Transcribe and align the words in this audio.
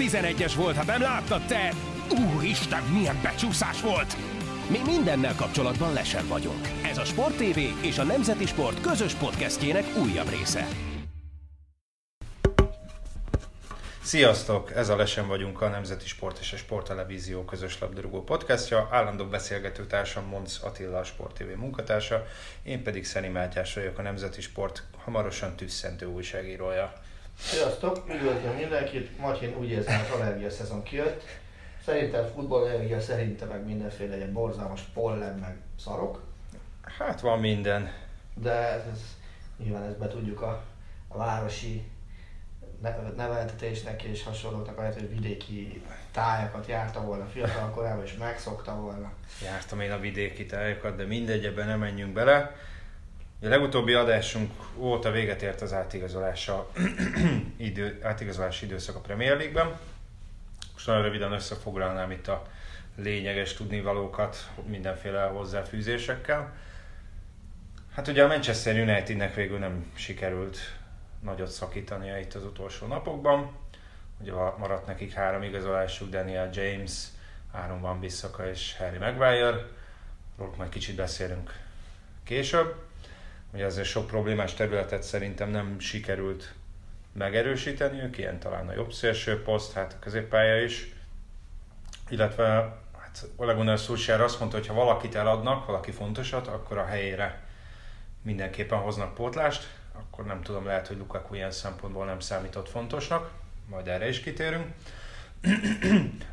11-es 0.00 0.52
volt, 0.56 0.76
ha 0.76 0.84
nem 0.84 1.00
láttad 1.00 1.46
te! 1.46 1.72
Úristen, 2.34 2.82
milyen 2.82 3.18
becsúszás 3.22 3.80
volt! 3.80 4.16
Mi 4.70 4.78
mindennel 4.86 5.34
kapcsolatban 5.34 5.92
lesen 5.92 6.28
vagyunk. 6.28 6.68
Ez 6.84 6.98
a 6.98 7.04
Sport 7.04 7.36
TV 7.36 7.58
és 7.82 7.98
a 7.98 8.02
Nemzeti 8.02 8.46
Sport 8.46 8.80
közös 8.80 9.14
podcastjének 9.14 9.84
újabb 10.02 10.28
része. 10.28 10.66
Sziasztok! 14.02 14.72
Ez 14.74 14.88
a 14.88 14.96
Lesen 14.96 15.26
vagyunk 15.26 15.60
a 15.60 15.68
Nemzeti 15.68 16.06
Sport 16.06 16.38
és 16.38 16.52
a 16.52 16.56
Sporttelevízió 16.56 17.44
közös 17.44 17.78
labdarúgó 17.80 18.22
podcastja. 18.22 18.88
Állandó 18.90 19.24
beszélgető 19.24 19.86
társam 19.86 20.24
Monc 20.24 20.58
Attila, 20.62 20.98
a 20.98 21.04
Sport 21.04 21.34
TV 21.34 21.58
munkatársa, 21.58 22.26
én 22.62 22.82
pedig 22.82 23.04
Szeni 23.04 23.28
Mátyás 23.28 23.74
vagyok, 23.74 23.98
a 23.98 24.02
Nemzeti 24.02 24.40
Sport 24.40 24.82
hamarosan 25.04 25.56
tüsszentő 25.56 26.06
újságírója. 26.06 26.92
Sziasztok, 27.40 28.04
üdvözlöm 28.08 28.54
mindenkit. 28.54 29.18
Martin 29.18 29.56
úgy 29.56 29.70
érzem, 29.70 30.00
az 30.00 30.20
allergia 30.20 30.50
szezon 30.50 30.82
kijött. 30.82 31.24
Szerintem 31.84 32.26
futballallergia, 32.34 33.00
szerintem 33.00 33.48
meg 33.48 33.64
mindenféle 33.64 34.16
ilyen 34.16 34.32
borzalmas 34.32 34.80
pollen, 34.94 35.38
meg 35.38 35.56
szarok. 35.78 36.22
Hát 36.98 37.20
van 37.20 37.40
minden. 37.40 37.92
De 38.34 38.52
ez, 38.52 38.82
ez 38.92 39.00
nyilván 39.58 39.82
ezt 39.82 39.98
be 39.98 40.08
tudjuk 40.08 40.40
a, 40.40 40.62
a 41.08 41.18
városi 41.18 41.90
ne- 42.82 43.12
neveltetésnek 43.16 44.02
és 44.02 44.22
hasonlóknak, 44.22 44.78
ahelyett, 44.78 44.98
hogy 44.98 45.14
vidéki 45.14 45.82
tájakat 46.12 46.66
járta 46.66 47.00
volna 47.00 47.26
fiatal 47.26 47.70
korában, 47.70 48.04
és 48.04 48.16
megszokta 48.16 48.74
volna. 48.74 49.12
Jártam 49.44 49.80
én 49.80 49.92
a 49.92 49.98
vidéki 49.98 50.46
tájakat, 50.46 50.96
de 50.96 51.04
mindegy, 51.04 51.44
ebben 51.44 51.66
nem 51.66 51.78
menjünk 51.78 52.12
bele. 52.12 52.56
A 53.42 53.46
legutóbbi 53.48 53.92
adásunk 53.92 54.50
óta 54.76 55.10
véget 55.10 55.42
ért 55.42 55.60
az 55.60 55.72
átigazolása, 55.72 56.70
idő, 57.56 57.98
átigazolási 58.02 58.64
időszak 58.64 58.96
a 58.96 59.00
Premier 59.00 59.36
League-ben. 59.36 59.78
Most 60.72 60.86
nagyon 60.86 61.02
röviden 61.02 61.32
összefoglalnám 61.32 62.10
itt 62.10 62.28
a 62.28 62.42
lényeges 62.96 63.54
tudnivalókat 63.54 64.50
mindenféle 64.66 65.22
hozzáfűzésekkel. 65.22 66.52
Hát 67.94 68.08
ugye 68.08 68.24
a 68.24 68.26
Manchester 68.26 68.74
Unitednek 68.74 69.34
végül 69.34 69.58
nem 69.58 69.92
sikerült 69.94 70.58
nagyot 71.22 71.50
szakítania 71.50 72.18
itt 72.18 72.34
az 72.34 72.44
utolsó 72.44 72.86
napokban. 72.86 73.56
Ugye 74.20 74.32
maradt 74.32 74.86
nekik 74.86 75.12
három 75.12 75.42
igazolásuk, 75.42 76.08
Daniel 76.08 76.50
James, 76.52 76.92
Aaron 77.52 77.80
Van 77.80 78.00
Bissaka 78.00 78.48
és 78.48 78.76
Harry 78.76 78.98
Maguire. 78.98 79.66
Róluk 80.38 80.56
majd 80.56 80.70
kicsit 80.70 80.94
beszélünk 80.94 81.58
később. 82.24 82.88
Ugye 83.52 83.64
azért 83.64 83.86
sok 83.86 84.06
problémás 84.06 84.54
területet 84.54 85.02
szerintem 85.02 85.50
nem 85.50 85.78
sikerült 85.78 86.54
megerősíteniük, 87.12 88.18
ilyen 88.18 88.38
talán 88.38 88.68
a 88.68 88.72
jobb 88.72 88.92
szélső 88.92 89.42
poszt, 89.42 89.72
hát 89.72 89.92
a 89.92 89.98
középpálya 89.98 90.62
is. 90.62 90.94
Illetve 92.08 92.44
hát 92.98 93.26
Ole 93.36 93.52
Gunnar 93.52 93.78
Solskjaer 93.78 94.20
azt 94.20 94.38
mondta, 94.38 94.56
hogy 94.56 94.66
ha 94.66 94.74
valakit 94.74 95.14
eladnak, 95.14 95.66
valaki 95.66 95.90
fontosat, 95.90 96.46
akkor 96.46 96.78
a 96.78 96.84
helyére 96.84 97.42
mindenképpen 98.22 98.78
hoznak 98.78 99.14
pótlást, 99.14 99.68
akkor 99.92 100.24
nem 100.24 100.42
tudom, 100.42 100.66
lehet, 100.66 100.86
hogy 100.86 100.96
Lukaku 100.96 101.34
ilyen 101.34 101.50
szempontból 101.50 102.04
nem 102.04 102.20
számított 102.20 102.68
fontosnak, 102.68 103.30
majd 103.68 103.88
erre 103.88 104.08
is 104.08 104.20
kitérünk. 104.20 104.66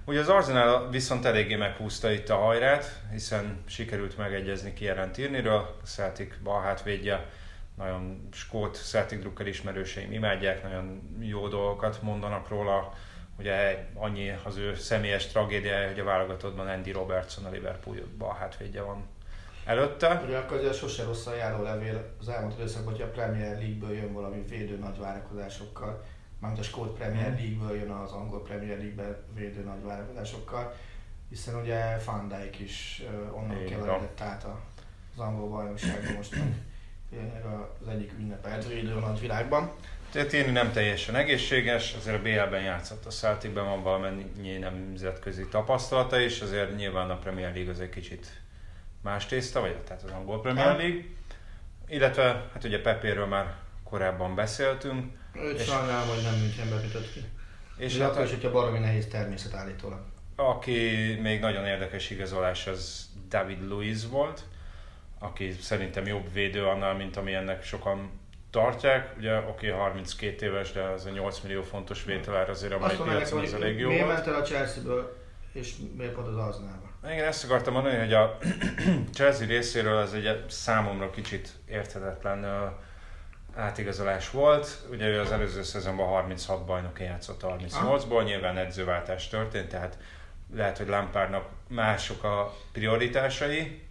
Ugye 0.05 0.19
az 0.19 0.29
Arsenal 0.29 0.89
viszont 0.89 1.25
eléggé 1.25 1.55
meghúzta 1.55 2.11
itt 2.11 2.29
a 2.29 2.35
hajrát, 2.35 3.01
hiszen 3.11 3.63
sikerült 3.65 4.17
megegyezni 4.17 4.73
Kieran 4.73 5.11
Tierneyről, 5.11 5.77
a 5.81 5.85
Celtic 5.85 6.33
bal 6.43 6.61
hátvédje, 6.61 7.25
nagyon 7.77 8.27
skót 8.31 8.75
Celtic 8.75 9.19
Drucker 9.19 9.47
ismerőseim 9.47 10.11
imádják, 10.11 10.63
nagyon 10.63 11.17
jó 11.19 11.47
dolgokat 11.47 12.01
mondanak 12.01 12.49
róla, 12.49 12.93
ugye 13.39 13.87
annyi 13.93 14.33
az 14.43 14.57
ő 14.57 14.75
személyes 14.75 15.27
tragédiája, 15.27 15.87
hogy 15.87 15.99
a 15.99 16.03
válogatottban 16.03 16.67
Andy 16.67 16.91
Robertson 16.91 17.45
a 17.45 17.49
Liverpool 17.49 17.97
bal 18.17 18.35
hátvédje 18.39 18.81
van 18.81 19.07
előtte. 19.65 20.21
Ugye 20.25 20.37
akkor 20.37 20.57
azért 20.57 20.77
sose 20.77 21.03
rossz 21.03 21.25
a 21.25 21.35
járó 21.35 21.63
levél 21.63 22.13
az 22.19 22.29
elmúlt 22.29 22.57
időszakban, 22.57 22.93
hogy 22.93 23.01
a 23.01 23.11
Premier 23.11 23.57
League-ből 23.57 23.95
jön 23.95 24.13
valami 24.13 24.43
védő 24.49 24.77
nagy 24.77 24.99
várakozásokkal, 24.99 26.03
mármint 26.39 26.61
a 26.63 26.65
Skót 26.67 26.97
Premier 26.97 27.33
League-ből 27.33 27.77
jön 27.77 27.89
az 27.89 28.11
angol 28.11 28.43
Premier 28.43 28.77
League-be 28.77 29.19
védő 29.33 29.63
nagy 29.63 29.83
várakozásokkal, 29.83 30.73
hiszen 31.29 31.55
ugye 31.61 31.97
Van 32.05 32.27
Dijk 32.27 32.59
is 32.59 33.03
onnan 33.33 33.65
keveredett 33.65 34.21
át 34.21 34.43
a- 34.43 34.59
az 35.13 35.19
angol 35.19 35.49
bajnokságban 35.49 36.13
most 36.13 36.35
tényleg 37.09 37.45
az 37.81 37.87
egyik 37.87 38.11
ünnepelt 38.19 38.67
védő 38.67 38.93
a 38.95 38.99
nagy 38.99 39.19
világban. 39.19 39.71
Tehát 40.11 40.27
Tierney 40.27 40.51
nem 40.51 40.71
teljesen 40.71 41.15
egészséges, 41.15 41.93
azért 41.93 42.15
a 42.17 42.21
BL-ben 42.21 42.61
játszott 42.63 43.05
a 43.05 43.09
Celticben, 43.09 43.65
van 43.65 43.83
valamennyi 43.83 44.57
nemzetközi 44.57 45.47
tapasztalata 45.47 46.19
is, 46.19 46.41
azért 46.41 46.75
nyilván 46.75 47.09
a 47.09 47.17
Premier 47.17 47.53
League 47.53 47.71
az 47.71 47.79
egy 47.79 47.89
kicsit 47.89 48.27
más 49.01 49.25
tészta, 49.25 49.59
vagy 49.61 49.77
tehát 49.77 50.03
az 50.03 50.11
angol 50.11 50.41
Premier. 50.41 50.77
League. 50.77 51.03
Illetve, 51.87 52.49
hát 52.53 52.63
ugye 52.63 52.81
Pepéről 52.81 53.25
már 53.25 53.55
korábban 53.89 54.35
beszéltünk, 54.35 55.15
Őt 55.33 55.59
És- 55.59 55.65
sajnálom, 55.65 56.07
hogy 56.07 56.23
nem 56.23 56.39
Münchenbe 56.39 56.81
kötött 56.81 57.13
ki. 57.13 57.19
és 57.77 57.93
És 57.93 57.99
hát 58.01 58.09
akkor 58.11 58.23
is, 58.23 58.29
hogyha 58.29 58.51
baromi 58.51 58.79
nehéz 58.79 59.07
természet 59.07 59.53
állítólag. 59.53 59.99
aki 60.35 60.79
még 61.21 61.39
nagyon 61.39 61.65
érdekes 61.65 62.09
igazolás, 62.09 62.67
az 62.67 63.09
David 63.29 63.67
Luiz 63.67 64.09
volt, 64.09 64.41
aki 65.19 65.51
szerintem 65.61 66.05
jobb 66.05 66.33
védő 66.33 66.65
annál, 66.65 66.93
mint 66.93 67.17
ami 67.17 67.33
ennek 67.33 67.63
sokan 67.63 68.09
tartják. 68.51 69.13
Ugye 69.17 69.37
oké, 69.37 69.69
32 69.69 70.45
éves, 70.45 70.71
de 70.71 70.81
az 70.81 71.05
a 71.05 71.09
8 71.09 71.39
millió 71.39 71.61
fontos 71.61 72.03
vételár 72.03 72.49
azért 72.49 72.73
a 72.73 72.77
mai 72.79 72.95
piacon 72.95 73.41
az 73.43 73.53
elég 73.53 73.79
jó 73.79 73.87
miért 73.89 74.07
ment 74.07 74.27
el 74.27 74.35
a 74.35 74.41
Chelsea-ből, 74.41 75.17
és 75.51 75.73
miért 75.97 76.13
pont 76.13 76.27
az 76.27 76.35
Arsenalba? 76.35 76.85
Igen, 77.11 77.25
ezt 77.25 77.43
akartam 77.43 77.73
mondani, 77.73 77.97
hogy 77.97 78.13
a 78.13 78.37
Chelsea 79.13 79.47
részéről 79.47 79.99
ez 79.99 80.13
egy 80.13 80.49
számomra 80.49 81.09
kicsit 81.09 81.49
érthetetlen 81.69 82.43
átigazolás 83.57 84.29
volt. 84.29 84.85
Ugye 84.91 85.07
ő 85.07 85.19
az 85.19 85.31
előző 85.31 85.63
szezonban 85.63 86.07
36 86.07 86.65
bajnoki 86.65 87.03
játszott 87.03 87.41
38-ból, 87.43 88.23
nyilván 88.23 88.57
edzőváltás 88.57 89.27
történt, 89.27 89.69
tehát 89.69 89.97
lehet, 90.53 90.77
hogy 90.77 90.87
Lampardnak 90.87 91.49
mások 91.67 92.23
a 92.23 92.53
prioritásai, 92.71 93.81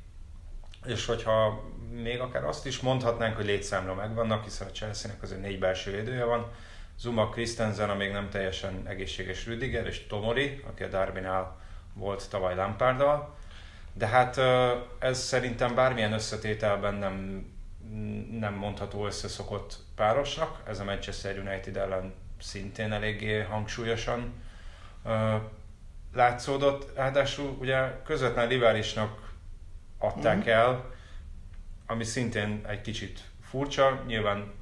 és 0.87 1.07
hogyha 1.07 1.65
még 1.91 2.21
akár 2.21 2.45
azt 2.45 2.67
is 2.67 2.81
mondhatnánk, 2.81 3.37
hogy 3.37 3.45
létszámra 3.45 3.95
megvannak, 3.95 4.45
hiszen 4.45 4.67
a 4.67 4.71
Chelsea-nek 4.71 5.23
azért 5.23 5.41
négy 5.41 5.59
belső 5.59 5.91
védője 5.91 6.25
van, 6.25 6.51
Zuma, 6.99 7.29
Christensen, 7.29 7.91
a 7.91 7.95
még 7.95 8.13
nem 8.13 8.29
teljesen 8.31 8.83
egészséges 8.87 9.47
Rüdiger, 9.47 9.87
és 9.87 10.07
Tomori, 10.07 10.63
aki 10.69 10.83
a 10.83 10.89
Darbinál 10.89 11.57
volt 11.95 12.31
tavaly 12.31 12.55
Lamparddal. 12.55 13.35
De 13.93 14.07
hát 14.07 14.41
ez 14.99 15.19
szerintem 15.19 15.75
bármilyen 15.75 16.13
összetételben 16.13 16.95
nem, 16.95 17.47
nem 18.39 18.55
mondható 18.55 19.07
összeszokott 19.07 19.77
párosnak. 19.95 20.63
Ez 20.67 20.81
a 20.81 20.85
Manchester 20.85 21.39
United 21.39 21.77
ellen 21.77 22.15
szintén 22.41 22.93
eléggé 22.93 23.41
hangsúlyosan 23.43 24.33
látszódott. 26.15 26.95
Ráadásul 26.97 27.57
ugye 27.61 28.03
közvetlen 28.05 28.49
riválisnak 28.49 29.33
adták 29.99 30.39
Mhm. 30.39 30.49
el, 30.49 30.91
ami 31.87 32.05
szintén 32.05 32.65
egy 32.69 32.81
kicsit 32.81 33.21
furcsa. 33.43 34.03
Nyilván 34.07 34.53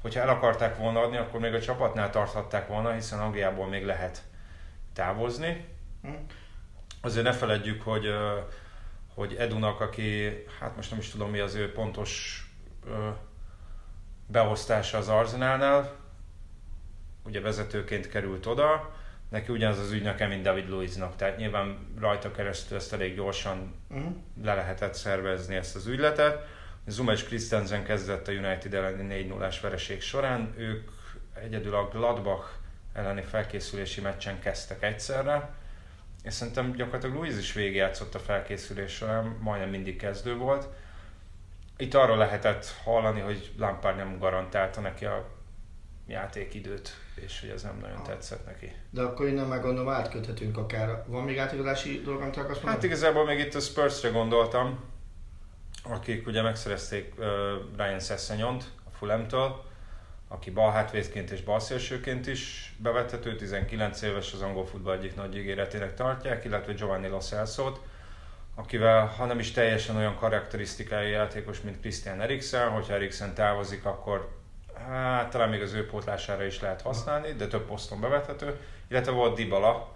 hogyha 0.00 0.20
el 0.20 0.28
akarták 0.28 0.76
volna 0.76 1.00
adni, 1.00 1.16
akkor 1.16 1.40
még 1.40 1.54
a 1.54 1.60
csapatnál 1.60 2.10
tarthatták 2.10 2.68
volna, 2.68 2.92
hiszen 2.92 3.20
Angliából 3.20 3.66
még 3.68 3.84
lehet 3.84 4.22
távozni. 4.92 5.64
Hm? 6.02 6.08
Azért 7.00 7.24
ne 7.24 7.32
feledjük, 7.32 7.82
hogy, 7.82 8.06
ö, 8.06 8.38
hogy 9.20 9.34
Edunak, 9.34 9.80
aki, 9.80 10.28
hát 10.60 10.76
most 10.76 10.90
nem 10.90 10.98
is 10.98 11.08
tudom 11.08 11.30
mi 11.30 11.38
az 11.38 11.54
ő 11.54 11.72
pontos 11.72 12.44
ö, 12.86 13.08
beosztása 14.26 14.98
az 14.98 15.08
Arsenalnál, 15.08 15.96
ugye 17.24 17.40
vezetőként 17.40 18.08
került 18.08 18.46
oda, 18.46 18.94
neki 19.28 19.52
ugyanaz 19.52 19.78
az 19.78 19.92
ügynöke, 19.92 20.26
mint 20.26 20.42
David 20.42 20.68
Luiznak, 20.68 21.16
tehát 21.16 21.36
nyilván 21.36 21.78
rajta 21.98 22.30
keresztül 22.30 22.76
ezt 22.76 22.92
elég 22.92 23.14
gyorsan 23.14 23.78
Uh-huh. 23.90 24.12
le 24.42 24.54
lehetett 24.54 24.94
szervezni 24.94 25.54
ezt 25.54 25.76
az 25.76 25.86
ügyletet. 25.86 26.46
Zuma 26.86 27.12
és 27.12 27.24
Christensen 27.24 27.84
kezdett 27.84 28.28
a 28.28 28.32
United 28.32 28.74
elleni 28.74 29.02
4 29.02 29.28
0 29.28 29.48
vereség 29.62 30.00
során. 30.00 30.54
Ők 30.56 30.90
egyedül 31.34 31.74
a 31.74 31.88
Gladbach 31.88 32.48
elleni 32.92 33.22
felkészülési 33.22 34.00
meccsen 34.00 34.40
kezdtek 34.40 34.82
egyszerre, 34.82 35.54
és 36.22 36.34
szerintem 36.34 36.72
gyakorlatilag 36.72 37.16
Luiz 37.16 37.38
is 37.38 37.52
végigjátszott 37.52 38.14
a 38.14 38.18
felkészülés 38.18 38.92
során, 38.92 39.36
majdnem 39.40 39.70
mindig 39.70 39.96
kezdő 39.96 40.36
volt. 40.36 40.68
Itt 41.76 41.94
arról 41.94 42.16
lehetett 42.16 42.74
hallani, 42.84 43.20
hogy 43.20 43.52
Lampard 43.58 43.96
nem 43.96 44.18
garantálta 44.18 44.80
neki 44.80 45.04
a 45.04 45.28
játékidőt, 46.06 46.96
és 47.14 47.40
hogy 47.40 47.48
ez 47.48 47.62
nem 47.62 47.78
nagyon 47.80 48.02
tetszett 48.02 48.46
neki. 48.46 48.72
De 48.90 49.02
akkor 49.02 49.26
innen 49.26 49.46
meg 49.46 49.60
gondolom 49.62 49.92
átköthetünk 49.92 50.56
akár. 50.56 51.04
Van 51.06 51.24
még 51.24 51.38
átigazási 51.38 52.00
dolog, 52.04 52.20
amit 52.20 52.36
akarsz 52.36 52.56
Hát 52.56 52.64
mondani? 52.64 52.86
igazából 52.86 53.24
még 53.24 53.38
itt 53.38 53.54
a 53.54 53.60
Spursre 53.60 54.08
gondoltam, 54.08 54.84
akik 55.82 56.26
ugye 56.26 56.42
megszerezték 56.42 57.14
uh, 57.18 57.24
Ryan 57.76 58.00
Sessegnon 58.00 58.56
a 58.84 58.90
Fulhamtől, 58.90 59.64
aki 60.32 60.50
balhátvédként 60.50 61.30
és 61.30 61.42
balszélsőként 61.42 62.26
is 62.26 62.74
bevethető, 62.78 63.36
19 63.36 64.02
éves 64.02 64.32
az 64.32 64.42
angol 64.42 64.66
futball 64.66 64.96
egyik 64.96 65.14
nagy 65.14 65.36
ígéretének 65.36 65.94
tartják, 65.94 66.44
illetve 66.44 66.72
Giovanni 66.72 67.08
Lo 67.08 67.20
Celso-t, 67.20 67.80
akivel 68.54 69.06
ha 69.06 69.24
nem 69.24 69.38
is 69.38 69.50
teljesen 69.50 69.96
olyan 69.96 70.16
karakterisztikai 70.16 71.10
játékos, 71.10 71.60
mint 71.60 71.80
Christian 71.80 72.20
Eriksen, 72.20 72.68
hogyha 72.68 72.94
Eriksen 72.94 73.34
távozik, 73.34 73.84
akkor 73.84 74.38
hát 74.88 75.30
talán 75.30 75.48
még 75.48 75.62
az 75.62 75.72
ő 75.72 75.86
pótlására 75.86 76.44
is 76.44 76.60
lehet 76.60 76.82
használni, 76.82 77.32
de 77.32 77.46
több 77.46 77.66
poszton 77.66 78.00
bevethető, 78.00 78.60
illetve 78.88 79.12
volt 79.12 79.34
Dybala, 79.34 79.94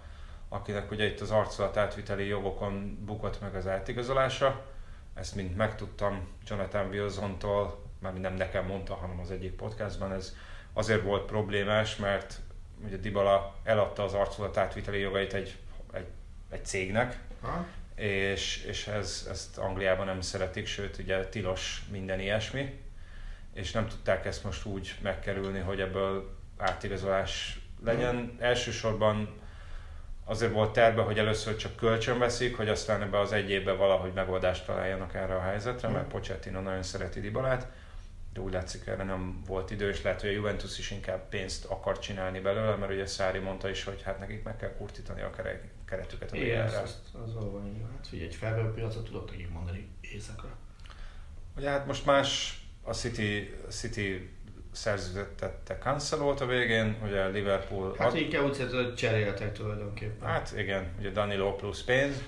akinek 0.49 0.91
ugye 0.91 1.05
itt 1.05 1.19
az 1.19 1.31
arcolat 1.31 1.77
átviteli 1.77 2.27
jogokon 2.27 2.99
bukott 3.05 3.41
meg 3.41 3.55
az 3.55 3.67
átigazolása. 3.67 4.61
Ezt 5.13 5.35
mind 5.35 5.55
megtudtam 5.55 6.27
Jonathan 6.47 6.87
Wilson-tól, 6.87 7.84
már 8.11 8.21
nem 8.21 8.33
nekem 8.33 8.65
mondta, 8.65 8.93
hanem 8.93 9.19
az 9.19 9.31
egyik 9.31 9.51
podcastban. 9.51 10.11
Ez 10.11 10.35
azért 10.73 11.01
volt 11.01 11.25
problémás, 11.25 11.95
mert 11.95 12.39
ugye 12.85 12.97
Dybala 12.97 13.55
eladta 13.63 14.03
az 14.03 14.13
arcolat 14.13 14.57
átviteli 14.57 14.99
jogait 14.99 15.33
egy, 15.33 15.57
egy, 15.93 16.07
egy 16.49 16.65
cégnek, 16.65 17.19
ha? 17.41 17.65
és, 17.95 18.63
és 18.63 18.87
ez, 18.87 19.27
ezt 19.29 19.57
Angliában 19.57 20.05
nem 20.05 20.21
szeretik, 20.21 20.67
sőt 20.67 20.97
ugye 20.97 21.25
tilos 21.25 21.83
minden 21.91 22.19
ilyesmi, 22.19 22.79
és 23.53 23.71
nem 23.71 23.87
tudták 23.87 24.25
ezt 24.25 24.43
most 24.43 24.65
úgy 24.65 24.95
megkerülni, 25.01 25.59
hogy 25.59 25.79
ebből 25.79 26.37
átigazolás 26.57 27.59
legyen. 27.83 28.35
Elsősorban 28.39 29.43
azért 30.25 30.51
volt 30.51 30.73
terve, 30.73 31.01
hogy 31.01 31.19
először 31.19 31.55
csak 31.55 31.75
kölcsön 31.75 32.19
veszik, 32.19 32.57
hogy 32.57 32.69
aztán 32.69 33.01
ebbe 33.01 33.19
az 33.19 33.31
egy 33.31 33.49
évben 33.49 33.77
valahogy 33.77 34.13
megoldást 34.13 34.65
találjanak 34.65 35.13
erre 35.13 35.35
a 35.35 35.41
helyzetre, 35.41 35.87
mert 35.87 36.07
Pochettino 36.07 36.61
nagyon 36.61 36.83
szereti 36.83 37.19
Dibalát, 37.19 37.67
de 38.35 38.41
úgy 38.41 38.53
látszik 38.53 38.87
erre 38.87 39.03
nem 39.03 39.41
volt 39.45 39.71
idő, 39.71 39.89
és 39.89 40.01
lehet, 40.01 40.21
hogy 40.21 40.29
a 40.29 40.33
Juventus 40.33 40.79
is 40.79 40.91
inkább 40.91 41.29
pénzt 41.29 41.65
akar 41.65 41.99
csinálni 41.99 42.39
belőle, 42.39 42.75
mert 42.75 42.91
ugye 42.91 43.05
Szári 43.05 43.39
mondta 43.39 43.69
is, 43.69 43.83
hogy 43.83 44.01
hát 44.01 44.19
nekik 44.19 44.43
meg 44.43 44.57
kell 44.57 44.75
kurtítani 44.77 45.21
a 45.21 45.29
keretüket 45.85 46.31
a 46.31 46.35
Igen, 46.35 46.67
az, 46.67 47.01
az 47.25 47.33
van 47.33 47.67
így. 47.67 47.81
Hát 47.95 48.07
figyelj, 48.07 48.27
egy 48.27 48.35
felvevő 48.35 48.71
piacot 48.71 49.05
tudok 49.05 49.31
nekik 49.31 49.49
mondani 49.49 49.87
éjszakra. 50.01 50.57
Ugye 51.57 51.69
hát 51.69 51.85
most 51.85 52.05
más 52.05 52.59
a 52.81 52.93
City, 52.93 53.53
City 53.69 54.29
szerződtette 54.71 55.77
cancelolt 55.77 56.41
a 56.41 56.45
végén, 56.45 56.97
ugye 57.03 57.27
Liverpool... 57.27 57.95
Hát 57.97 58.11
ad... 58.11 58.17
inkább 58.17 58.43
úgy 58.43 58.57
hogy 58.57 58.95
cseréltek 58.95 59.53
tulajdonképpen. 59.53 60.27
Hát 60.27 60.53
igen, 60.57 60.95
ugye 60.99 61.09
Danilo 61.09 61.55
plusz 61.55 61.83
pénz, 61.83 62.23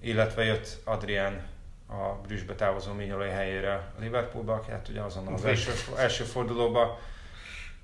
illetve 0.00 0.44
jött 0.44 0.80
Adrián 0.84 1.50
a 1.92 2.20
Brüsszbe 2.26 2.54
távozó 2.54 2.92
Mignolai 2.92 3.30
helyére 3.30 3.72
a 3.74 4.00
Liverpoolba, 4.00 4.54
aki 4.54 4.70
hát 4.70 4.88
ugye 4.88 5.00
azon 5.00 5.26
az 5.26 5.44
első, 5.44 5.72
első 5.96 6.24
fordulóban 6.24 6.98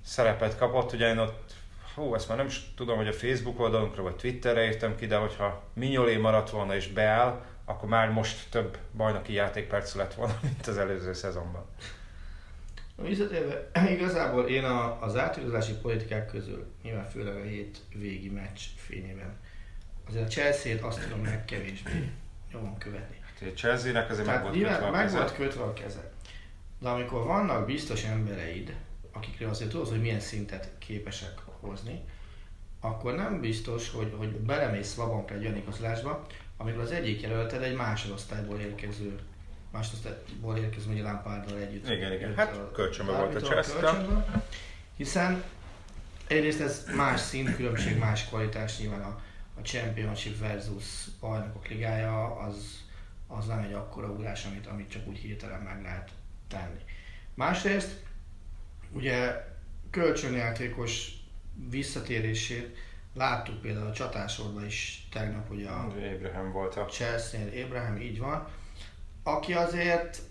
szerepet 0.04 0.58
kapott, 0.58 0.92
ugye 0.92 1.08
én 1.08 1.18
ott 1.18 1.52
hú, 1.94 2.14
ezt 2.14 2.28
már 2.28 2.36
nem 2.36 2.46
is 2.46 2.74
tudom, 2.76 2.96
hogy 2.96 3.08
a 3.08 3.12
Facebook 3.12 3.60
oldalunkra 3.60 4.02
vagy 4.02 4.16
Twitterre 4.16 4.64
írtam 4.64 4.96
ki, 4.96 5.06
de 5.06 5.16
hogyha 5.16 5.62
Mignolé 5.72 6.16
maradt 6.16 6.50
volna 6.50 6.74
és 6.74 6.88
beáll, 6.88 7.44
akkor 7.64 7.88
már 7.88 8.10
most 8.10 8.50
több 8.50 8.78
bajnoki 8.96 9.32
játékperc 9.32 9.94
lett 9.94 10.14
volna, 10.14 10.38
mint 10.42 10.66
az 10.66 10.78
előző 10.78 11.12
szezonban. 11.12 11.66
Visszatérve, 12.96 13.70
igazából 13.96 14.46
én 14.46 14.64
a, 14.64 15.02
az 15.02 15.16
átigazolási 15.16 15.72
politikák 15.72 16.26
közül, 16.26 16.66
nyilván 16.82 17.08
főleg 17.08 17.36
a 17.36 17.42
hét 17.42 17.78
végi 17.94 18.28
meccs 18.28 18.60
fényében, 18.76 19.36
azért 20.08 20.24
a 20.24 20.28
Chelsea-t 20.28 20.82
azt 20.82 21.02
tudom 21.02 21.20
meg 21.20 21.44
kevésbé 21.44 22.10
nyomon 22.52 22.78
követni. 22.78 23.17
Chelsea-nek 23.54 24.10
azért 24.10 24.26
meg 24.26 24.42
volt 24.42 24.54
kötve 24.54 24.86
a 24.86 24.90
meg 24.90 25.10
volt 25.10 25.34
kötve 25.34 25.62
a 25.62 25.72
keze. 25.72 26.12
De 26.78 26.88
amikor 26.88 27.24
vannak 27.24 27.66
biztos 27.66 28.04
embereid, 28.04 28.76
akikre 29.12 29.48
azért 29.48 29.70
tudod, 29.70 29.88
hogy 29.88 30.00
milyen 30.00 30.20
szintet 30.20 30.70
képesek 30.78 31.38
hozni, 31.60 32.04
akkor 32.80 33.14
nem 33.14 33.40
biztos, 33.40 33.90
hogy, 33.90 34.14
hogy 34.16 34.28
belemész 34.28 34.92
Swabankra 34.92 35.34
egy 35.34 35.44
olyan 35.44 35.56
igazolásba, 35.56 36.26
amikor 36.56 36.82
az 36.82 36.90
egyik 36.90 37.20
jelölted 37.20 37.62
egy 37.62 37.76
másodosztályból 37.76 38.58
érkező 38.58 39.18
másodosztályból 39.70 40.56
érkező, 40.56 40.92
ugye 40.92 41.02
Lampárdal 41.02 41.58
együtt. 41.58 41.90
Igen, 41.90 42.12
igen, 42.12 42.34
hát 42.34 42.58
kölcsönben 42.72 43.16
volt 43.16 43.34
a 43.34 43.40
Chelsea. 43.40 44.24
Hiszen 44.96 45.42
egyrészt 46.26 46.60
ez 46.60 46.84
más 46.96 47.20
szint, 47.20 47.56
különbség, 47.56 47.98
más 47.98 48.28
kvalitás, 48.28 48.78
nyilván 48.78 49.02
a, 49.02 49.20
a 49.58 49.60
Championship 49.62 50.38
versus 50.38 50.84
bajnokok 51.20 51.68
ligája, 51.68 52.36
az, 52.36 52.86
az 53.28 53.46
nem 53.46 53.58
egy 53.58 53.72
akkora 53.72 54.08
ugrás, 54.08 54.44
amit, 54.44 54.66
amit 54.66 54.90
csak 54.90 55.06
úgy 55.06 55.18
hirtelen 55.18 55.60
meg 55.60 55.82
lehet 55.82 56.10
tenni. 56.48 56.80
Másrészt, 57.34 58.02
ugye 58.92 59.46
kölcsönjátékos 59.90 61.12
visszatérését 61.70 62.76
láttuk 63.14 63.60
például 63.60 63.86
a 63.86 63.92
csatásorban 63.92 64.66
is 64.66 65.08
tegnap, 65.10 65.48
hogy 65.48 65.64
a 65.64 65.84
Abraham 66.14 66.52
volt 66.52 66.76
a 66.76 66.84
Chelsea-nél, 66.84 67.64
Abraham 67.64 67.96
így 67.96 68.18
van, 68.18 68.48
aki 69.22 69.52
azért 69.52 70.22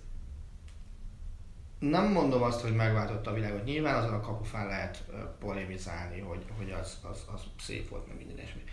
nem 1.80 2.12
mondom 2.12 2.42
azt, 2.42 2.62
hogy 2.62 2.76
megváltotta 2.76 3.32
a 3.32 3.34
világot. 3.34 3.64
Nyilván 3.64 3.96
azon 3.96 4.14
a 4.14 4.22
kapufán 4.22 4.68
lehet 4.68 5.04
polémizálni, 5.40 6.20
hogy, 6.20 6.46
hogy 6.58 6.72
az, 6.72 6.98
az, 7.12 7.26
az 7.34 7.42
szép 7.60 7.90
volt, 7.90 8.08
meg 8.08 8.18
minden 8.18 8.38
ilyesmi. 8.38 8.64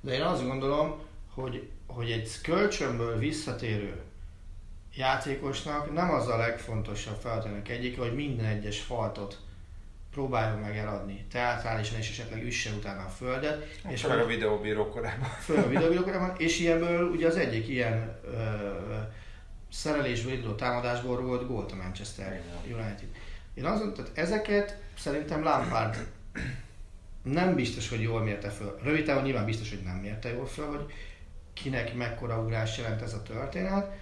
De 0.00 0.12
én 0.12 0.22
azt 0.22 0.46
gondolom, 0.46 1.02
hogy, 1.34 1.68
hogy 1.86 2.10
egy 2.10 2.40
kölcsönből 2.42 3.18
visszatérő 3.18 4.02
játékosnak 4.94 5.92
nem 5.92 6.10
az 6.10 6.28
a 6.28 6.36
legfontosabb 6.36 7.20
feladatának 7.20 7.68
egyik, 7.68 7.98
hogy 7.98 8.14
minden 8.14 8.46
egyes 8.46 8.80
faltot 8.80 9.38
próbáljon 10.10 10.58
meg 10.58 10.76
eladni 10.76 11.26
teátrálisan, 11.30 11.98
és 11.98 12.10
esetleg 12.10 12.44
üsse 12.44 12.70
utána 12.70 13.04
a 13.04 13.08
földet. 13.08 13.78
Hát 13.82 13.92
és 13.92 14.00
főleg 14.00 14.18
a 14.18 14.26
videóbíró 14.26 14.88
korában. 14.88 15.28
Főleg 15.28 15.64
a 15.64 15.68
videóbíró 15.68 16.02
korában, 16.02 16.34
és 16.38 16.60
ilyenből 16.60 17.10
ugye 17.10 17.26
az 17.26 17.36
egyik 17.36 17.68
ilyen 17.68 18.20
ö, 18.24 18.36
szerelésből 19.72 20.32
induló 20.32 20.54
támadásból 20.54 21.20
volt 21.20 21.46
gólt 21.46 21.72
a 21.72 21.76
Manchester 21.76 22.42
United. 22.64 23.08
Én 23.54 23.64
azon, 23.64 23.94
tehát 23.94 24.10
ezeket 24.14 24.78
szerintem 24.98 25.42
Lampard 25.42 26.06
nem 27.22 27.54
biztos, 27.54 27.88
hogy 27.88 28.02
jól 28.02 28.22
mérte 28.22 28.50
föl. 28.50 28.78
Rövid 28.82 29.04
távon 29.04 29.22
nyilván 29.22 29.44
biztos, 29.44 29.70
hogy 29.70 29.82
nem 29.84 29.96
mérte 29.96 30.32
jól 30.32 30.46
föl, 30.46 30.66
hogy 30.66 30.92
kinek 31.54 31.94
mekkora 31.94 32.40
ugrás 32.40 32.78
jelent 32.78 33.02
ez 33.02 33.14
a 33.14 33.22
történet. 33.22 33.98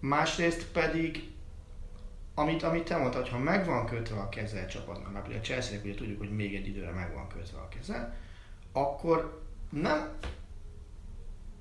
Másrészt 0.00 0.66
pedig, 0.66 1.30
amit, 2.34 2.62
amit 2.62 2.84
te 2.84 2.96
mondtad, 2.96 3.22
hogy 3.22 3.30
ha 3.30 3.38
meg 3.38 3.66
van 3.66 3.86
kötve 3.86 4.16
a 4.16 4.28
keze 4.28 4.62
a 4.62 4.66
csapatnak, 4.66 5.12
mert 5.12 5.34
a 5.34 5.40
chelsea 5.40 5.80
ugye 5.84 5.94
tudjuk, 5.94 6.18
hogy 6.18 6.30
még 6.30 6.54
egy 6.54 6.66
időre 6.66 6.90
meg 6.90 7.14
van 7.14 7.28
kötve 7.28 7.58
a 7.58 7.68
keze, 7.68 8.16
akkor 8.72 9.42
nem 9.70 10.18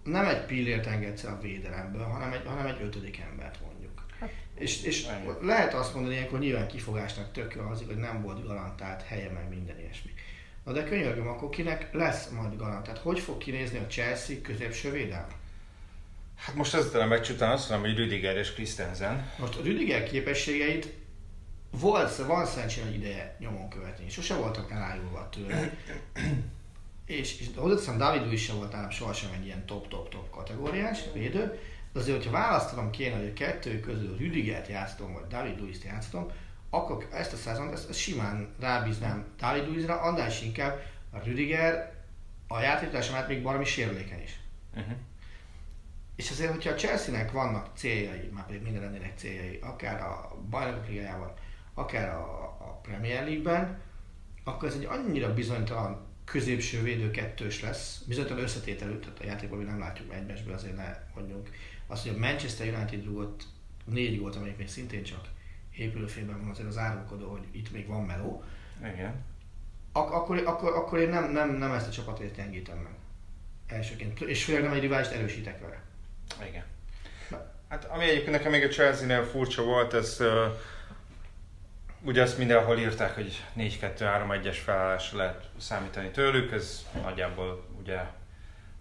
nem 0.08 0.26
egy 0.26 0.46
pillért 0.46 0.86
engedsz 0.86 1.24
a 1.24 1.40
védelemből, 1.42 2.04
hanem 2.04 2.32
egy, 2.32 2.46
hanem 2.46 2.66
egy 2.66 2.82
ötödik 2.82 3.20
embert 3.20 3.62
mondjuk. 3.62 4.06
Hát, 4.20 4.32
és 4.56 4.84
és 4.84 5.08
lehet 5.42 5.74
azt 5.74 5.94
mondani, 5.94 6.16
ilyenkor 6.16 6.40
nyilván 6.40 6.68
kifogásnak 6.68 7.32
tök 7.32 7.56
jó 7.56 7.70
az, 7.70 7.84
hogy 7.88 7.98
nem 7.98 8.22
volt 8.22 8.48
garantált 8.48 9.02
helye, 9.02 9.32
meg 9.32 9.50
minden 9.50 9.80
ilyesmi. 9.80 10.12
Na 10.68 10.74
de 10.74 10.84
könyörgöm, 10.84 11.28
akkor 11.28 11.50
kinek 11.50 11.94
lesz 11.94 12.30
majd 12.30 12.58
garantált? 12.58 12.98
Hogy 12.98 13.20
fog 13.20 13.38
kinézni 13.38 13.78
a 13.78 13.88
Chelsea 13.88 14.36
középső 14.42 14.92
védelme? 14.92 15.36
Hát 16.36 16.56
most 16.56 16.74
ezután 16.74 17.02
a 17.02 17.06
meccs 17.06 17.30
után 17.30 17.52
azt 17.52 17.70
mondom, 17.70 17.90
hogy 17.90 17.98
Rüdiger 17.98 18.38
és 18.38 18.54
Christensen. 18.54 19.32
Most 19.38 19.58
a 19.58 19.62
Rüdiger 19.62 20.04
képességeit 20.04 20.94
volt, 21.72 22.16
van 22.16 22.46
szerencsére 22.46 22.90
ideje 22.94 23.36
nyomon 23.40 23.70
követni. 23.70 24.10
Sose 24.10 24.36
voltak 24.36 24.72
elájulva 24.72 25.30
tőle 25.30 25.78
és, 27.06 27.40
és 27.40 27.48
hozzáteszem, 27.56 27.98
David 27.98 28.26
Luiz 28.26 28.40
sem 28.40 28.56
volt 28.56 28.72
nálam 28.72 28.90
sohasem 28.90 29.30
egy 29.40 29.46
ilyen 29.46 29.66
top-top-top 29.66 30.30
kategóriás 30.30 31.00
védő, 31.14 31.60
de 31.94 32.00
azért, 32.00 32.18
hogyha 32.18 32.32
választanom 32.32 32.90
kéne, 32.90 33.16
hogy 33.18 33.28
a 33.28 33.34
kettő 33.34 33.80
közül 33.80 34.18
Rüdigert 34.18 34.68
játszom, 34.68 35.14
vagy 35.14 35.28
David 35.28 35.60
Luiz-t 35.60 35.84
játszom, 35.84 36.32
akkor 36.70 37.08
ezt 37.12 37.34
a 37.34 37.36
szezont 37.36 37.72
ezt, 37.72 37.90
ezt 37.90 38.00
simán 38.00 38.54
rábíznám 38.60 39.26
David 39.38 39.68
Luizra, 39.68 40.02
annál 40.02 40.28
is 40.28 40.42
inkább 40.42 40.82
a 41.12 41.20
Rüdiger 41.24 41.96
a 42.48 42.60
játéktársam 42.60 43.14
mellett 43.14 43.30
még 43.30 43.42
valami 43.42 43.66
sérülékeny 43.66 44.22
is. 44.22 44.40
Uh-huh. 44.76 44.96
És 46.16 46.32
azért, 46.32 46.52
hogyha 46.52 46.72
a 46.72 46.76
Chelsea-nek 46.76 47.32
vannak 47.32 47.70
céljai, 47.76 48.30
már 48.34 48.46
pedig 48.46 48.62
minden 48.62 48.82
lennének 48.82 49.18
céljai, 49.18 49.60
akár 49.62 50.02
a 50.02 50.38
bajnokok 50.50 50.88
ligájában, 50.88 51.34
akár 51.74 52.10
a, 52.10 52.44
a 52.44 52.80
Premier 52.82 53.24
League-ben, 53.24 53.80
akkor 54.44 54.68
ez 54.68 54.76
egy 54.76 54.86
annyira 54.86 55.34
bizonytalan 55.34 56.06
középső 56.26 56.82
védő 56.82 57.12
kettős 57.12 57.62
lesz. 57.62 58.04
Bizonytalan 58.08 58.44
összetételű, 58.44 59.00
tehát 59.00 59.20
a 59.20 59.26
játékban 59.26 59.58
mi 59.60 59.64
nem 59.64 59.80
látjuk 59.80 60.14
egymásból, 60.14 60.54
azért 60.54 60.76
ne 60.76 60.98
mondjunk. 61.16 61.50
Azt, 61.88 62.08
hogy 62.08 62.16
a 62.16 62.20
Manchester 62.20 62.74
United 62.74 63.06
rúgott 63.06 63.44
négy 63.86 64.20
gólt, 64.20 64.36
amelyik 64.36 64.58
még 64.58 64.68
szintén 64.68 65.04
csak 65.04 65.28
épülőfényben 65.78 66.40
van, 66.40 66.50
azért 66.50 66.68
az 66.68 66.78
árulkodó, 66.78 67.30
hogy 67.30 67.46
itt 67.52 67.72
még 67.72 67.88
van 67.88 68.04
meló. 68.04 68.44
Igen. 68.80 69.26
Ak- 69.92 70.14
akkor, 70.14 70.42
akkor, 70.46 70.74
akkor 70.74 71.00
én 71.00 71.10
nem, 71.10 71.32
nem, 71.32 71.50
nem 71.50 71.72
ezt 71.72 71.88
a 71.88 71.92
csapatot 71.92 72.36
gyengítem 72.36 72.78
meg. 72.78 72.94
Elsőként. 73.68 74.22
És 74.22 74.44
főleg 74.44 74.64
nem 74.64 74.74
egy 74.74 74.82
riválist 74.82 75.12
erősítek 75.12 75.60
vele. 75.60 75.82
Igen. 76.48 76.64
Na. 77.30 77.52
Hát 77.70 77.86
ami 77.86 78.04
egyébként 78.04 78.32
nekem 78.32 78.52
még 78.52 78.64
a 78.64 78.68
Chelsea-nél 78.68 79.24
furcsa 79.24 79.64
volt, 79.64 79.94
ez 79.94 80.18
uh, 80.20 80.28
ugye 82.02 82.22
azt 82.22 82.38
mindenhol 82.38 82.78
írták, 82.78 83.16
hogy 83.16 83.44
4-2-3-1-es 83.58 84.58
felállásra 84.64 85.18
lehet 85.18 85.50
számítani 85.58 86.10
tőlük, 86.10 86.52
ez 86.52 86.86
nagyjából 87.02 87.66
ugye 87.80 88.00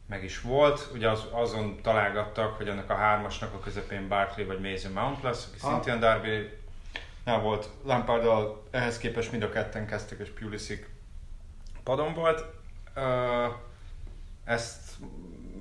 meg 0.08 0.24
is 0.24 0.40
volt. 0.40 0.88
Ugye 0.92 1.10
az, 1.10 1.26
azon 1.30 1.80
találgattak, 1.82 2.56
hogy 2.56 2.68
ennek 2.68 2.90
a 2.90 2.94
hármasnak 2.94 3.54
a 3.54 3.58
közepén 3.58 4.08
Barkley 4.08 4.46
vagy 4.46 4.60
Mason 4.60 4.92
Mount 4.92 5.22
lesz, 5.22 5.48
aki 5.48 5.58
ah. 5.60 5.70
szintén 5.70 6.00
Darby 7.26 7.44
volt. 7.44 7.68
Lamparddal 7.84 8.62
ehhez 8.70 8.98
képest 8.98 9.30
mind 9.30 9.42
a 9.42 9.48
ketten 9.48 9.86
kezdtek, 9.86 10.18
és 10.18 10.28
Pulisic 10.28 10.86
padon 11.82 12.14
volt. 12.14 12.44
Ezt 14.44 14.94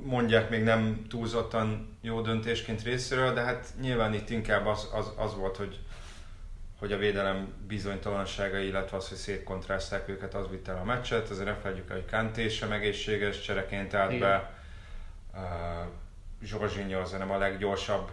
mondják 0.03 0.50
még 0.50 0.63
nem 0.63 1.05
túlzottan 1.10 1.98
jó 2.01 2.22
döntésként 2.22 2.84
részéről, 2.84 3.34
de 3.34 3.41
hát 3.41 3.67
nyilván 3.81 4.13
itt 4.13 4.29
inkább 4.29 4.65
az, 4.65 4.89
az, 4.93 5.12
az 5.17 5.36
volt, 5.36 5.57
hogy, 5.57 5.79
hogy 6.79 6.91
a 6.91 6.98
védelem 6.98 7.53
bizonytalansága, 7.67 8.57
illetve 8.57 8.98
az, 8.98 9.10
hogy 9.10 9.17
szétkontrázták 9.17 10.10
őket, 10.10 10.34
az 10.34 10.50
vitte 10.50 10.72
el 10.72 10.77
a 10.77 10.84
meccset. 10.84 11.29
Azért 11.29 11.48
ne 11.48 11.55
felejtjük 11.55 11.89
el, 11.89 11.95
hogy 11.95 12.10
Kanté 12.10 12.50
sem 12.50 12.72
egészséges, 12.72 13.41
csereként 13.41 13.93
állt 13.93 14.12
Igen. 14.12 14.19
be. 14.19 14.53
Uh, 15.34 15.41
Zsorzsinyó 16.43 17.00
az 17.00 17.12
nem 17.12 17.31
a 17.31 17.38
leggyorsabb 17.38 18.12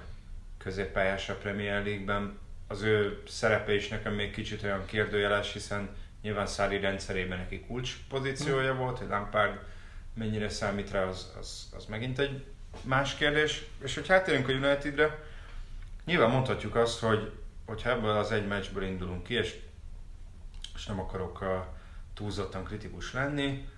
középpályás 0.59 1.29
a 1.29 1.35
Premier 1.35 1.85
League-ben. 1.85 2.41
Az 2.73 2.83
ő 2.83 3.23
szerepe 3.27 3.75
is 3.75 3.89
nekem 3.89 4.15
még 4.15 4.31
kicsit 4.31 4.63
olyan 4.63 4.85
kérdőjeles, 4.85 5.53
hiszen 5.53 5.97
nyilván 6.23 6.47
Szári 6.47 6.81
rendszerében 6.81 7.39
neki 7.39 7.61
kulcs 7.67 7.97
pozíciója 8.09 8.75
volt, 8.75 8.99
hogy 8.99 9.09
Lampard 9.09 9.59
mennyire 10.15 10.49
számít 10.49 10.91
rá, 10.91 11.05
az, 11.05 11.33
az, 11.39 11.73
az 11.77 11.85
megint 11.85 12.19
egy 12.19 12.45
más 12.83 13.15
kérdés. 13.15 13.65
És 13.83 13.95
hogy 13.95 14.09
hátérünk 14.09 14.49
a 14.49 14.53
Unitedre, 14.53 15.23
nyilván 16.05 16.31
mondhatjuk 16.31 16.75
azt, 16.75 17.01
hogy 17.01 17.33
hogyha 17.67 17.91
ebből 17.91 18.11
az 18.11 18.33
egy 18.33 18.47
meccsből 18.47 18.83
indulunk 18.83 19.23
ki, 19.23 19.35
és, 19.35 19.59
és 20.75 20.87
nem 20.87 21.01
akarok 21.01 21.41
uh, 21.41 21.49
túlzottan 22.15 22.65
kritikus 22.65 23.13
lenni, 23.13 23.69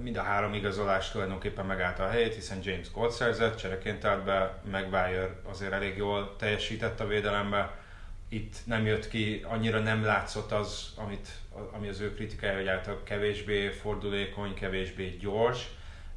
mind 0.00 0.16
a 0.16 0.22
három 0.22 0.54
igazolás 0.54 1.10
tulajdonképpen 1.10 1.66
megállt 1.66 1.98
a 1.98 2.08
helyét, 2.08 2.34
hiszen 2.34 2.58
James 2.62 2.90
Gold 2.92 3.10
szerzett, 3.10 3.56
csereként 3.56 4.04
állt 4.04 4.24
be, 4.24 4.62
Maguire 4.70 5.40
azért 5.44 5.72
elég 5.72 5.96
jól 5.96 6.36
teljesített 6.36 7.00
a 7.00 7.06
védelembe, 7.06 7.86
itt 8.28 8.56
nem 8.64 8.86
jött 8.86 9.08
ki, 9.08 9.44
annyira 9.44 9.78
nem 9.78 10.04
látszott 10.04 10.52
az, 10.52 10.92
amit, 10.96 11.28
ami 11.72 11.88
az 11.88 12.00
ő 12.00 12.14
kritikája, 12.14 12.56
hogy 12.56 12.68
által 12.68 13.02
kevésbé 13.02 13.68
fordulékony, 13.68 14.54
kevésbé 14.54 15.16
gyors, 15.20 15.68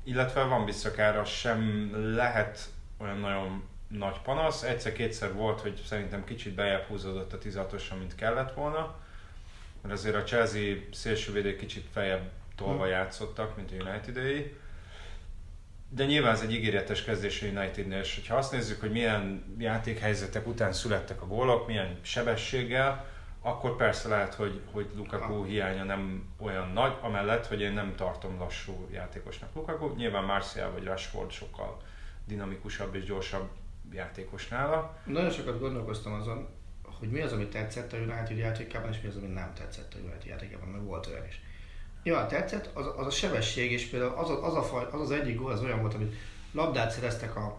illetve 0.04 0.44
van 0.44 0.66
visszakára 0.66 1.26
sem 1.26 1.92
lehet 2.16 2.70
olyan 2.98 3.18
nagyon 3.18 3.64
nagy 3.88 4.20
panasz. 4.24 4.64
Egyszer-kétszer 4.64 5.34
volt, 5.34 5.60
hogy 5.62 5.82
szerintem 5.86 6.24
kicsit 6.24 6.54
bejebb 6.54 6.84
húzódott 6.88 7.34
a 7.34 7.38
16 7.38 7.98
mint 8.00 8.16
kellett 8.16 8.54
volna, 8.54 9.00
mert 9.82 9.94
azért 9.94 10.16
a 10.16 10.24
Chelsea 10.24 10.76
szélsővédők 10.92 11.58
kicsit 11.58 11.88
feljebb 11.92 12.30
tolva 12.56 12.84
hm. 12.84 12.90
játszottak, 12.90 13.56
mint 13.56 13.72
a 13.72 13.90
united 13.90 14.18
-ei. 14.18 14.56
De 15.94 16.06
nyilván 16.06 16.34
ez 16.34 16.42
egy 16.42 16.54
ígéretes 16.54 17.04
kezdés 17.04 17.42
a 17.42 17.46
Unitednél, 17.46 18.00
és 18.00 18.28
ha 18.28 18.36
azt 18.36 18.52
nézzük, 18.52 18.80
hogy 18.80 18.92
milyen 18.92 19.56
játékhelyzetek 19.58 20.48
után 20.48 20.74
születtek 20.74 21.22
a 21.22 21.28
gólok, 21.28 21.68
milyen 21.68 22.00
sebességgel, 22.02 23.06
akkor 23.42 23.76
persze 23.76 24.08
lehet, 24.08 24.34
hogy, 24.34 24.62
hogy 24.72 24.90
Lukaku 24.96 25.44
hiánya 25.44 25.84
nem 25.84 26.30
olyan 26.40 26.72
nagy, 26.72 26.94
amellett, 27.02 27.48
hogy 27.48 27.62
én 27.62 27.74
nem 27.74 27.96
tartom 27.96 28.40
lassú 28.40 28.88
játékosnak 28.92 29.56
Lukaku. 29.56 29.96
Nyilván 29.96 30.24
Martial 30.24 30.72
vagy 30.72 30.84
Rashford 30.84 31.32
sokkal 31.32 31.82
dinamikusabb 32.28 32.96
és 32.96 33.04
gyorsabb 33.04 33.50
játékos 33.94 34.48
nála. 34.48 34.98
Nagyon 35.06 35.32
sokat 35.32 35.60
gondolkoztam 35.60 36.14
azon, 36.14 36.48
hogy 37.00 37.12
mi 37.12 37.22
az, 37.22 37.34
ami 37.34 37.48
tetszett 37.48 37.94
a 37.94 37.98
United 37.98 38.38
játékában, 38.38 38.92
és 38.92 39.02
mi 39.02 39.08
az, 39.08 39.16
ami 39.16 39.28
nem 39.28 39.54
tetszett 39.54 39.94
a 39.94 39.98
United 39.98 40.26
játékában, 40.26 40.68
mert 40.68 40.84
volt 40.84 41.08
olyan 41.08 41.26
is. 41.28 41.42
Ja, 42.04 42.26
tetszett, 42.26 42.70
az, 42.74 42.86
az 42.98 43.06
a 43.06 43.10
sebesség, 43.10 43.72
és 43.72 43.86
például 43.86 44.14
az, 44.18 44.30
az, 44.30 44.56
a 44.56 44.64
faj, 44.64 44.88
az 44.92 45.02
az 45.02 45.12
egyik 45.12 45.40
gól, 45.40 45.52
az 45.52 45.62
olyan 45.62 45.80
volt, 45.80 45.94
amit 45.94 46.16
labdát 46.52 46.92
szereztek 46.92 47.36
a 47.36 47.58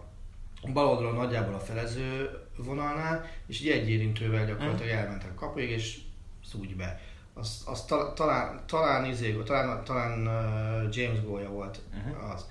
bal 0.73 0.87
oldalon 0.87 1.15
nagyjából 1.15 1.53
a 1.53 1.59
felező 1.59 2.29
vonalnál, 2.57 3.25
és 3.47 3.61
így 3.61 3.69
egy 3.69 3.89
érintővel 3.89 4.45
gyakorlatilag 4.45 4.95
mm. 4.95 4.97
elmentek 4.97 5.31
a 5.31 5.33
kapuig, 5.33 5.69
és 5.69 5.99
szúgy 6.45 6.75
be. 6.75 7.01
Az, 7.33 7.63
az 7.65 7.85
ta, 7.85 8.13
talán, 8.13 8.63
talán, 8.65 9.05
izé, 9.05 9.31
talán, 9.31 9.83
talán 9.83 10.27
uh, 10.27 10.95
James 10.95 11.23
gólja 11.23 11.49
volt 11.49 11.79
uh-huh. 11.93 12.31
az. 12.31 12.45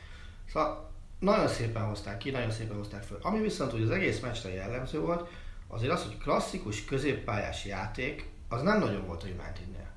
Szóval 0.52 0.90
nagyon 1.18 1.48
szépen 1.48 1.82
hozták 1.82 2.18
ki, 2.18 2.30
nagyon 2.30 2.50
szépen 2.50 2.76
hozták 2.76 3.02
föl. 3.02 3.18
Ami 3.22 3.40
viszont 3.40 3.74
úgy 3.74 3.82
az 3.82 3.90
egész 3.90 4.20
meccsre 4.20 4.52
jellemző 4.54 5.00
volt, 5.00 5.28
azért 5.68 5.92
az, 5.92 6.02
hogy 6.02 6.18
klasszikus 6.18 6.84
középpályás 6.84 7.64
játék, 7.64 8.28
az 8.48 8.62
nem 8.62 8.78
nagyon 8.78 9.06
volt 9.06 9.22
a 9.22 9.26
Unitednél. 9.26 9.91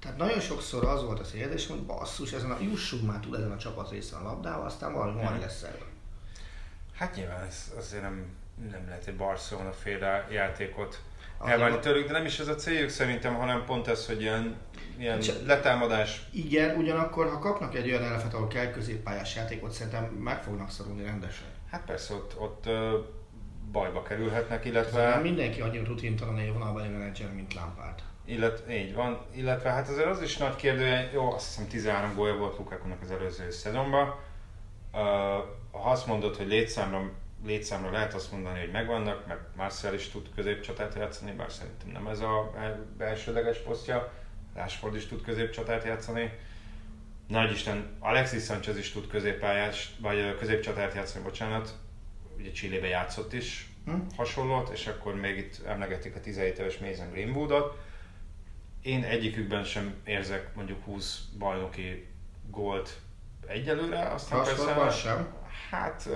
Tehát 0.00 0.16
nagyon 0.16 0.40
sokszor 0.40 0.84
az 0.84 1.04
volt 1.04 1.20
az 1.20 1.34
érzés, 1.34 1.66
hogy 1.66 1.82
basszus, 1.82 2.32
ezen 2.32 2.50
a, 2.50 2.60
jussunk 2.60 3.06
már 3.06 3.20
túl 3.20 3.36
ezen 3.36 3.52
a 3.52 3.56
csapat 3.56 3.90
részen 3.90 4.20
a 4.20 4.22
labdával, 4.22 4.66
aztán 4.66 4.92
valami 4.92 5.22
majd 5.22 5.40
lesz 5.40 5.62
erről. 5.62 5.86
Hát 6.94 7.14
nyilván 7.16 7.42
ez 7.46 7.72
azért 7.76 8.02
nem, 8.02 8.26
nem 8.70 8.84
lehet 8.86 9.06
egy 9.06 9.16
Barcelona 9.16 9.72
féle 9.72 10.28
játékot 10.30 11.02
elvárni 11.44 11.78
tőlük, 11.78 12.06
de 12.06 12.12
nem 12.12 12.24
is 12.24 12.38
ez 12.38 12.48
a 12.48 12.54
céljuk 12.54 12.88
szerintem, 12.88 13.34
hanem 13.34 13.64
pont 13.64 13.88
ez, 13.88 14.06
hogy 14.06 14.20
ilyen, 14.20 14.56
ilyen 14.98 15.20
Csak, 15.20 15.46
letámadás. 15.46 16.22
Igen, 16.32 16.76
ugyanakkor 16.76 17.28
ha 17.28 17.38
kapnak 17.38 17.74
egy 17.74 17.88
olyan 17.88 18.02
elefet, 18.02 18.34
ahol 18.34 18.48
kell 18.48 18.70
középpályás 18.70 19.36
játékot, 19.36 19.72
szerintem 19.72 20.04
meg 20.04 20.42
fognak 20.42 20.70
szorulni 20.70 21.02
rendesen. 21.02 21.46
Hát 21.70 21.84
persze, 21.84 22.14
ott, 22.14 22.38
ott 22.38 22.64
bajba 23.72 24.02
kerülhetnek, 24.02 24.64
illetve... 24.64 25.08
Nem 25.08 25.22
mindenki 25.22 25.60
annyira 25.60 25.84
rutintalan 25.84 26.38
egy 26.38 26.52
vonalbeli 26.52 26.88
menedzser, 26.88 27.32
mint 27.34 27.54
Lampard. 27.54 28.02
Illet, 28.30 28.62
így 28.70 28.94
van, 28.94 29.26
illetve 29.34 29.70
hát 29.70 29.88
azért 29.88 30.06
az 30.06 30.22
is 30.22 30.36
nagy 30.36 30.56
kérdő, 30.56 31.10
jó, 31.12 31.32
azt 31.32 31.46
hiszem 31.46 31.68
13 31.68 32.14
gólja 32.14 32.36
volt 32.36 32.58
Lukakunak 32.58 33.02
az 33.02 33.10
előző 33.10 33.50
szezonban. 33.50 34.08
Uh, 34.92 35.00
ha 35.70 35.90
azt 35.90 36.06
mondod, 36.06 36.36
hogy 36.36 36.46
létszámra, 36.46 37.10
létszámra 37.44 37.90
lehet 37.90 38.14
azt 38.14 38.32
mondani, 38.32 38.58
hogy 38.58 38.70
megvannak, 38.70 39.26
mert 39.26 39.56
Marcel 39.56 39.94
is 39.94 40.08
tud 40.08 40.28
középcsatát 40.34 40.94
játszani, 40.94 41.32
bár 41.32 41.52
szerintem 41.52 41.88
nem 41.88 42.06
ez 42.06 42.20
a 42.20 42.50
belsőleges 42.96 43.58
posztja, 43.58 44.12
Rashford 44.54 44.94
is 44.94 45.06
tud 45.06 45.22
középcsatát 45.22 45.84
játszani. 45.84 46.32
Nagy 47.28 47.50
Isten, 47.50 47.96
Alexis 47.98 48.44
Sanchez 48.44 48.78
is 48.78 48.92
tud 48.92 49.06
középpályás, 49.06 49.94
vagy 50.00 50.36
középcsatát 50.38 50.94
játszani, 50.94 51.24
bocsánat, 51.24 51.74
ugye 52.38 52.50
Csillébe 52.50 52.86
játszott 52.86 53.32
is 53.32 53.68
hm? 53.84 53.94
hasonlót, 54.16 54.68
és 54.68 54.86
akkor 54.86 55.14
még 55.14 55.36
itt 55.36 55.66
emlegetik 55.66 56.16
a 56.16 56.20
17 56.20 56.58
éves 56.58 56.78
Mason 56.78 57.10
Greenwoodot. 57.10 57.78
Én 58.82 59.04
egyikükben 59.04 59.64
sem 59.64 59.94
érzek 60.04 60.54
mondjuk 60.54 60.84
20 60.84 61.20
bajnoki 61.38 62.06
gólt 62.50 62.98
egyelőre, 63.46 63.98
aztán 63.98 64.44
persze... 64.44 64.90
sem? 64.90 65.26
Hát... 65.70 66.08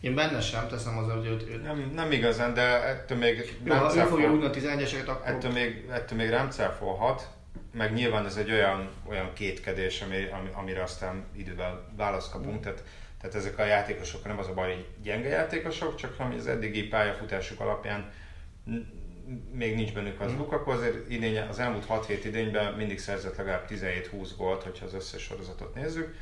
Én 0.00 0.14
benne 0.14 0.40
sem 0.40 0.68
teszem 0.68 0.98
az, 0.98 1.10
hogy 1.10 1.26
őt... 1.26 1.62
Nem, 1.62 1.90
nem 1.94 2.12
igazán, 2.12 2.54
de 2.54 2.84
ettől 2.84 3.18
még... 3.18 3.58
Jó, 3.64 3.74
ha 3.74 3.96
ő 3.96 4.00
fogja 4.00 4.28
rúgni 4.28 4.44
a 4.44 4.50
11-eseket, 4.50 5.06
akkor... 5.06 5.28
Ettől 5.28 5.52
még, 5.52 5.88
ettől 5.90 6.18
még 6.18 6.28
rám 6.28 6.50
cáfolhat, 6.50 7.28
meg 7.72 7.92
nyilván 7.92 8.26
ez 8.26 8.36
egy 8.36 8.50
olyan, 8.50 8.90
olyan 9.08 9.32
kétkedés, 9.32 10.00
ami, 10.00 10.28
amire 10.52 10.82
aztán 10.82 11.24
idővel 11.36 11.92
választ 11.96 12.30
kapunk, 12.30 12.58
mm. 12.58 12.60
tehát 12.60 12.84
tehát 13.24 13.38
ezek 13.38 13.58
a 13.58 13.64
játékosok 13.64 14.24
nem 14.24 14.38
az 14.38 14.48
a 14.48 14.54
baj, 14.54 14.74
hogy 14.74 14.86
gyenge 15.02 15.28
játékosok, 15.28 15.94
csak 15.96 16.14
ami 16.18 16.36
az 16.36 16.46
eddigi 16.46 16.88
pályafutásuk 16.88 17.60
alapján 17.60 18.12
még 19.52 19.74
nincs 19.74 19.92
bennük 19.92 20.20
az 20.20 20.32
mm. 20.32 20.36
Lukaku, 20.36 20.70
azért 20.70 21.10
idény, 21.10 21.38
az 21.38 21.58
elmúlt 21.58 21.86
6-7 21.88 22.20
idényben 22.24 22.72
mindig 22.72 22.98
szerzett 22.98 23.36
legalább 23.36 23.66
17-20 23.68 24.30
gólt, 24.36 24.62
hogyha 24.62 24.84
az 24.84 24.94
összes 24.94 25.22
sorozatot 25.22 25.74
nézzük. 25.74 26.14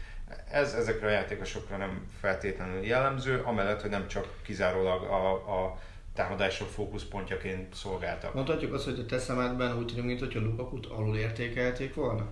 Ez 0.50 0.72
ezekre 0.72 1.06
a 1.06 1.10
játékosokra 1.10 1.76
nem 1.76 2.06
feltétlenül 2.20 2.84
jellemző, 2.84 3.40
amellett, 3.40 3.80
hogy 3.80 3.90
nem 3.90 4.08
csak 4.08 4.28
kizárólag 4.42 5.02
a, 5.02 5.32
a 5.32 5.78
támadások 6.14 6.68
fókuszpontjaként 6.68 7.74
szolgáltak. 7.74 8.34
Mondhatjuk 8.34 8.72
azt, 8.72 8.84
hogy 8.84 8.98
a 8.98 9.06
te 9.06 9.18
szemedben 9.18 9.76
úgy 9.78 9.86
tűnik, 9.86 10.04
mintha 10.04 10.40
Lukakut 10.40 10.86
alul 10.86 11.16
értékelték 11.16 11.94
volna? 11.94 12.28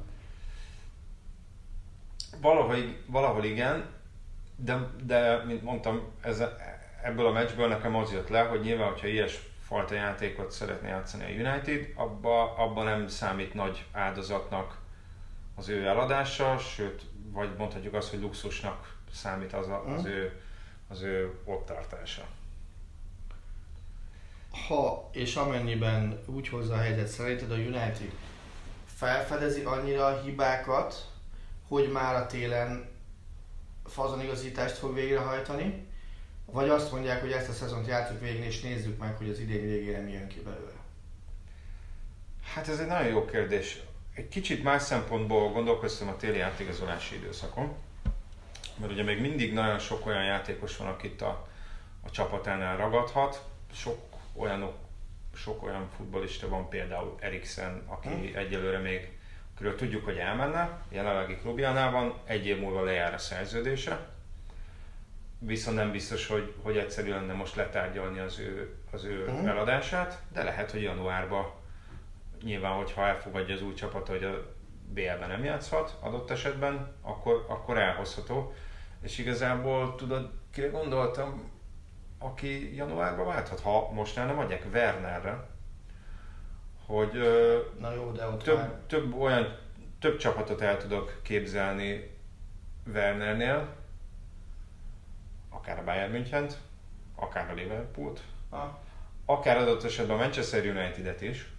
Valahol, 2.41 2.77
valahol 3.07 3.45
igen, 3.45 3.85
de, 4.57 4.91
de 5.05 5.45
mint 5.45 5.63
mondtam, 5.63 6.03
ez, 6.21 6.43
ebből 7.03 7.27
a 7.27 7.33
meccsből 7.33 7.69
nekem 7.69 7.95
az 7.95 8.13
jött 8.13 8.29
le, 8.29 8.41
hogy 8.41 8.61
nyilván, 8.61 8.89
hogyha 8.89 9.07
ilyes 9.07 9.50
fajta 9.71 9.95
játékot 9.95 10.51
szeretné 10.51 10.89
játszani 10.89 11.25
a 11.25 11.49
United, 11.49 11.93
abba, 11.95 12.55
abba 12.55 12.83
nem 12.83 13.09
számít 13.09 13.55
nagy 13.55 13.85
áldozatnak 13.93 14.79
az 15.57 15.69
ő 15.69 15.87
eladása, 15.87 16.59
sőt, 16.59 17.03
vagy 17.33 17.51
mondhatjuk 17.57 17.95
azt, 17.95 18.11
hogy 18.11 18.21
luxusnak 18.21 18.97
számít 19.13 19.53
az, 19.53 19.69
a, 19.69 19.85
az, 19.87 20.05
ő, 20.05 20.41
az 20.89 21.03
ő 21.03 21.39
ott 21.45 21.67
tartása. 21.67 22.23
Ha 24.69 25.11
és 25.13 25.37
amennyiben 25.37 26.21
úgy 26.27 26.49
hozza 26.49 26.75
a 26.75 26.79
helyzet, 26.79 27.07
szerinted 27.07 27.51
a 27.51 27.55
United 27.55 28.13
felfedezi 28.87 29.63
annyira 29.63 30.07
a 30.07 30.21
hibákat, 30.21 31.11
hogy 31.69 31.91
már 31.91 32.15
a 32.15 32.27
télen 32.27 32.89
fazonigazítást 33.85 34.77
fog 34.77 34.95
végrehajtani, 34.95 35.87
vagy 36.53 36.69
azt 36.69 36.93
mondják, 36.93 37.21
hogy 37.21 37.33
ezt 37.33 37.49
a 37.49 37.53
szezont 37.53 37.87
játszunk 37.87 38.21
végén 38.21 38.43
és 38.43 38.61
nézzük 38.61 38.99
meg, 38.99 39.17
hogy 39.17 39.29
az 39.29 39.39
idén 39.39 39.63
végére 39.63 40.01
mi 40.01 40.13
jön 40.13 40.29
ki 40.29 40.41
belőle. 40.41 40.73
Hát 42.55 42.69
ez 42.69 42.79
egy 42.79 42.87
nagyon 42.87 43.09
jó 43.09 43.25
kérdés. 43.25 43.81
Egy 44.15 44.29
kicsit 44.29 44.63
más 44.63 44.83
szempontból 44.83 45.53
gondolkoztam 45.53 46.09
a 46.09 46.17
téli 46.17 46.41
átigazolási 46.41 47.15
időszakon, 47.15 47.75
mert 48.77 48.93
ugye 48.93 49.03
még 49.03 49.21
mindig 49.21 49.53
nagyon 49.53 49.79
sok 49.79 50.07
olyan 50.07 50.25
játékos 50.25 50.77
van, 50.77 50.89
akit 50.89 51.23
a, 51.23 51.49
a 52.01 52.11
csapatánál 52.11 52.77
ragadhat. 52.77 53.45
Sok 53.73 53.99
olyanok, 54.35 54.75
sok 55.35 55.63
olyan 55.63 55.89
futbolista 55.97 56.49
van, 56.49 56.69
például 56.69 57.17
Eriksen, 57.21 57.83
aki 57.87 58.09
hmm. 58.09 58.31
egyelőre 58.35 58.79
még, 58.79 59.19
körül 59.57 59.77
tudjuk, 59.77 60.05
hogy 60.05 60.17
elmenne, 60.17 60.79
jelenlegi 60.89 61.37
klubjánál 61.37 61.91
van, 61.91 62.15
egy 62.25 62.47
év 62.47 62.61
múlva 62.61 62.85
lejár 62.85 63.15
a 63.15 63.19
szerződése, 63.19 64.09
viszont 65.41 65.77
nem 65.77 65.91
biztos, 65.91 66.27
hogy, 66.27 66.55
hogy 66.63 66.77
egyszerű 66.77 67.11
lenne 67.11 67.33
most 67.33 67.55
letárgyalni 67.55 68.19
az 68.19 68.39
ő, 68.39 68.75
az 68.91 69.05
ő 69.05 69.25
uh-huh. 69.25 69.49
eladását, 69.49 70.23
de 70.33 70.43
lehet, 70.43 70.71
hogy 70.71 70.83
januárban 70.83 71.51
nyilván, 72.43 72.73
hogyha 72.73 73.07
elfogadja 73.07 73.55
az 73.55 73.63
új 73.63 73.75
csapat, 73.75 74.09
hogy 74.09 74.25
a 74.25 74.55
BL-ben 74.93 75.29
nem 75.29 75.45
játszhat 75.45 75.97
adott 76.01 76.31
esetben, 76.31 76.93
akkor, 77.03 77.47
akkor 77.49 77.79
elhozható. 77.79 78.55
És 79.03 79.19
igazából 79.19 79.95
tudod, 79.95 80.31
kire 80.53 80.69
gondoltam, 80.69 81.51
aki 82.19 82.77
januárban 82.77 83.27
válthat, 83.27 83.61
ha 83.61 83.91
most 83.93 84.17
nem 84.17 84.39
adják 84.39 84.67
Wernerre, 84.73 85.49
hogy 86.87 87.13
Na 87.79 87.95
jó, 87.95 88.11
de 88.13 88.27
ott 88.27 88.43
több, 88.43 88.57
már... 88.57 88.71
több 88.87 89.15
olyan 89.15 89.59
több 89.99 90.17
csapatot 90.17 90.61
el 90.61 90.77
tudok 90.77 91.21
képzelni 91.23 92.19
Wernernél, 92.95 93.69
akár 95.71 95.83
a 95.83 95.85
Bayern 95.85 96.13
München, 96.13 96.49
akár 97.15 97.51
a 97.51 97.55
Liverpoolt, 97.55 98.21
Ah, 98.49 98.71
akár 99.25 99.57
adott 99.57 99.85
esetben 99.85 100.17
a 100.17 100.19
Manchester 100.19 100.67
United-et 100.67 101.21
is. 101.21 101.53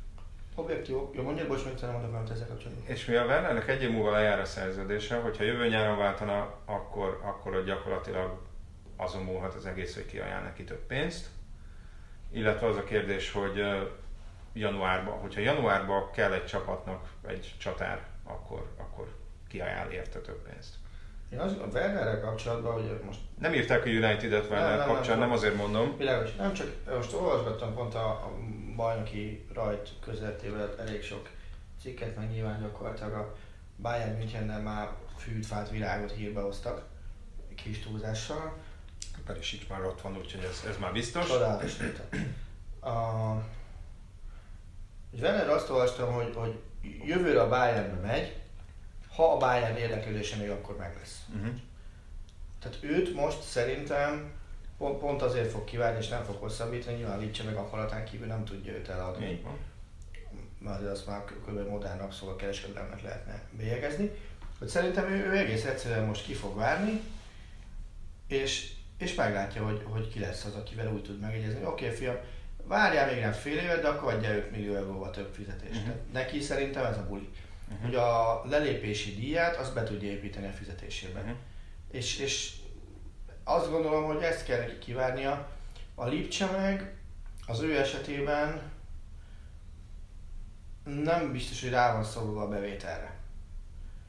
objektív, 0.56 0.96
jó, 1.13 1.24
mondja, 1.24 1.48
bocs, 1.48 1.65
még 1.65 1.74
nem 1.82 1.91
valamit 1.91 2.32
ezzel 2.32 2.48
kapcsolatban. 2.48 2.88
És 2.88 3.06
mivel 3.06 3.25
Wernernek 3.25 3.68
egy 3.68 3.82
év 3.82 3.91
múlva 3.91 4.12
lejár 4.12 4.39
a 4.39 4.46
szerződése, 4.46 5.15
hogyha 5.15 5.44
jövő 5.44 5.68
nyáron 5.68 5.98
váltana, 5.98 6.56
akkor, 6.65 7.20
akkor 7.24 7.56
ott 7.56 7.65
gyakorlatilag 7.65 8.41
azon 8.96 9.24
múlhat 9.24 9.53
az 9.53 9.65
egész, 9.65 9.94
hogy 9.94 10.06
kiajánl 10.06 10.44
neki 10.44 10.63
több 10.63 10.86
pénzt. 10.86 11.27
Illetve 12.32 12.68
az 12.68 12.77
a 12.77 12.84
kérdés, 12.84 13.32
hogy 13.32 13.62
januárban, 14.53 15.20
hogyha 15.20 15.41
januárban 15.41 16.12
kell 16.12 16.34
egy 16.34 16.46
csapatnak 16.46 17.10
egy 17.27 17.56
csatár, 17.60 18.08
akkor, 18.24 18.74
akkor 18.77 19.15
kiajánl 19.48 19.91
érte 19.91 20.20
több 20.20 20.41
pénzt. 20.50 20.75
Én 21.31 21.39
az, 21.39 21.51
a 21.51 21.65
Wernerrel 21.73 22.19
kapcsolatban, 22.19 22.73
hogy 22.73 23.00
most 23.05 23.19
Nem 23.39 23.53
írták 23.53 23.85
a 23.85 23.89
United-et 23.89 24.50
Werner 24.50 24.59
Nem, 24.59 24.77
nem, 24.77 24.77
nem, 24.77 24.88
kapcsán, 24.88 25.17
nem, 25.17 25.27
nem. 25.27 25.38
azért 25.38 25.55
mondom. 25.55 25.97
Világos. 25.97 26.35
Nem 26.35 26.53
csak, 26.53 26.67
most 26.95 27.13
olvasgattam 27.13 27.73
pont 27.73 27.95
a, 27.95 28.09
a 28.09 28.31
bajnoki 28.75 29.45
rajt 29.53 29.89
közvetével 30.05 30.75
elég 30.79 31.03
sok 31.03 31.29
cikket, 31.81 32.15
meg 32.15 32.31
nyilván 32.31 32.61
gyakorlatilag 32.61 33.13
a 33.13 33.35
Bayern 33.81 34.17
Münchennel 34.17 34.61
már 34.61 34.89
fűt, 35.17 35.45
fát, 35.45 35.69
virágot 35.69 36.11
hírbe 36.11 36.41
hoztak, 36.41 36.83
kis 37.55 37.79
túlzással. 37.79 38.53
Perisic 39.25 39.67
már 39.69 39.85
ott 39.85 40.01
van, 40.01 40.17
úgyhogy 40.17 40.43
ez, 40.43 40.63
ez 40.69 40.77
már 40.77 40.91
biztos. 40.91 41.27
Csodálatos. 41.27 41.77
A, 42.81 42.89
Werner 45.19 45.50
azt 45.50 45.69
olvastam, 45.69 46.13
hogy, 46.13 46.33
hogy 46.35 46.59
jövőre 47.05 47.41
a 47.41 47.50
Bayernbe 47.50 48.07
megy, 48.07 48.40
ha 49.15 49.34
a 49.34 49.38
Bayern 49.38 49.75
érdeklődése 49.75 50.36
még 50.36 50.50
akkor 50.50 50.77
meg 50.77 50.96
lesz. 51.00 51.25
Uh-huh. 51.36 51.56
Tehát 52.60 52.77
őt 52.82 53.13
most 53.15 53.41
szerintem 53.41 54.32
pont, 54.77 55.00
pont 55.00 55.22
azért 55.22 55.51
fog 55.51 55.63
kivárni, 55.63 56.00
és 56.00 56.08
nem 56.08 56.24
fog 56.24 56.36
hosszabbítani, 56.36 56.98
nyilván 56.98 57.20
Lipcse 57.20 57.44
meg 57.44 57.56
akaratán 57.56 58.06
kívül 58.06 58.27
nem 58.27 58.46
tudja 58.46 58.74
őt 58.74 58.89
eladni. 58.89 59.25
Így 59.25 59.44
van. 59.44 59.58
mert 60.60 60.86
azt 60.86 61.08
már 61.08 61.24
kb. 61.25 61.70
modern 61.70 62.00
rabszolga 62.00 62.36
kereskedelemnek 62.36 63.01
lehetne 63.01 63.41
bélyegezni, 63.58 64.12
hogy 64.60 64.68
szerintem 64.68 65.12
ő, 65.12 65.25
ő 65.25 65.38
egész 65.38 65.65
egyszerűen 65.65 66.06
most 66.06 66.25
ki 66.25 66.34
fog 66.34 66.56
várni, 66.56 67.01
és, 68.28 68.74
és 68.97 69.15
meglátja, 69.15 69.65
hogy, 69.65 69.84
hogy 69.84 70.08
ki 70.08 70.19
lesz 70.19 70.45
az, 70.45 70.56
akivel 70.56 70.93
úgy 70.93 71.04
tud 71.04 71.19
megegyezni. 71.19 71.65
Oké, 71.65 71.86
okay, 71.86 71.97
fiam, 71.97 72.15
várjál 72.63 73.12
még 73.12 73.21
nem 73.21 73.32
fél 73.32 73.58
évet, 73.58 73.82
de 73.82 73.88
akkor 73.88 74.13
adja 74.13 74.36
5 74.36 74.52
millió 74.52 74.76
euróval 74.76 75.12
több 75.12 75.34
fizetést. 75.34 75.80
Uh-huh. 75.80 75.95
Neki 76.12 76.39
szerintem 76.39 76.86
ez 76.86 76.97
a 76.97 77.06
buli. 77.08 77.30
Uh-huh. 77.71 77.86
Hogy 77.86 77.95
a 77.95 78.41
lelépési 78.45 79.15
díját 79.15 79.55
azt 79.55 79.73
be 79.73 79.84
tudja 79.84 80.10
építeni 80.10 80.47
a 80.47 80.51
fizetésébe. 80.51 81.21
Mhm. 81.21 81.31
És, 81.91 82.17
és 82.19 82.53
azt 83.43 83.69
gondolom, 83.69 84.05
hogy 84.05 84.21
ezt 84.21 84.45
kell 84.45 84.60
neki 84.60 84.79
kivárnia. 84.79 85.49
A 85.95 86.07
Lipcse 86.07 86.45
meg 86.45 86.93
az 87.47 87.62
ő 87.62 87.79
esetében 87.79 88.62
nem 90.84 91.31
biztos, 91.31 91.62
hogy 91.62 91.69
rá 91.69 91.93
van 91.93 92.03
szorulva 92.03 92.41
a 92.41 92.47
bevételre. 92.47 93.19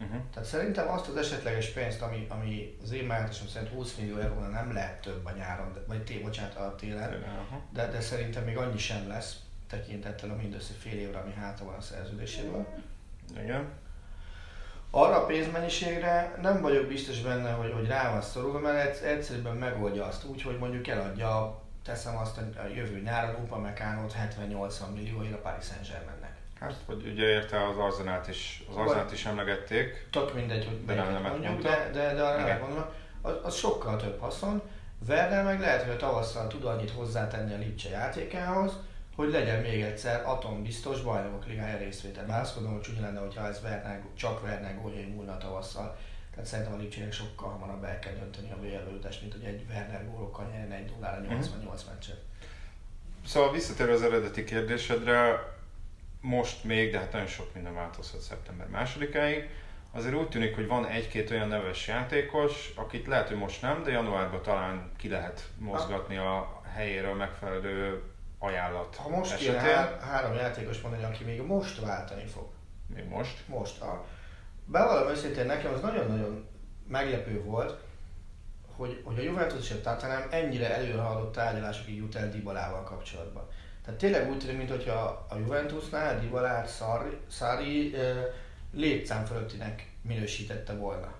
Uh-huh. 0.00 0.20
Tehát 0.32 0.48
szerintem 0.48 0.88
azt 0.88 1.08
az 1.08 1.16
esetleges 1.16 1.68
pénzt, 1.68 2.00
ami, 2.00 2.26
ami 2.28 2.76
az 2.82 2.92
én 2.92 3.04
meglátásom 3.04 3.46
szerint 3.46 3.72
20 3.72 3.94
millió 3.94 4.16
eurónál 4.16 4.50
nem 4.50 4.72
lehet 4.72 5.00
több 5.00 5.24
a 5.24 5.30
nyáron, 5.30 5.84
vagy 5.86 6.04
té, 6.04 6.18
bocsánat, 6.18 6.56
a 6.56 6.74
télen, 6.74 7.22
Aha. 7.22 7.60
de, 7.72 7.88
de 7.90 8.00
szerintem 8.00 8.44
még 8.44 8.56
annyi 8.56 8.78
sem 8.78 9.08
lesz, 9.08 9.36
tekintettel 9.68 10.30
a 10.30 10.36
mindössze 10.36 10.72
fél 10.78 10.98
évre, 10.98 11.18
ami 11.18 11.32
hátra 11.32 11.64
van 11.64 11.74
a 11.74 11.80
szerződéséből. 11.80 12.66
Igen. 13.42 13.68
Arra 14.90 15.16
a 15.16 15.26
pénzmennyiségre 15.26 16.38
nem 16.42 16.60
vagyok 16.60 16.86
biztos 16.86 17.20
benne, 17.20 17.50
hogy, 17.50 17.72
hogy 17.72 17.86
rá 17.86 18.10
van 18.10 18.22
szorulva, 18.22 18.58
mert 18.58 18.88
egyszer- 18.88 19.10
egyszerűen 19.10 19.56
megoldja 19.56 20.04
azt 20.04 20.24
úgy, 20.24 20.42
hogy 20.42 20.58
mondjuk 20.58 20.88
eladja, 20.88 21.60
teszem 21.84 22.16
azt 22.16 22.38
a 22.38 22.66
jövő 22.74 23.00
nyáron 23.00 23.42
Upamecánot 23.42 24.14
70-80 24.14 24.94
millióért 24.94 25.34
a 25.34 25.36
Paris 25.36 25.64
Saint-Germainnek. 25.64 26.36
Hát, 26.60 26.74
hogy 26.86 27.06
ugye 27.12 27.26
érte 27.26 27.68
az 27.68 27.76
Arzenát 27.76 28.28
is, 28.28 28.64
az 28.70 28.76
Arzenát 28.76 29.12
is 29.12 29.24
emlegették. 29.24 30.08
Tök 30.10 30.34
mindegy, 30.34 30.64
hogy 30.64 30.84
De 30.84 30.94
nem 30.94 31.22
mondjuk, 31.22 31.62
de, 31.62 31.90
de, 31.92 32.14
de 32.14 32.22
arra 32.22 32.58
mondom, 32.60 32.84
az, 33.22 33.32
az, 33.42 33.54
sokkal 33.54 33.96
több 33.96 34.20
haszon. 34.20 34.62
Werner 35.08 35.44
meg 35.44 35.60
lehet, 35.60 35.82
hogy 35.82 35.94
a 35.94 35.96
tavasszal 35.96 36.46
tud 36.46 36.64
annyit 36.64 36.90
hozzátenni 36.90 37.54
a 37.54 37.58
Lipcse 37.58 37.88
játékához, 37.88 38.72
hogy 39.16 39.30
legyen 39.30 39.60
még 39.60 39.82
egyszer 39.82 40.22
atombiztos 40.26 41.00
bajnokok 41.00 41.46
ligája 41.46 41.78
részvétel. 41.78 42.26
Bár 42.26 42.40
azt 42.40 42.54
gondolom, 42.54 42.78
hogy 42.78 42.86
csúnya 42.86 43.00
lenne, 43.00 43.20
hogyha 43.20 43.46
ez 43.46 43.60
Werner, 43.62 44.02
csak 44.14 44.42
Werner 44.42 44.80
góljai 44.80 45.04
múlna 45.04 45.38
tavasszal. 45.38 45.96
Tehát 46.30 46.46
szerintem 46.48 46.74
a 46.74 46.76
Lipcsének 46.76 47.12
sokkal 47.12 47.48
hamarabb 47.48 47.84
el 47.84 47.98
kell 47.98 48.12
dönteni 48.12 48.50
a 48.50 48.56
BL 48.56 49.06
mint 49.20 49.32
hogy 49.32 49.44
egy 49.44 49.64
Werner 49.68 50.10
gólokkal 50.10 50.46
nyerjen 50.46 50.72
egy 50.72 50.90
nullára 50.90 51.20
88 51.20 51.84
meccset. 51.84 52.20
Szóval 53.26 53.52
visszatérve 53.52 53.92
az 53.92 54.02
eredeti 54.02 54.44
kérdésedre, 54.44 55.50
most 56.20 56.64
még, 56.64 56.92
de 56.92 56.98
hát 56.98 57.12
nagyon 57.12 57.26
sok 57.26 57.54
minden 57.54 57.74
változhat 57.74 58.20
szeptember 58.20 58.68
másodikáig. 58.68 59.48
Azért 59.90 60.14
úgy 60.14 60.28
tűnik, 60.28 60.54
hogy 60.54 60.66
van 60.66 60.86
egy-két 60.86 61.30
olyan 61.30 61.48
neves 61.48 61.88
játékos, 61.88 62.72
akit 62.76 63.06
lehet, 63.06 63.28
hogy 63.28 63.36
most 63.36 63.62
nem, 63.62 63.82
de 63.82 63.90
januárban 63.90 64.42
talán 64.42 64.90
ki 64.96 65.08
lehet 65.08 65.48
mozgatni 65.58 66.16
a 66.16 66.62
helyéről 66.74 67.14
megfelelő 67.14 68.02
ajánlat 68.42 68.96
Ha 68.96 69.08
most 69.08 69.36
kéne 69.36 69.56
esetén. 69.56 69.74
há- 69.74 70.00
három 70.00 70.34
játékos 70.34 70.80
mondani, 70.80 71.04
aki 71.04 71.24
még 71.24 71.42
most 71.42 71.80
váltani 71.80 72.24
fog, 72.26 72.48
Még 72.94 73.08
most. 73.08 73.48
most 73.48 73.80
a... 73.80 74.04
Bevallom 74.64 75.10
őszintén, 75.10 75.46
nekem 75.46 75.72
az 75.72 75.80
nagyon-nagyon 75.80 76.46
meglepő 76.88 77.42
volt, 77.42 77.80
hogy, 78.76 79.00
hogy 79.04 79.18
a 79.18 79.22
Juventus 79.22 79.60
és 79.60 79.70
a 79.70 79.80
Tottenham 79.80 80.22
ennyire 80.30 80.74
előrehaladott 80.76 81.32
tárgyalásokig 81.32 81.96
jut 81.96 82.14
el 82.14 82.28
Dybalával 82.30 82.82
kapcsolatban. 82.82 83.48
Tehát 83.84 84.00
tényleg 84.00 84.30
úgy 84.30 84.38
tűnik, 84.38 84.56
mintha 84.56 85.26
a 85.28 85.36
Juventusnál 85.38 86.20
Dybalát 86.20 86.76
Sarri, 86.76 87.16
Sarri 87.30 87.94
létszám 88.72 89.24
fölöttinek 89.24 89.90
minősítette 90.02 90.74
volna. 90.74 91.12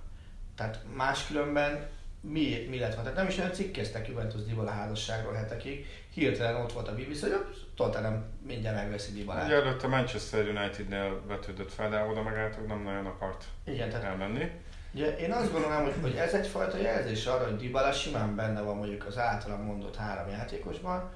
Tehát 0.57 0.79
máskülönben 0.95 1.87
mi, 2.21 2.67
mi 2.71 2.79
lett 2.79 2.95
volna? 2.95 3.03
Tehát 3.11 3.17
nem 3.19 3.29
is 3.29 3.39
olyan 3.39 3.53
cikkeztek 3.53 4.09
Juventus 4.09 4.43
Dybala 4.45 4.71
házasságról 4.71 5.33
hetekig, 5.33 5.87
hirtelen 6.15 6.61
ott 6.61 6.73
volt 6.73 6.89
a 6.89 6.95
BBC, 6.95 7.21
hogy 7.21 7.67
Tottenham 7.77 8.25
mindjárt 8.47 8.77
megveszi 8.77 9.13
Dybalát. 9.13 9.45
Ugye 9.45 9.55
előtt 9.55 9.83
a 9.83 9.89
Manchester 9.89 10.49
United-nél 10.49 11.21
vetődött 11.27 11.73
fel, 11.73 11.91
de 11.91 12.01
oda 12.05 12.23
meg 12.23 12.37
általában 12.37 12.77
nem 12.77 12.93
nagyon 12.93 13.07
akart 13.07 13.45
Igen, 13.65 13.89
tehát 13.91 14.05
elmenni. 14.05 14.51
Ugye 14.95 15.17
én 15.17 15.33
azt 15.33 15.53
gondolom, 15.53 15.83
hogy, 15.83 15.95
hogy 16.01 16.15
ez 16.15 16.35
egyfajta 16.35 16.77
jelzés 16.77 17.27
arra, 17.27 17.45
hogy 17.45 17.57
Dybala 17.57 17.93
simán 17.93 18.35
benne 18.35 18.61
van 18.61 18.77
mondjuk 18.77 19.07
az 19.07 19.19
általam 19.19 19.63
mondott 19.63 19.97
három 19.97 20.29
játékosban, 20.31 21.11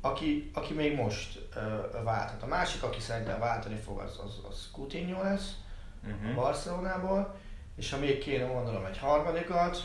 aki, 0.00 0.50
aki 0.54 0.74
még 0.74 0.94
most 0.96 1.38
ö, 1.56 2.02
válthat. 2.04 2.42
A 2.42 2.46
másik, 2.46 2.82
aki 2.82 3.00
szerintem 3.00 3.38
váltani 3.38 3.76
fog, 3.76 3.98
az, 3.98 4.20
az, 4.24 4.40
az 4.48 4.68
Coutinho 4.72 5.22
lesz 5.22 5.50
a 5.52 6.06
Uh-huh. 6.06 6.34
Barcelonából, 6.34 7.34
és 7.76 7.90
ha 7.90 7.98
még 7.98 8.18
kéne 8.18 8.44
mondanom 8.46 8.84
egy 8.84 8.98
harmadikat, 8.98 9.82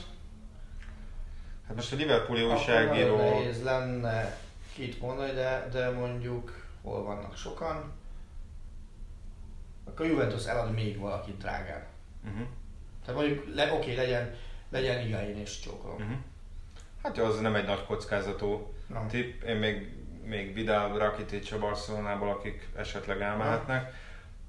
Hát 1.67 1.75
most 1.75 1.93
a 1.93 1.95
Liverpooli 1.95 2.41
akkor 2.41 2.55
újságíró... 2.55 3.15
nagyon 3.15 3.31
nehéz 3.33 3.63
lenne 4.77 4.89
kit 4.89 5.01
mondani, 5.01 5.31
de, 5.31 5.67
de 5.71 5.89
mondjuk 5.89 6.65
hol 6.81 7.03
vannak 7.03 7.37
sokan, 7.37 7.91
akkor 9.85 10.05
a 10.05 10.09
Juventus 10.09 10.45
elad 10.45 10.73
még 10.73 10.99
valakit 10.99 11.37
drágán. 11.37 11.85
Uh-huh. 12.25 12.47
Tehát 13.05 13.21
mondjuk, 13.21 13.55
le, 13.55 13.73
oké, 13.73 13.95
legyen, 13.95 14.35
legyen 14.69 15.07
Igain 15.07 15.37
és 15.37 15.59
csókolom. 15.59 15.95
Uh-huh. 15.95 16.17
Hát 17.03 17.17
jó, 17.17 17.25
az 17.25 17.39
nem 17.39 17.55
egy 17.55 17.65
nagy 17.65 17.85
kockázatú 17.85 18.73
Na. 18.87 19.05
tipp. 19.09 19.43
Én 19.43 19.55
még, 19.55 19.91
még 20.23 20.53
Vidal, 20.53 20.97
Rakitic 20.97 21.51
a 21.51 21.59
Barcelonából, 21.59 22.29
akik 22.29 22.67
esetleg 22.75 23.21
elmehetnek. 23.21 23.93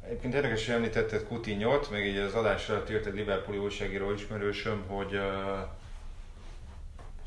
Egyébként 0.04 0.34
érdekes, 0.34 0.66
hogy 0.66 0.74
említetted 0.74 1.26
Coutinho-t, 1.26 1.90
meg 1.90 2.06
így 2.06 2.16
az 2.16 2.34
adás 2.34 2.68
alatt 2.68 2.90
írt 2.90 3.06
egy 3.06 3.14
Liverpooli 3.14 3.58
újságíró 3.58 4.12
ismerősöm, 4.12 4.84
hogy 4.86 5.14
uh, 5.14 5.68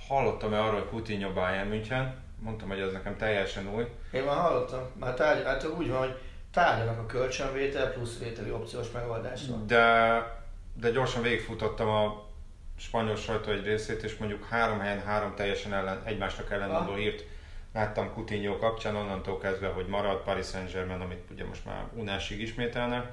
hallottam-e 0.08 0.60
arról, 0.60 0.80
hogy 0.80 0.90
Coutinho 0.90 1.34
Bayern 1.34 1.70
München, 1.70 2.16
mondtam, 2.42 2.68
hogy 2.68 2.80
ez 2.80 2.92
nekem 2.92 3.18
teljesen 3.18 3.74
új. 3.76 3.86
Én 4.12 4.24
már 4.24 4.38
hallottam, 4.38 4.84
már 5.00 5.14
tárgy, 5.14 5.44
hát 5.44 5.68
úgy 5.78 5.90
van, 5.90 6.00
hogy 6.00 6.18
tárgyalnak 6.52 7.00
a 7.00 7.06
kölcsönvétel 7.06 7.92
plusz 7.92 8.20
vételi 8.20 8.52
opciós 8.52 8.92
megoldásra. 8.92 9.56
De, 9.56 9.86
de 10.80 10.92
gyorsan 10.92 11.22
végigfutottam 11.22 11.90
a 11.90 12.24
spanyol 12.78 13.16
sajtó 13.16 13.52
egy 13.52 13.64
részét, 13.64 14.04
és 14.04 14.18
mondjuk 14.18 14.46
három 14.46 14.80
helyen 14.80 15.02
három 15.02 15.36
teljesen 15.36 15.74
ellen, 15.74 16.02
egymásnak 16.06 16.52
ellenmondó 16.52 16.94
hírt 16.94 17.24
láttam 17.74 18.14
Coutinho 18.14 18.58
kapcsán, 18.58 18.96
onnantól 18.96 19.38
kezdve, 19.38 19.68
hogy 19.68 19.88
marad 19.88 20.24
Paris 20.24 20.46
Saint-Germain, 20.46 21.02
amit 21.02 21.30
ugye 21.32 21.46
most 21.46 21.66
már 21.66 21.88
unásig 21.94 22.42
ismételnek, 22.42 23.12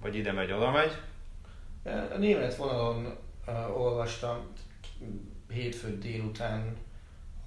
vagy 0.00 0.16
ide 0.16 0.32
megy, 0.32 0.52
oda 0.52 0.70
megy. 0.70 0.92
A 1.84 2.16
német 2.18 2.56
vonalon 2.56 3.18
uh, 3.46 3.80
olvastam 3.80 4.52
hétfő 5.48 5.98
délután, 5.98 6.76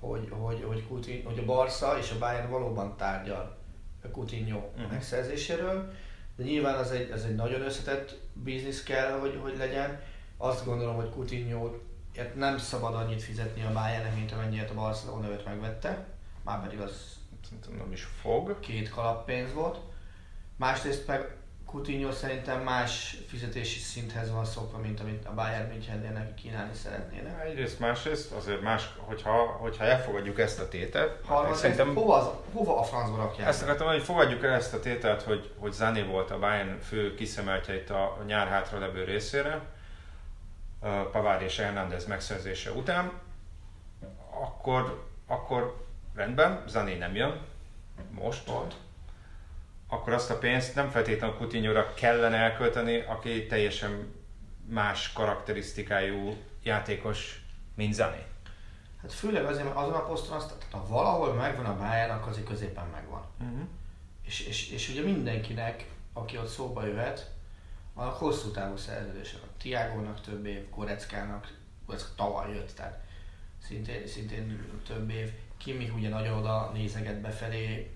hogy, 0.07 0.27
hogy, 0.29 0.63
hogy, 0.67 0.87
Coutinho, 0.87 1.29
hogy 1.29 1.39
a 1.39 1.45
Barca 1.45 1.97
és 1.97 2.11
a 2.11 2.17
Bayern 2.17 2.49
valóban 2.49 2.97
tárgyal 2.97 3.57
a 4.03 4.07
Coutinho 4.07 4.57
uh-huh. 4.57 4.91
megszerzéséről, 4.91 5.91
de 6.35 6.43
nyilván 6.43 6.75
az 6.75 6.91
egy, 6.91 7.09
ez 7.09 7.23
egy 7.23 7.35
nagyon 7.35 7.61
összetett 7.61 8.19
biznisz 8.33 8.83
kell, 8.83 9.19
hogy, 9.19 9.39
hogy 9.41 9.57
legyen. 9.57 10.01
Azt 10.37 10.65
gondolom, 10.65 10.95
hogy 10.95 11.09
Coutinho 11.09 11.69
nem 12.35 12.57
szabad 12.57 12.93
annyit 12.93 13.21
fizetni 13.21 13.63
a 13.63 13.71
bayern 13.73 14.15
mint 14.15 14.31
amennyiet 14.31 14.69
a 14.69 14.73
Barcelona 14.73 15.29
őt 15.29 15.45
megvette 15.45 16.05
már 16.43 16.61
pedig 16.61 16.79
az 16.79 17.15
Szerintem 17.43 17.75
nem 17.75 17.91
is 17.91 18.03
fog. 18.03 18.59
Két 18.59 18.89
kalappénz 18.89 19.53
volt. 19.53 19.79
Másrészt 20.55 21.07
meg 21.07 21.35
Coutinho 21.65 22.11
szerintem 22.11 22.61
más 22.61 23.17
fizetési 23.27 23.79
szinthez 23.79 24.31
van 24.31 24.45
szokva, 24.45 24.77
mint 24.77 24.99
amit 24.99 25.25
a 25.25 25.33
Bayern 25.33 25.69
Münchennél 25.69 26.11
neki 26.11 26.33
kínálni 26.33 26.73
szeretnének. 26.73 27.45
Egyrészt, 27.45 27.79
másrészt 27.79 28.31
azért 28.31 28.61
más, 28.61 28.89
hogyha, 28.97 29.31
hogyha 29.45 29.83
elfogadjuk 29.83 30.39
ezt 30.39 30.59
a 30.59 30.67
tételt. 30.67 31.25
Harmadrészt, 31.25 31.59
szerintem, 31.59 31.95
hova, 31.95 32.15
az, 32.15 32.27
hova 32.53 32.79
a 32.79 32.83
francba 32.83 33.17
rakják? 33.17 33.47
Ezt 33.47 33.61
akartam, 33.61 33.87
hogy 33.87 34.01
fogadjuk 34.01 34.43
el 34.43 34.53
ezt 34.53 34.73
a 34.73 34.79
tételt, 34.79 35.21
hogy, 35.21 35.53
hogy 35.57 35.71
Zané 35.71 36.01
volt 36.01 36.31
a 36.31 36.39
Bayern 36.39 36.79
fő 36.79 37.15
kiszemeltje 37.15 37.75
itt 37.75 37.89
a 37.89 38.17
nyár 38.25 38.47
hátra 38.47 38.79
levő 38.79 39.03
részére, 39.03 39.61
Pavard 41.11 41.41
és 41.41 41.57
Hernández 41.57 42.05
megszerzése 42.05 42.71
után, 42.71 43.11
akkor, 44.29 45.07
akkor 45.27 45.85
rendben, 46.15 46.63
Zané 46.67 46.97
nem 46.97 47.15
jön, 47.15 47.41
most, 48.11 48.43
Pont. 48.43 48.75
Akkor 49.87 50.13
azt 50.13 50.29
a 50.29 50.37
pénzt 50.37 50.75
nem 50.75 50.89
feltétlenül 50.89 51.35
coutinho 51.35 51.93
kellene 51.93 52.37
elkölteni, 52.37 52.99
aki 52.99 53.45
teljesen 53.45 54.13
más 54.67 55.13
karakterisztikájú 55.13 56.37
játékos, 56.63 57.45
mint 57.75 57.93
Zané. 57.93 58.25
Hát 59.01 59.13
főleg 59.13 59.45
azért, 59.45 59.65
mert 59.65 59.77
azon 59.77 59.93
a 59.93 60.05
poszton 60.05 60.37
azt, 60.37 60.47
tehát 60.47 60.63
ha 60.71 60.93
valahol 60.93 61.33
megvan 61.33 61.65
a 61.65 61.77
bayern 61.77 62.21
azért 62.27 62.47
középen 62.47 62.87
megvan. 62.87 63.25
Uh-huh. 63.39 63.67
És, 64.23 64.47
és, 64.47 64.69
és 64.69 64.89
ugye 64.89 65.01
mindenkinek, 65.01 65.89
aki 66.13 66.37
ott 66.37 66.47
szóba 66.47 66.85
jöhet, 66.85 67.31
van 67.93 68.07
a 68.07 68.09
hosszú 68.09 68.51
távú 68.51 68.77
szerződése. 68.77 69.37
A 69.43 69.47
Tiagónak 69.57 70.21
több 70.21 70.45
év, 70.45 70.69
Goreckának, 70.69 71.53
ez 71.89 72.13
tavaly 72.15 72.53
jött, 72.53 72.75
tehát 72.75 73.03
szintén, 73.63 74.07
szintén 74.07 74.79
több 74.87 75.09
év. 75.09 75.31
Kimi 75.57 75.89
ugye 75.89 76.09
nagyon 76.09 76.37
oda 76.37 76.71
nézeget 76.73 77.21
befelé, 77.21 77.94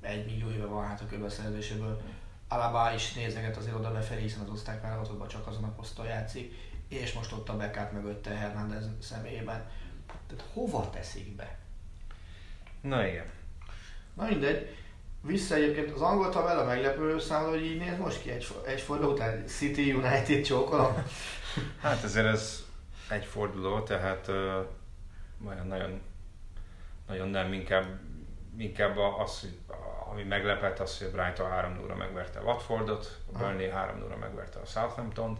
egy 0.00 0.24
millió 0.24 0.50
éve 0.50 0.64
van 0.64 0.86
hát 0.86 1.00
a 1.00 1.06
körbeszerzéséből. 1.06 2.00
Alaba 2.48 2.92
is 2.94 3.12
nézeget 3.12 3.56
azért 3.56 3.74
oda 3.74 3.92
befelé, 3.92 4.20
hiszen 4.20 4.42
az 4.42 4.48
osztrák 4.48 4.82
válogatottban 4.82 5.28
csak 5.28 5.46
azon 5.46 5.64
a 5.64 5.72
poszton 5.76 6.06
játszik, 6.06 6.54
és 6.88 7.12
most 7.12 7.32
ott 7.32 7.48
a 7.48 7.56
Beckát 7.56 7.92
mögötte 7.92 8.30
Hernández 8.30 8.88
személyében. 9.00 9.70
Tehát 10.26 10.44
hova 10.52 10.90
teszik 10.90 11.36
be? 11.36 11.58
Na 12.80 13.06
igen. 13.06 13.26
Na 14.14 14.24
mindegy. 14.24 14.76
Vissza 15.22 15.54
egyébként 15.54 15.90
az 15.90 16.00
angol 16.00 16.28
tabella 16.28 16.64
meglepő 16.64 17.18
számomra, 17.18 17.50
hogy 17.50 17.64
így 17.64 17.78
néz 17.78 17.98
most 17.98 18.22
ki 18.22 18.30
egy, 18.30 18.46
egy 18.66 18.80
forduló 18.80 19.12
után 19.12 19.46
City 19.46 19.92
United 19.92 20.44
csókolom. 20.44 20.92
hát 21.82 22.04
ezért 22.04 22.26
ez 22.26 22.64
egy 23.08 23.24
forduló, 23.24 23.80
tehát 23.80 24.28
uh, 24.28 24.36
olyan 25.46 25.66
nagyon 25.66 26.00
nagyon 27.10 27.28
nem, 27.28 27.52
inkább, 27.52 28.00
inkább 28.56 28.96
az, 28.96 29.48
ami 30.10 30.22
meglepett, 30.22 30.78
az, 30.78 30.98
hogy 30.98 31.10
Brighton 31.10 31.50
3 31.50 31.74
0 31.74 31.94
megverte 31.94 32.38
a 32.38 32.42
Watfordot, 32.42 33.18
a 33.32 33.38
Burnley 33.38 33.70
3 33.70 33.98
0 33.98 34.16
megverte 34.16 34.58
a 34.58 34.64
Southampton-t. 34.64 35.38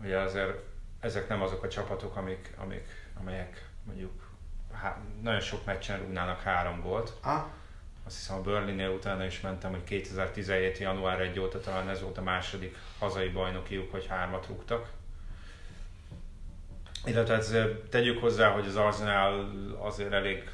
Ugye 0.00 0.18
azért 0.18 0.58
ezek 1.00 1.28
nem 1.28 1.42
azok 1.42 1.62
a 1.62 1.68
csapatok, 1.68 2.16
amik, 2.16 2.54
amik, 2.56 2.86
amelyek 3.20 3.68
mondjuk 3.84 4.30
há, 4.72 4.96
nagyon 5.22 5.40
sok 5.40 5.64
meccsen 5.64 5.98
rúgnának 5.98 6.40
három 6.40 6.80
gólt. 6.80 7.12
Ah. 7.22 7.44
Azt 8.06 8.16
hiszem 8.16 8.36
a 8.36 8.40
Burnley-nél 8.40 8.88
utána 8.88 9.24
is 9.24 9.40
mentem, 9.40 9.70
hogy 9.70 9.84
2017. 9.84 10.78
január 10.78 11.20
1 11.20 11.38
óta 11.38 11.60
talán 11.60 11.88
ez 11.88 12.02
volt 12.02 12.18
a 12.18 12.22
második 12.22 12.76
hazai 12.98 13.28
bajnokiuk, 13.28 13.90
hogy 13.90 14.06
hármat 14.06 14.46
rúgtak. 14.46 14.90
Illetve 17.04 17.34
hát 17.34 17.68
tegyük 17.90 18.20
hozzá, 18.20 18.50
hogy 18.50 18.66
az 18.66 18.76
Arsenal 18.76 19.50
azért 19.78 20.12
elég 20.12 20.50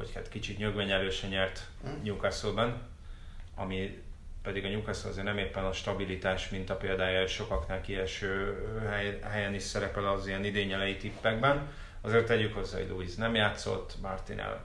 vagy 0.00 0.14
hát 0.14 0.28
kicsit 0.28 0.58
nyögvenyelősen 0.58 1.30
nyert 1.30 1.66
mm. 1.88 2.02
Newcastle-ben, 2.02 2.82
ami 3.54 4.02
pedig 4.42 4.64
a 4.64 4.68
Newcastle 4.68 5.10
azért 5.10 5.24
nem 5.26 5.38
éppen 5.38 5.64
a 5.64 5.72
stabilitás, 5.72 6.48
mint 6.48 6.70
a 6.70 6.76
példája 6.76 7.26
sokaknál 7.26 7.80
kieső 7.80 8.58
helyen 9.30 9.54
is 9.54 9.62
szerepel 9.62 10.08
az 10.08 10.26
ilyen 10.26 10.44
idényelei 10.44 10.96
tippekben. 10.96 11.68
Azért 12.00 12.26
tegyük 12.26 12.54
hozzá, 12.54 12.78
hogy 12.78 12.88
Luis 12.88 13.14
nem 13.14 13.34
játszott, 13.34 13.94
Martinel 14.02 14.64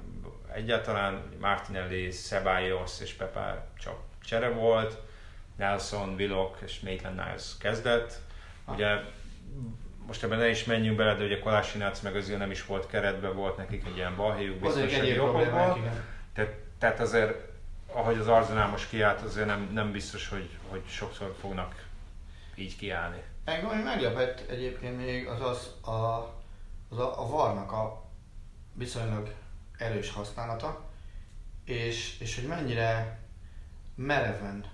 egyáltalán, 0.54 1.22
Martinelli, 1.40 2.10
Ceballos 2.10 3.02
és 3.02 3.14
Pepe 3.14 3.68
csak 3.78 4.00
csere 4.24 4.50
volt, 4.50 4.98
Nelson, 5.56 6.14
Willock 6.14 6.62
és 6.62 6.80
Maitland 6.80 7.16
Niles 7.16 7.58
kezdett. 7.60 8.20
Ugye 8.68 9.00
most 10.08 10.24
ebben 10.24 10.38
ne 10.38 10.50
is 10.50 10.64
menjünk 10.64 10.98
bele, 10.98 11.16
de 11.16 11.24
ugye 11.24 11.40
Kolásinác 11.40 12.02
meg 12.02 12.16
azért 12.16 12.40
nem 12.40 12.52
is 12.52 12.66
volt 12.66 12.88
keretben, 12.88 13.36
volt 13.36 13.58
nekik 13.58 13.86
egy 13.86 13.96
ilyen 13.96 14.16
balhéjuk 14.16 14.60
biztonsági 14.60 15.20
okokból. 15.20 15.80
Tehát, 16.34 16.54
tehát 16.78 17.00
azért, 17.00 17.36
ahogy 17.92 18.18
az 18.18 18.28
Arzenál 18.28 18.68
most 18.68 18.90
kiállt, 18.90 19.22
azért 19.22 19.48
nem, 19.48 19.70
nem 19.74 19.92
biztos, 19.92 20.28
hogy, 20.28 20.50
hogy 20.70 20.82
sokszor 20.88 21.36
fognak 21.40 21.86
így 22.56 22.78
kiállni. 22.78 23.22
Engem 23.44 23.70
ami 23.70 23.82
meglepett 23.82 24.50
egyébként 24.50 24.98
még 24.98 25.28
az 25.28 25.42
az 25.42 25.90
a, 25.94 26.34
az 26.90 27.00
a, 27.00 27.22
a 27.22 27.28
varnak 27.28 27.72
a 27.72 28.04
viszonylag 28.74 29.34
erős 29.78 30.12
használata, 30.12 30.82
és, 31.64 32.20
és 32.20 32.36
hogy 32.36 32.48
mennyire 32.48 33.20
mereven 33.96 34.66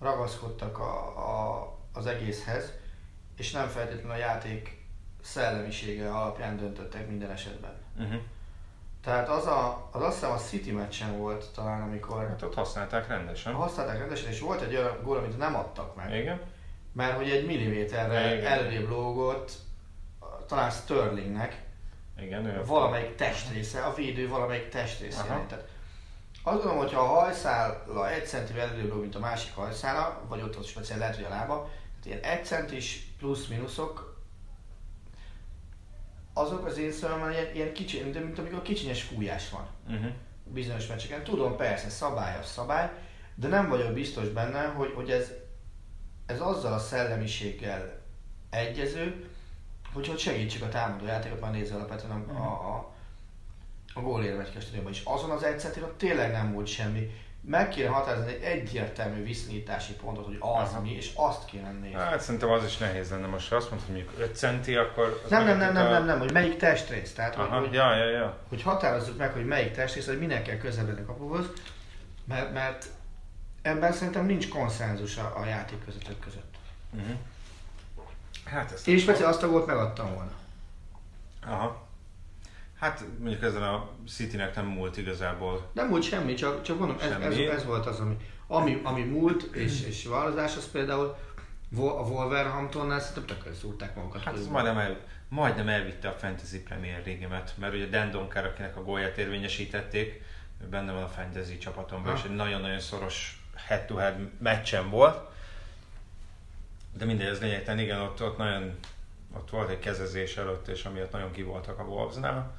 ragaszkodtak 0.00 0.78
a, 0.78 1.06
a, 1.18 1.76
az 1.92 2.06
egészhez, 2.06 2.72
és 3.38 3.50
nem 3.50 3.68
feltétlenül 3.68 4.10
a 4.10 4.16
játék 4.16 4.86
szellemisége 5.22 6.10
alapján 6.10 6.56
döntöttek 6.56 7.08
minden 7.08 7.30
esetben. 7.30 7.72
Uh-huh. 7.98 8.20
Tehát 9.04 9.28
az, 9.28 9.46
a, 9.46 9.88
az 9.92 10.02
azt 10.02 10.14
hiszem 10.14 10.30
a 10.30 10.36
City 10.36 10.72
meccsen 10.72 11.18
volt 11.18 11.52
talán, 11.54 11.82
amikor... 11.82 12.26
Hát 12.28 12.42
ott 12.42 12.54
használták 12.54 13.08
rendesen. 13.08 13.52
Használták 13.52 13.98
rendesen, 13.98 14.30
és 14.30 14.40
volt 14.40 14.60
egy 14.60 14.76
olyan 14.76 14.98
gól, 15.02 15.16
amit 15.16 15.38
nem 15.38 15.56
adtak 15.56 15.96
meg. 15.96 16.14
Igen. 16.14 16.40
Mert 16.92 17.16
hogy 17.16 17.30
egy 17.30 17.46
milliméterre 17.46 18.48
előrébb 18.48 18.88
lógott, 18.88 19.52
talán 20.46 20.70
Sterlingnek, 20.70 21.62
igen, 22.20 22.46
ő 22.46 22.64
valamelyik 22.64 23.14
testrésze, 23.14 23.80
a 23.80 23.94
védő 23.94 24.28
valamelyik 24.28 24.68
testrésze. 24.68 25.22
Tehát 25.22 25.68
azt 26.42 26.56
gondolom, 26.56 26.78
hogyha 26.78 27.00
a 27.00 27.20
hajszála 27.20 28.10
egy 28.10 28.26
centivel 28.26 28.68
előbb 28.68 29.00
mint 29.00 29.14
a 29.14 29.18
másik 29.18 29.54
hajszála, 29.54 30.22
vagy 30.28 30.42
ott, 30.42 30.58
ott 30.58 30.66
speciál 30.66 30.98
lehet, 30.98 31.14
hogy 31.14 31.24
a 31.24 31.28
lába, 31.28 31.70
ilyen 32.04 32.20
egy 32.20 32.44
centis 32.44 33.07
plusz-minuszok, 33.18 34.22
azok 36.32 36.66
az 36.66 36.78
én 36.78 36.92
szememben 36.92 37.32
ilyen, 37.32 37.54
ilyen 37.54 37.72
kicsi, 37.72 38.02
mint, 38.02 38.24
mint 38.24 38.38
amikor 38.38 38.62
kicsinyes 38.62 39.02
fújás 39.02 39.50
van. 39.50 39.66
Uh-huh. 39.88 40.12
Bizonyos 40.44 40.86
meccseken. 40.86 41.24
Tudom, 41.24 41.56
persze, 41.56 41.88
szabály 41.88 42.38
a 42.38 42.42
szabály, 42.42 42.90
de 43.34 43.48
nem 43.48 43.68
vagyok 43.68 43.92
biztos 43.92 44.28
benne, 44.28 44.64
hogy, 44.64 44.92
hogy 44.94 45.10
ez, 45.10 45.32
ez 46.26 46.40
azzal 46.40 46.72
a 46.72 46.78
szellemiséggel 46.78 48.02
egyező, 48.50 49.30
hogy, 49.92 50.08
hogy 50.08 50.18
segítsük 50.18 50.62
a 50.62 50.68
támadó 50.68 51.06
játékot, 51.06 51.40
már 51.40 51.52
nézve 51.52 51.76
alapvetően 51.76 52.10
a, 52.10 52.16
uh-huh. 52.16 52.46
a, 52.46 52.76
a, 52.76 52.94
a 53.94 54.00
gólérmet 54.00 54.54
is. 54.90 55.02
Azon 55.04 55.30
az 55.30 55.42
egy 55.42 55.60
centin 55.60 55.84
tényleg 55.96 56.32
nem 56.32 56.52
volt 56.52 56.66
semmi 56.66 57.10
meg 57.48 57.68
kéne 57.68 57.88
határozni 57.88 58.32
egy 58.32 58.42
egyértelmű 58.42 59.22
viszonyítási 59.22 59.92
pontot, 59.92 60.24
hogy 60.24 60.36
az 60.40 60.70
Aha. 60.70 60.80
mi, 60.80 60.90
és 60.90 61.12
azt 61.14 61.44
kéne 61.44 61.70
nézni. 61.70 61.98
Hát 61.98 62.20
szerintem 62.20 62.50
az 62.50 62.64
is 62.64 62.76
nehéz 62.76 63.10
lenne 63.10 63.26
most, 63.26 63.48
ha 63.48 63.56
azt 63.56 63.70
mondod, 63.70 63.86
hogy 63.86 63.96
mondjuk 63.96 64.20
5 64.20 64.36
centi, 64.36 64.76
akkor... 64.76 65.22
Nem, 65.28 65.44
nem, 65.44 65.58
nem, 65.58 65.72
nem, 65.72 65.86
a... 65.86 65.90
nem, 65.90 66.04
nem, 66.04 66.18
hogy 66.18 66.32
melyik 66.32 66.56
testrész. 66.56 67.12
Tehát, 67.12 67.36
Aha, 67.36 67.60
hogy, 67.60 67.72
ja, 67.72 67.94
ja, 67.94 68.10
ja. 68.10 68.38
hogy 68.48 68.62
határozzuk 68.62 69.18
meg, 69.18 69.32
hogy 69.32 69.46
melyik 69.46 69.72
testrész, 69.72 70.06
hogy 70.06 70.18
minek 70.18 70.42
kell 70.42 70.56
közeledni 70.56 71.00
a 71.00 71.04
kapuhoz, 71.04 71.46
mert, 72.24 72.52
mert 72.52 72.86
ebben 73.62 73.92
szerintem 73.92 74.26
nincs 74.26 74.48
konszenzus 74.48 75.16
a, 75.16 75.32
a 75.36 75.44
játékvezetők 75.44 76.18
között. 76.18 76.54
Uh-huh. 76.94 77.16
Hát 78.44 78.72
ezt 78.72 78.88
Én 78.88 78.98
speciál 78.98 79.28
azt 79.28 79.42
a 79.42 79.48
gólt 79.48 79.66
megadtam 79.66 80.14
volna. 80.14 80.32
Aha. 81.46 81.87
Hát 82.78 83.04
mondjuk 83.18 83.42
ezen 83.42 83.62
a 83.62 83.90
Citynek 84.08 84.54
nem 84.54 84.66
múlt 84.66 84.96
igazából. 84.96 85.70
Nem 85.72 85.88
múlt 85.88 86.02
semmi, 86.02 86.34
csak, 86.34 86.62
csak 86.62 86.78
mondom, 86.78 86.96
ez, 87.00 87.10
ez, 87.10 87.34
Semmi. 87.34 87.46
ez, 87.46 87.64
volt 87.64 87.86
az, 87.86 88.00
ami, 88.00 88.16
ami, 88.46 88.80
ami 88.84 89.02
múlt, 89.02 89.42
és, 89.42 89.82
és 89.82 90.06
vállalkozás, 90.06 90.56
az 90.56 90.70
például 90.70 91.16
a 91.76 91.82
Wolverhamptonnál 91.82 93.00
szerintem 93.00 93.36
tökre 93.36 93.54
szúrták 93.54 93.94
magukat. 93.94 94.22
Hát 94.22 94.34
ez 94.34 94.46
majdnem, 94.46 94.78
el, 94.78 95.00
majdnem 95.28 95.68
elvitte 95.68 96.08
a 96.08 96.12
Fantasy 96.12 96.62
Premier 96.62 97.02
League-emet, 97.04 97.54
mert 97.58 97.74
ugye 97.74 97.86
Dan 97.86 98.10
Donker, 98.10 98.44
akinek 98.44 98.76
a 98.76 98.82
gólját 98.82 99.16
érvényesítették, 99.18 100.22
benne 100.70 100.92
van 100.92 101.02
a 101.02 101.08
Fantasy 101.08 101.58
csapatomban, 101.58 102.12
Ha. 102.12 102.18
és 102.18 102.24
egy 102.24 102.36
nagyon-nagyon 102.36 102.80
szoros 102.80 103.42
head-to-head 103.54 104.14
meccsen 104.38 104.90
volt. 104.90 105.28
De 106.98 107.04
mindegy, 107.04 107.26
ez 107.26 107.40
lényegtelen, 107.40 107.80
igen, 107.80 108.00
ott, 108.00 108.22
ott 108.22 108.36
nagyon 108.38 108.78
ott 109.36 109.50
volt 109.50 109.70
egy 109.70 109.78
kezezés 109.78 110.36
előtt, 110.36 110.68
és 110.68 110.84
amiatt 110.84 111.12
nagyon 111.12 111.30
kivoltak 111.32 111.78
a 111.78 111.82
Wolvesnál. 111.82 112.56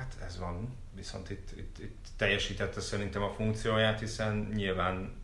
Hát 0.00 0.16
ez 0.26 0.38
van, 0.38 0.76
viszont 0.94 1.30
itt, 1.30 1.48
itt, 1.56 1.78
itt 1.78 2.06
teljesítette 2.16 2.80
szerintem 2.80 3.22
a 3.22 3.30
funkcióját, 3.32 4.00
hiszen 4.00 4.50
nyilván 4.54 5.18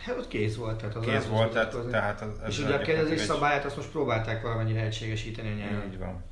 Hát 0.00 0.16
ott 0.16 0.28
kész 0.28 0.56
volt. 0.56 0.78
Tehát 0.78 0.94
az 0.94 1.04
kész 1.04 1.14
az 1.14 1.28
volt, 1.28 1.52
tehát, 1.52 1.66
mutatkozni. 1.72 1.90
tehát 1.90 2.20
az, 2.20 2.40
És 2.48 2.58
ez 2.58 2.64
ugye 2.64 2.74
a 2.74 2.78
kérdezés 2.78 3.20
egy- 3.20 3.26
szabályát 3.26 3.64
azt 3.64 3.76
most 3.76 3.90
próbálták 3.90 4.42
valamennyire 4.42 4.80
egységesíteni 4.80 5.50
a 5.50 5.54
nyelven. 5.54 5.92
Így 5.92 5.98
van. 5.98 6.24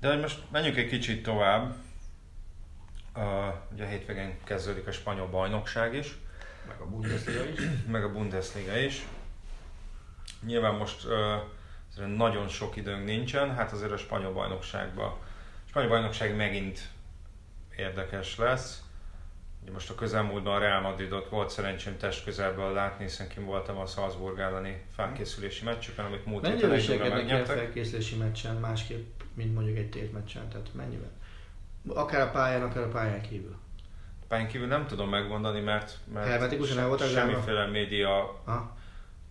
De 0.00 0.08
hogy 0.08 0.20
most 0.20 0.42
menjünk 0.50 0.76
egy 0.76 0.88
kicsit 0.88 1.22
tovább. 1.22 1.74
Uh, 3.16 3.22
ugye 3.72 3.84
a 3.84 3.88
hétvégén 3.88 4.38
kezdődik 4.44 4.86
a 4.86 4.92
spanyol 4.92 5.26
bajnokság 5.26 5.94
is, 5.94 6.18
Meg 6.68 6.80
a 6.80 6.86
Bundesliga 6.86 7.44
is. 7.44 7.60
meg 7.92 8.04
a 8.04 8.12
Bundesliga 8.12 8.76
is. 8.76 9.06
Nyilván 10.46 10.74
most 10.74 11.04
uh, 11.96 12.06
nagyon 12.06 12.48
sok 12.48 12.76
időnk 12.76 13.04
nincsen, 13.04 13.54
hát 13.54 13.72
azért 13.72 13.92
a 13.92 13.96
spanyol 13.96 14.32
bajnokságban. 14.32 15.16
A 15.68 15.70
spanyol 15.70 15.88
bajnokság 15.88 16.36
megint 16.36 16.80
érdekes 17.76 18.36
lesz. 18.36 18.82
Ugye 19.62 19.72
most 19.72 19.90
a 19.90 19.94
közelmúltban 19.94 20.54
a 20.54 20.58
Real 20.58 20.80
Madridot 20.80 21.28
volt 21.28 21.50
szerencsém 21.50 21.96
test 21.96 22.24
közelből 22.24 22.72
látni, 22.72 23.04
hiszen 23.04 23.28
kim 23.28 23.44
voltam 23.44 23.76
a 23.78 23.86
Salzburg 23.86 24.38
elleni 24.38 24.82
felkészülési 24.94 25.64
meccsükön, 25.64 26.04
amit 26.04 26.26
múlt 26.26 26.46
héten 26.46 26.50
Mennyivel 26.68 26.70
egy 26.78 26.84
óra 26.84 26.92
viselkednek 26.92 27.24
ilyen 27.26 27.38
megnyertek. 27.38 27.56
felkészülési 27.64 28.16
meccsen 28.16 28.56
másképp, 28.56 29.20
mint 29.34 29.54
mondjuk 29.54 29.76
egy 29.76 29.90
tétmeccsen? 29.90 30.48
Tehát 30.48 30.74
mennyivel? 30.74 31.10
Akár 31.88 32.20
a 32.20 32.30
pályán, 32.30 32.62
akár 32.62 32.82
a 32.82 32.88
pályán 32.88 33.20
kívül. 33.20 33.56
Pályán 34.28 34.48
kívül 34.48 34.66
nem 34.66 34.86
tudom 34.86 35.08
megmondani, 35.08 35.60
mert, 35.60 35.96
mert 36.12 36.56
voltak 36.86 37.08
zárva? 37.08 37.30
semmiféle 37.30 37.66
média 37.66 38.40
Ha? 38.44 38.76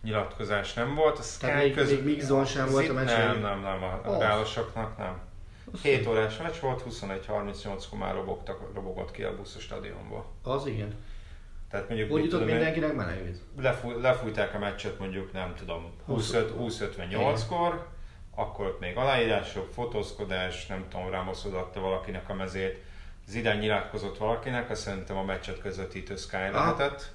nyilatkozás 0.02 0.74
nem 0.74 0.94
volt. 0.94 1.18
A 1.18 1.22
Tehát 1.40 1.62
Sky 1.62 1.74
még- 1.80 1.86
még 1.88 2.04
mix 2.04 2.24
zone 2.24 2.44
sem 2.44 2.70
volt 2.70 2.88
a 2.88 2.92
meccs 2.92 3.06
Nem, 3.06 3.40
nem, 3.40 3.60
nem, 3.60 3.82
a, 3.82 4.00
a 4.04 4.08
Oh. 4.10 4.18
reálosoknak 4.18 4.98
nem. 4.98 5.26
7 5.82 6.06
órás 6.06 6.36
meccs 6.36 6.56
volt, 6.60 6.82
21.38-kor 6.90 7.98
már 7.98 8.14
robogtak, 8.14 8.74
robogott 8.74 9.10
ki 9.10 9.22
a 9.22 9.36
busz 9.36 9.54
a 9.56 9.58
stadionból. 9.60 10.26
Az 10.42 10.66
igen. 10.66 10.94
Tehát 11.70 11.88
mondjuk, 11.88 12.12
Úgy 12.12 12.24
jutott 12.24 12.44
mindenkinek 12.46 12.94
menekvíz. 12.94 13.42
lefúj, 13.60 14.00
lefújták 14.00 14.54
a 14.54 14.58
meccset 14.58 14.98
mondjuk, 14.98 15.32
nem 15.32 15.54
tudom, 15.54 15.92
25 16.04 16.52
20-58-kor, 16.60 17.86
akkor 18.34 18.66
ott 18.66 18.80
még 18.80 18.96
aláírások, 18.96 19.72
fotózkodás, 19.72 20.66
nem 20.66 20.84
tudom, 20.88 21.10
Ramos 21.10 21.44
odaadta 21.44 21.80
valakinek 21.80 22.28
a 22.28 22.34
mezét, 22.34 22.82
Zidane 23.26 23.58
nyilatkozott 23.58 24.18
valakinek, 24.18 24.70
azt 24.70 24.82
szerintem 24.82 25.16
a 25.16 25.22
meccset 25.22 25.60
közvetítő 25.60 26.16
Sky 26.16 26.36
lehetett, 26.36 27.12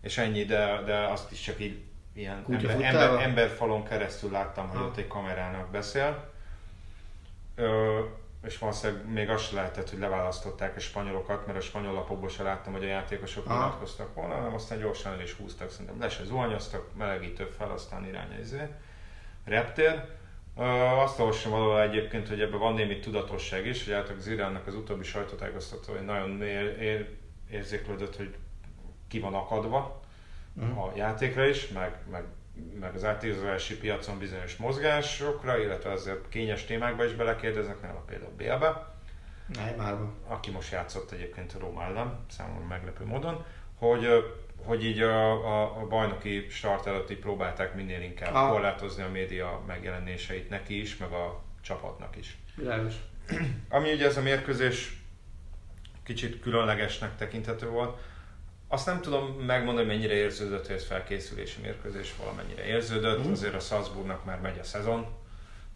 és 0.00 0.18
ennyi, 0.18 0.44
de, 0.44 0.82
de 0.84 0.96
azt 0.96 1.30
is 1.30 1.40
csak 1.40 1.60
így 1.60 1.82
ilyen 2.14 2.42
Kutya 2.42 2.70
ember, 2.70 3.02
ember, 3.02 3.22
emberfalon 3.22 3.84
keresztül 3.84 4.30
láttam, 4.30 4.68
hogy 4.68 4.78
Ha. 4.78 4.84
ott 4.84 4.96
egy 4.96 5.06
kamerának 5.06 5.70
beszél. 5.70 6.32
Ö, 7.54 8.00
és 8.44 8.58
valószínűleg 8.58 9.12
még 9.12 9.30
azt 9.30 9.48
se 9.48 9.54
lehetett, 9.54 9.90
hogy 9.90 9.98
leválasztották 9.98 10.76
a 10.76 10.80
spanyolokat, 10.80 11.46
mert 11.46 11.58
a 11.58 11.62
spanyol 11.62 11.92
lapokból 11.92 12.28
se 12.28 12.42
láttam, 12.42 12.72
hogy 12.72 12.84
a 12.84 12.86
játékosok 12.86 13.46
Aha. 13.46 13.54
nyilatkoztak 13.54 14.14
volna, 14.14 14.34
hanem 14.34 14.54
aztán 14.54 14.78
gyorsan 14.78 15.12
el 15.12 15.20
is 15.20 15.32
húztak, 15.32 15.70
szerintem 15.70 16.00
le 16.00 16.08
se 16.08 16.24
zuhanyoztak, 16.24 16.94
melegítő 16.96 17.44
fel, 17.44 17.70
aztán 17.70 18.06
irány 18.06 18.38
izé. 18.40 18.60
Reptér. 19.44 20.04
Ö, 20.56 20.62
azt 20.78 21.18
olvasom 21.18 21.52
valahol 21.52 21.80
egyébként, 21.82 22.28
hogy 22.28 22.40
ebben 22.40 22.58
van 22.58 22.74
némi 22.74 22.98
tudatosság 22.98 23.66
is, 23.66 23.84
hogy 23.84 23.92
általában 23.92 24.20
az 24.20 24.26
Iránnak 24.26 24.66
az 24.66 24.74
utóbbi 24.74 25.04
sajtótájékoztató, 25.04 25.92
hogy 25.92 26.04
nagyon 26.04 26.42
ér, 26.42 26.80
ér, 26.80 27.16
érzéklődött, 27.50 28.16
hogy 28.16 28.36
ki 29.08 29.18
van 29.20 29.34
akadva 29.34 30.02
Mhm. 30.52 30.78
a 30.78 30.92
játékra 30.96 31.46
is, 31.46 31.68
meg, 31.68 31.98
meg, 32.10 32.24
meg 32.80 32.94
az 32.94 33.04
átigazolási 33.04 33.78
piacon 33.78 34.18
bizonyos 34.18 34.56
mozgásokra, 34.56 35.58
illetve 35.58 35.90
azért 35.90 36.28
kényes 36.28 36.64
témákba 36.64 37.04
is 37.04 37.12
belekérdeznek, 37.12 37.80
nála 37.82 38.02
például 38.06 38.32
Bélbe, 38.36 38.92
Neymarba. 39.46 40.12
aki 40.26 40.50
most 40.50 40.72
játszott 40.72 41.10
egyébként 41.10 41.52
a 41.52 41.58
Róma 41.58 41.82
ellen, 41.84 42.24
számomra 42.30 42.66
meglepő 42.66 43.04
módon, 43.04 43.44
hogy, 43.74 44.06
hogy 44.64 44.84
így 44.84 45.00
a, 45.00 45.30
a, 45.32 45.80
a 45.80 45.86
bajnoki 45.86 46.46
start 46.50 46.86
előtt 46.86 47.10
így 47.10 47.18
próbálták 47.18 47.74
minél 47.74 48.00
inkább 48.02 48.34
Ah. 48.34 48.50
korlátozni 48.50 49.02
a 49.02 49.08
média 49.10 49.62
megjelenéseit 49.66 50.48
neki 50.48 50.80
is, 50.80 50.96
meg 50.96 51.12
a 51.12 51.42
csapatnak 51.60 52.16
is. 52.16 52.38
Világos. 52.56 52.94
Ami 53.68 53.92
ugye 53.92 54.06
ez 54.06 54.16
a 54.16 54.22
mérkőzés 54.22 55.02
kicsit 56.02 56.40
különlegesnek 56.40 57.16
tekinthető 57.16 57.68
volt, 57.68 57.98
azt 58.74 58.86
nem 58.86 59.00
tudom 59.00 59.26
megmondani, 59.26 59.86
mennyire 59.86 60.14
érződött, 60.14 60.66
hogy 60.66 60.76
ez 60.76 60.86
felkészülési 60.86 61.60
mérkőzés, 61.60 62.14
valamennyire 62.16 62.64
érződött. 62.64 63.18
Mhm. 63.18 63.30
Azért 63.30 63.54
a 63.54 63.60
Salzburgnak 63.60 64.24
már 64.24 64.40
megy 64.40 64.58
a 64.58 64.64
szezon, 64.64 65.06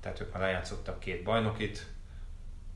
tehát 0.00 0.20
ők 0.20 0.32
már 0.32 0.42
lejátszottak 0.42 1.00
két 1.00 1.22
bajnokit, 1.22 1.86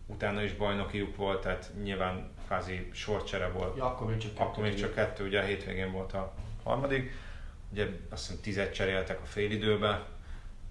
utána 0.06 0.42
is 0.42 0.54
bajnokiuk 0.54 1.16
volt, 1.16 1.42
tehát 1.42 1.70
nyilván 1.82 2.30
kvázi 2.46 2.90
sorcsere 2.92 3.48
volt. 3.48 3.76
Ja, 3.76 3.84
akkor 3.84 4.06
még 4.06 4.18
csak 4.18 4.30
Akkor 4.34 4.62
még 4.62 4.74
csak 4.74 4.94
kettő, 4.94 5.24
ugye 5.26 5.40
a 5.40 5.44
hétvégén 5.44 5.92
volt 5.92 6.12
a 6.12 6.32
harmadik. 6.62 7.12
Ugye 7.72 7.86
azt 8.10 8.26
hiszem 8.26 8.42
tizet 8.42 8.74
cseréltek 8.74 9.20
a 9.20 9.26
félidőbe, 9.26 10.06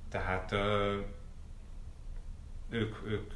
tehát 0.10 0.52
ö, 0.52 0.98
ők, 2.70 2.96
ők 3.06 3.32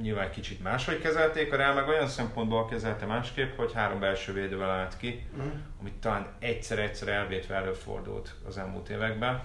nyilván 0.00 0.30
kicsit 0.30 0.62
máshogy 0.62 1.00
kezelték, 1.00 1.52
a 1.52 1.56
Real 1.56 1.74
meg 1.74 1.88
olyan 1.88 2.06
szempontból 2.08 2.66
kezelte 2.66 3.06
másképp, 3.06 3.56
hogy 3.56 3.72
három 3.72 4.00
belső 4.00 4.32
védővel 4.32 4.70
állt 4.70 4.96
ki, 4.96 5.26
Mhm. 5.36 5.46
amit 5.80 5.94
talán 5.94 6.26
egyszer-egyszer 6.38 7.08
elvétve 7.08 7.54
előfordult 7.54 8.34
az 8.46 8.58
elmúlt 8.58 8.88
években. 8.88 9.42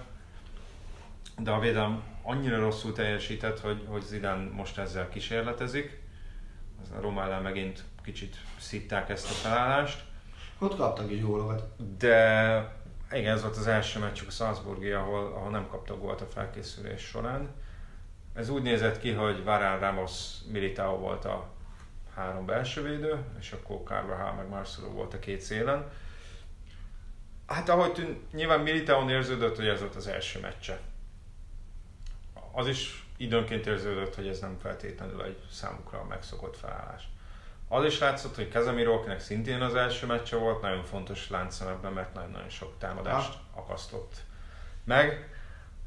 De 1.38 1.50
a 1.50 1.58
védelem 1.58 2.02
annyira 2.22 2.58
rosszul 2.58 2.92
teljesített, 2.92 3.60
hogy, 3.60 3.84
hogy 3.88 4.02
Zidane 4.02 4.50
most 4.50 4.78
ezzel 4.78 5.08
kísérletezik. 5.08 6.00
A 6.96 7.00
Roma 7.00 7.22
ellen 7.22 7.42
megint 7.42 7.82
kicsit 8.04 8.36
szitták 8.58 9.08
ezt 9.10 9.30
a 9.30 9.32
felállást. 9.32 10.04
Ott 10.58 10.76
kaptak 10.76 11.10
is 11.10 11.20
gólokat. 11.22 11.64
De 11.98 12.76
igen, 13.12 13.34
ez 13.34 13.42
volt 13.42 13.56
az 13.56 13.66
első 13.66 13.98
meccsük 13.98 14.28
a 14.28 14.30
Salzburgi, 14.30 14.90
ahol, 14.90 15.32
ahol 15.36 15.50
nem 15.50 15.66
kaptak 15.66 16.00
gólt 16.00 16.20
a 16.20 16.26
felkészülés 16.26 17.00
során. 17.02 17.48
Ez 18.34 18.48
úgy 18.48 18.62
nézett 18.62 18.98
ki, 18.98 19.10
hogy 19.10 19.44
Varane, 19.44 19.78
Ramos, 19.78 20.12
Militao 20.52 20.96
volt 20.96 21.24
a 21.24 21.50
három 22.14 22.46
belső 22.46 22.82
védő, 22.82 23.24
és 23.38 23.52
akkor 23.52 23.80
Carvajal 23.84 24.32
meg 24.32 24.48
Marcelo 24.48 24.88
volt 24.88 25.14
a 25.14 25.18
két 25.18 25.40
szélen. 25.40 25.90
Hát 27.46 27.68
ahogy 27.68 27.92
tűnt, 27.92 28.32
nyilván 28.32 28.60
Militaon 28.60 29.10
érződött, 29.10 29.56
hogy 29.56 29.66
ez 29.66 29.80
volt 29.80 29.94
az 29.94 30.06
első 30.06 30.40
meccse. 30.40 30.80
Az 32.52 32.66
is 32.66 33.06
időnként 33.16 33.66
érződött, 33.66 34.14
hogy 34.14 34.28
ez 34.28 34.38
nem 34.38 34.58
feltétlenül 34.62 35.22
egy 35.22 35.38
számukra 35.50 36.04
megszokott 36.04 36.56
felállás. 36.56 37.08
Az 37.68 37.84
is 37.84 37.98
látszott, 37.98 38.34
hogy 38.34 38.50
Casemiro, 38.50 38.94
akinek 38.94 39.20
szintén 39.20 39.60
az 39.60 39.74
első 39.74 40.06
meccse 40.06 40.36
volt, 40.36 40.60
nagyon 40.60 40.84
fontos 40.84 41.30
láncszem 41.30 41.68
ebben, 41.68 41.92
mert 41.92 42.14
nagyon-nagyon 42.14 42.48
sok 42.48 42.78
támadást 42.78 43.38
akasztott 43.54 44.14
meg, 44.84 45.31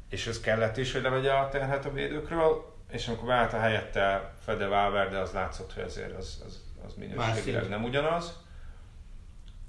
és 0.08 0.26
ez 0.26 0.40
kellett 0.40 0.76
is, 0.76 0.92
hogy 0.92 1.02
levegye 1.02 1.32
a 1.32 1.48
terhet 1.48 1.84
a 1.84 1.92
védőkről, 1.92 2.74
és 2.90 3.08
amikor 3.08 3.26
beállt 3.26 3.52
a 3.52 3.58
helyette 3.58 4.34
Fede 4.44 4.66
Valverde, 4.66 5.18
az 5.18 5.32
látszott, 5.32 5.72
hogy 5.72 5.82
azért 5.82 6.16
az, 6.16 6.42
az, 6.46 6.62
az 6.86 6.94
minőségileg 6.94 7.68
nem 7.68 7.84
ugyanaz. 7.84 8.44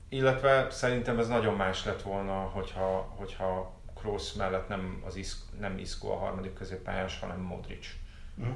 Illetve 0.10 0.67
szerintem 0.69 1.19
ez 1.19 1.28
nagyon 1.28 1.56
más 1.56 1.86
lett 1.86 2.02
volna, 2.02 2.34
hogyha, 2.34 3.13
hogyha 3.17 3.76
Kroos 3.95 4.34
mellett 4.34 4.67
nem, 4.67 5.04
az 5.06 5.15
Is, 5.15 5.34
nem 5.60 5.78
Isco 5.78 6.12
a 6.12 6.17
harmadik 6.17 6.54
középpályás, 6.54 7.19
hanem 7.19 7.39
Modric. 7.39 7.88
Mhm. 8.36 8.50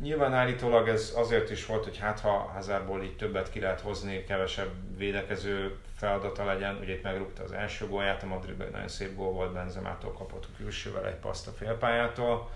Nyilván 0.00 0.34
állítólag 0.34 0.88
ez 0.88 1.12
azért 1.16 1.50
is 1.50 1.66
volt, 1.66 1.84
hogy 1.84 1.98
hát 1.98 2.20
ha 2.20 2.30
Hazardból 2.30 3.02
így 3.02 3.16
többet 3.16 3.50
ki 3.50 3.60
lehet 3.60 3.80
hozni, 3.80 4.24
kevesebb 4.24 4.70
védekező 4.96 5.78
feladata 5.96 6.44
legyen. 6.44 6.76
Ugye 6.80 6.92
itt 6.92 7.02
megrúgta 7.02 7.42
az 7.42 7.52
első 7.52 7.86
gólját, 7.88 8.22
a 8.22 8.26
Madridban 8.26 8.68
nagyon 8.70 8.88
szép 8.88 9.16
gól 9.16 9.32
volt, 9.32 9.52
Benzemától 9.52 10.12
kapott 10.12 10.44
a 10.44 10.56
külsővel 10.56 11.06
egy 11.06 11.14
paszt 11.16 11.46
a 11.46 11.50
félpályától, 11.50 12.50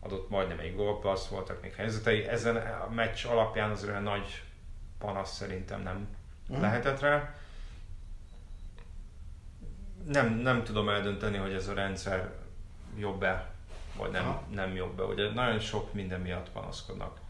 adott 0.00 0.30
majdnem 0.30 0.58
egy 0.58 0.74
gólpassz, 0.76 1.28
voltak 1.28 1.62
még 1.62 1.74
helyzetei. 1.74 2.24
Ezen 2.24 2.56
a 2.56 2.88
meccs 2.94 3.26
alapján 3.26 3.70
az 3.70 3.84
olyan 3.84 4.02
nagy 4.02 4.42
panasz 4.98 5.36
szerintem 5.36 5.82
nem 5.82 6.08
Mhm. 6.48 6.60
lehetett 6.60 7.00
rá. 7.00 7.34
nem, 10.06 10.34
nem 10.34 10.64
tudom 10.64 10.88
eldönteni, 10.88 11.36
hogy 11.36 11.52
ez 11.52 11.68
a 11.68 11.74
rendszer 11.74 12.30
jobb-e, 12.98 13.53
vagy 13.96 14.10
nem, 14.10 14.38
nem 14.50 14.74
jobb-e. 14.74 15.02
Ugye 15.02 15.32
nagyon 15.32 15.58
sok 15.58 15.92
minden 15.92 16.20
miatt 16.20 16.50
panaszkodnak 16.50 17.22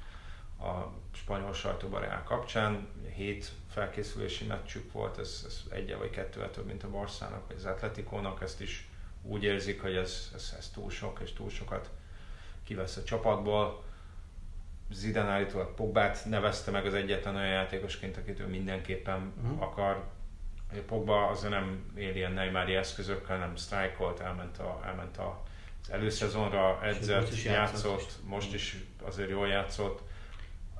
a 0.64 0.92
spanyol 1.12 1.52
sajtóban 1.52 2.00
Real 2.00 2.22
kapcsán. 2.22 2.88
Hét 3.14 3.52
felkészülési 3.70 4.44
meccsük 4.44 4.92
volt, 4.92 5.18
ez, 5.18 5.44
ez 5.46 5.62
egy 5.70 5.96
vagy 5.98 6.10
kettővel 6.10 6.50
több, 6.50 6.66
mint 6.66 6.82
a 6.82 6.90
Barszának, 6.90 7.46
vagy 7.46 7.56
az 7.56 7.64
Atletikónak, 7.64 8.42
ezt 8.42 8.60
is 8.60 8.88
úgy 9.22 9.42
érzik, 9.42 9.82
hogy 9.82 9.94
ez, 9.94 10.30
ez, 10.34 10.54
ez 10.58 10.70
túl 10.70 10.90
sok, 10.90 11.20
és 11.22 11.32
túl 11.32 11.50
sokat 11.50 11.90
kivesz 12.64 12.96
a 12.96 13.02
csapatból. 13.02 13.82
Zidane 14.90 15.30
állítólag 15.30 15.74
Pogbát 15.74 16.24
nevezte 16.24 16.70
meg 16.70 16.86
az 16.86 16.94
egyetlen 16.94 17.36
olyan 17.36 17.48
játékosként, 17.48 18.16
akit 18.16 18.40
ő 18.40 18.46
mindenképpen 18.46 19.32
uh-huh. 19.42 19.62
akar. 19.62 20.04
Pogba 20.86 21.26
azért 21.26 21.52
nem 21.52 21.92
él 21.96 22.16
ilyen 22.16 22.32
Neymári 22.32 22.74
eszközökkel, 22.74 23.38
nem 23.38 23.56
sztrájkolt, 23.56 24.20
elment, 24.20 24.58
a, 24.58 24.80
elment 24.84 25.18
a, 25.18 25.42
előszezonra, 25.88 26.78
edzett, 26.82 27.08
játszott, 27.08 27.42
játszott, 27.42 28.18
most 28.24 28.54
is 28.54 28.84
azért 29.02 29.30
jól 29.30 29.48
játszott 29.48 30.02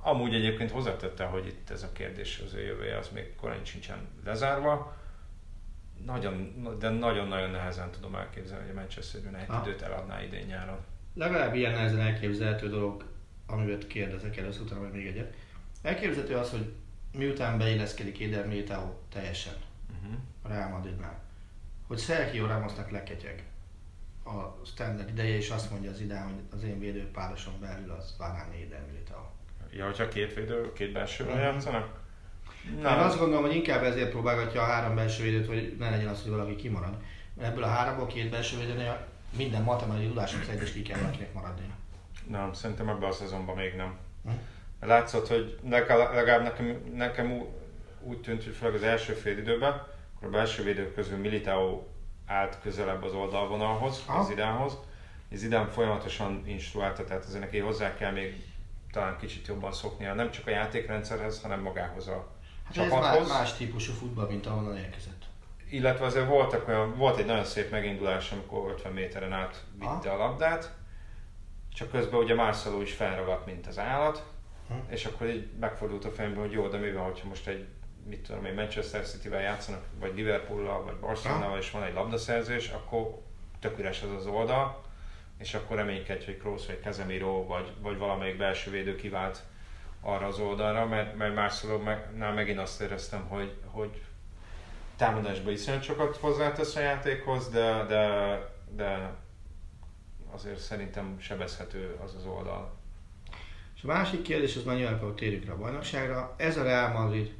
Amúgy 0.06 0.34
egyébként 0.34 0.70
hozzátette, 0.70 1.24
hogy 1.24 1.46
itt 1.46 1.70
ez 1.70 1.82
a 1.82 1.92
kérdés 1.92 2.42
az 2.46 2.54
ő 2.54 2.64
jövője, 2.64 2.98
az 2.98 3.08
még 3.14 3.34
korán 3.36 3.64
sincsen 3.64 3.98
lezárva. 4.24 4.96
Nagyon, 6.04 6.54
de 6.78 6.88
nagyon-nagyon 6.88 7.50
nehezen 7.50 7.90
tudom 7.90 8.14
elképzelni, 8.14 8.66
hogy 8.66 8.76
a 8.76 8.78
Manchester 8.78 9.20
United 9.20 9.54
időt 9.62 9.82
eladná 9.82 10.22
idén 10.22 10.46
nyáron. 10.46 10.78
Legalább 11.14 11.54
ilyen 11.54 11.72
nehezen 11.72 12.00
elképzelhető 12.00 12.68
dolog, 12.68 13.04
amivel 13.46 13.78
kérdezek 13.78 14.36
először, 14.36 14.62
utána 14.62 14.80
majd 14.80 14.92
még 14.92 15.06
egyet. 15.06 15.34
Elképzelhető 15.82 16.34
az, 16.34 16.50
hogy 16.50 16.72
miután 17.12 17.58
beilleszkedik 17.58 18.20
Eder 18.20 18.46
Militao 18.46 18.92
teljesen 19.12 19.54
uh-huh. 19.88 20.18
a 20.42 20.48
Real 20.48 20.68
Madridnál, 20.68 21.22
hogy 21.86 21.98
Sergio 21.98 22.46
Ramosnak 22.46 22.90
leketyeg 22.90 23.44
a 24.24 24.60
standard 24.64 25.08
ideje, 25.08 25.36
és 25.36 25.50
azt 25.50 25.70
mondja 25.70 25.90
az 25.90 26.00
idán, 26.00 26.24
hogy 26.24 26.42
az 26.52 26.64
én 26.64 26.78
védőpároson 26.78 27.54
belül 27.60 27.90
az 27.90 28.14
Varane 28.18 28.54
Eder 28.66 28.86
Militao. 28.90 29.22
Ja, 29.72 29.84
hogyha 29.84 30.08
két 30.08 30.34
védő, 30.34 30.72
két 30.72 30.92
belsővel 30.92 31.40
játszanak? 31.40 32.02
Nem. 32.80 32.98
Én 32.98 33.04
azt 33.04 33.18
gondolom, 33.18 33.44
hogy 33.44 33.54
inkább 33.54 33.82
ezért 33.82 34.10
próbálgatja 34.10 34.62
a 34.62 34.64
három 34.64 34.94
belső 34.94 35.22
védőt, 35.22 35.46
hogy 35.46 35.76
ne 35.78 35.90
legyen 35.90 36.08
az, 36.08 36.22
hogy 36.22 36.30
valaki 36.30 36.56
kimarad. 36.56 36.96
Mert 37.34 37.50
ebből 37.50 37.62
a 37.62 37.68
háromból 37.68 38.06
két 38.06 38.30
belső 38.30 38.58
védőnél 38.58 39.06
minden 39.36 39.62
matematikai 39.62 40.08
tudásom 40.08 40.42
szerint 40.42 40.62
is 40.62 40.72
ki 40.72 40.82
kell 40.82 40.98
valakinek 40.98 41.32
maradni. 41.32 41.72
Nem, 42.28 42.52
szerintem 42.52 42.88
ebben 42.88 43.08
a 43.08 43.12
szezonban 43.12 43.56
még 43.56 43.74
nem. 43.74 43.96
Hm? 44.24 44.30
Látszott, 44.80 45.28
hogy 45.28 45.58
legalább 45.68 46.42
nekem, 46.42 46.92
nekem 46.94 47.44
úgy 48.00 48.20
tűnt, 48.20 48.44
hogy 48.44 48.54
főleg 48.54 48.74
az 48.74 48.82
első 48.82 49.12
fél 49.12 49.38
időben, 49.38 49.72
akkor 50.16 50.28
a 50.28 50.30
belső 50.30 50.62
védők 50.62 50.94
közül 50.94 51.18
Militao 51.18 51.82
állt 52.26 52.58
közelebb 52.60 53.02
az 53.02 53.12
oldalvonalhoz, 53.12 54.04
az 54.06 54.26
Zidánhoz. 54.26 54.78
Zidán 55.32 55.68
folyamatosan 55.68 56.42
instruálta, 56.46 57.04
tehát 57.04 57.24
azért 57.24 57.40
neki 57.40 57.58
hozzá 57.58 57.94
kell 57.94 58.12
még 58.12 58.54
talán 58.92 59.16
kicsit 59.16 59.46
jobban 59.46 59.72
szoknia, 59.72 60.14
nem 60.14 60.30
csak 60.30 60.46
a 60.46 60.50
játékrendszerhez, 60.50 61.42
hanem 61.42 61.60
magához 61.60 62.08
a 62.08 62.26
hát 62.64 62.72
csapathoz. 62.74 63.22
Ez 63.22 63.28
más 63.28 63.56
típusú 63.56 63.92
futball, 63.92 64.28
mint 64.28 64.46
ahonnan 64.46 64.76
érkezett. 64.76 65.22
Illetve 65.70 66.04
azért 66.04 66.26
voltak 66.26 66.68
olyan, 66.68 66.96
volt 66.96 67.18
egy 67.18 67.26
nagyon 67.26 67.44
szép 67.44 67.70
megindulás, 67.70 68.32
amikor 68.32 68.70
50 68.70 68.92
méteren 68.92 69.32
át 69.32 69.64
vitte 69.78 70.12
a 70.12 70.16
labdát, 70.16 70.74
csak 71.74 71.90
közben 71.90 72.20
ugye 72.20 72.34
Marcelo 72.34 72.80
is 72.80 72.92
felragadt, 72.92 73.46
mint 73.46 73.66
az 73.66 73.78
állat, 73.78 74.24
hm. 74.68 74.74
és 74.88 75.04
akkor 75.04 75.28
így 75.28 75.48
megfordult 75.60 76.04
a 76.04 76.10
fejembe, 76.10 76.40
hogy 76.40 76.52
jó, 76.52 76.68
de 76.68 76.78
mi 76.78 76.92
van, 76.92 77.04
hogyha 77.04 77.28
most 77.28 77.46
egy 77.46 77.66
mit 78.08 78.26
tudom 78.26 78.44
egy 78.44 78.54
Manchester 78.54 79.06
City-vel 79.06 79.40
játszanak, 79.40 79.84
vagy 79.98 80.14
Liverpool-lal, 80.14 80.82
vagy 80.82 80.96
Barcelona-val, 80.96 81.58
és 81.58 81.70
van 81.70 81.82
egy 81.82 81.94
labdaszerzés, 81.94 82.68
akkor 82.68 83.22
tök 83.60 83.78
üres 83.78 84.02
az 84.02 84.10
az 84.10 84.26
oldal, 84.26 84.82
és 85.38 85.54
akkor 85.54 85.76
reménykedj, 85.76 86.24
hogy 86.24 86.36
Kroos 86.38 86.66
vagy 86.66 86.80
Casemiro 86.82 87.46
vagy, 87.46 87.72
vagy 87.80 87.98
valamelyik 87.98 88.36
belső 88.36 88.70
védő 88.70 88.96
kivált 88.96 89.42
arra 90.00 90.26
az 90.26 90.38
oldalra, 90.38 90.86
mert, 90.86 91.16
mert 91.16 91.34
Marcelo 91.34 91.78
meg, 91.78 92.16
megint 92.34 92.58
azt 92.58 92.80
éreztem, 92.80 93.26
hogy, 93.28 93.52
hogy 93.64 94.02
támadásban 94.96 95.52
iszonyat 95.52 95.82
sokat 95.82 96.16
hozzátesz 96.16 96.76
a 96.76 96.80
játékhoz, 96.80 97.48
de, 97.48 97.84
de, 97.88 98.38
de 98.76 99.14
azért 100.30 100.58
szerintem 100.58 101.16
sebezhető 101.20 101.96
az 102.04 102.14
az 102.14 102.26
oldal. 102.26 102.76
És 103.76 103.82
a 103.82 103.86
másik 103.86 104.22
kérdés, 104.22 104.56
az 104.56 104.64
már 104.64 104.76
nyilván 104.76 104.94
akkor 104.94 105.14
térjük 105.14 105.44
rá 105.44 105.52
a 105.52 105.58
bajnokságra. 105.58 106.34
Ez 106.36 106.56
a 106.56 106.62
Real 106.62 106.92
Madrid 106.92 107.34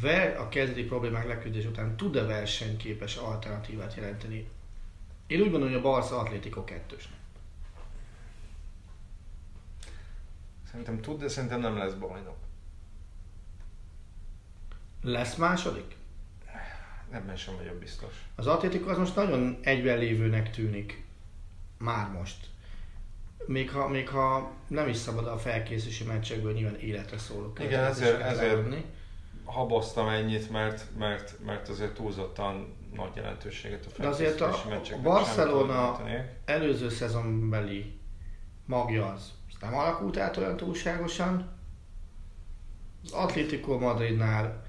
ver 0.00 0.36
a 0.36 0.48
kezdeti 0.48 0.84
problémák 0.84 1.26
leküzdés 1.26 1.64
után 1.64 1.96
tud-e 1.96 2.22
versenyképes 2.22 3.16
alternatívát 3.16 3.94
jelenteni 3.94 4.48
én 5.30 5.40
úgy 5.40 5.50
gondolom, 5.50 5.68
hogy 5.68 5.84
a 5.84 5.90
Barca 5.90 6.18
Atlético 6.18 6.64
kettősnek. 6.64 7.18
Szerintem 10.70 11.00
tud, 11.00 11.20
de 11.20 11.28
szerintem 11.28 11.60
nem 11.60 11.76
lesz 11.76 11.92
bajnok. 11.92 12.36
Lesz 15.02 15.36
második? 15.36 15.96
Ebben 17.10 17.36
sem 17.36 17.56
vagyok 17.56 17.76
biztos. 17.76 18.24
Az 18.34 18.46
Atlético 18.46 18.90
az 18.90 18.98
most 18.98 19.14
nagyon 19.16 19.58
egyben 19.62 19.98
lévőnek 19.98 20.50
tűnik. 20.50 21.04
Már 21.78 22.10
most. 22.10 22.46
Még 23.46 23.70
ha, 23.70 23.88
még 23.88 24.08
ha 24.08 24.52
nem 24.66 24.88
is 24.88 24.96
szabad 24.96 25.26
a 25.26 25.38
felkészülési 25.38 26.04
meccsekből 26.04 26.52
nyilván 26.52 26.80
életre 26.80 27.18
szólok. 27.18 27.58
Igen, 27.58 27.84
ezért, 27.84 28.20
ezért 28.20 28.68
haboztam 29.50 30.08
ennyit, 30.08 30.50
mert, 30.50 30.84
mert, 30.98 31.36
mert 31.44 31.68
azért 31.68 31.94
túlzottan 31.94 32.76
nagy 32.94 33.16
jelentőséget 33.16 33.86
a 33.86 34.00
De 34.00 34.08
azért 34.08 34.40
a, 34.40 34.54
a 34.92 35.00
Barcelona 35.02 36.00
előző 36.44 36.88
szezonbeli 36.88 37.98
magja 38.66 39.06
az 39.06 39.32
nem 39.60 39.74
alakult 39.74 40.16
át 40.16 40.36
olyan 40.36 40.56
túlságosan. 40.56 41.48
Az 43.04 43.12
Atlético 43.12 43.78
Madridnál 43.78 44.62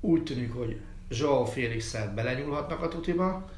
úgy 0.00 0.22
tűnik, 0.22 0.54
hogy 0.54 0.80
Joao 1.08 1.44
félix 1.44 1.96
belenyúlhatnak 2.14 2.82
a 2.82 2.88
tutiba. 2.88 3.50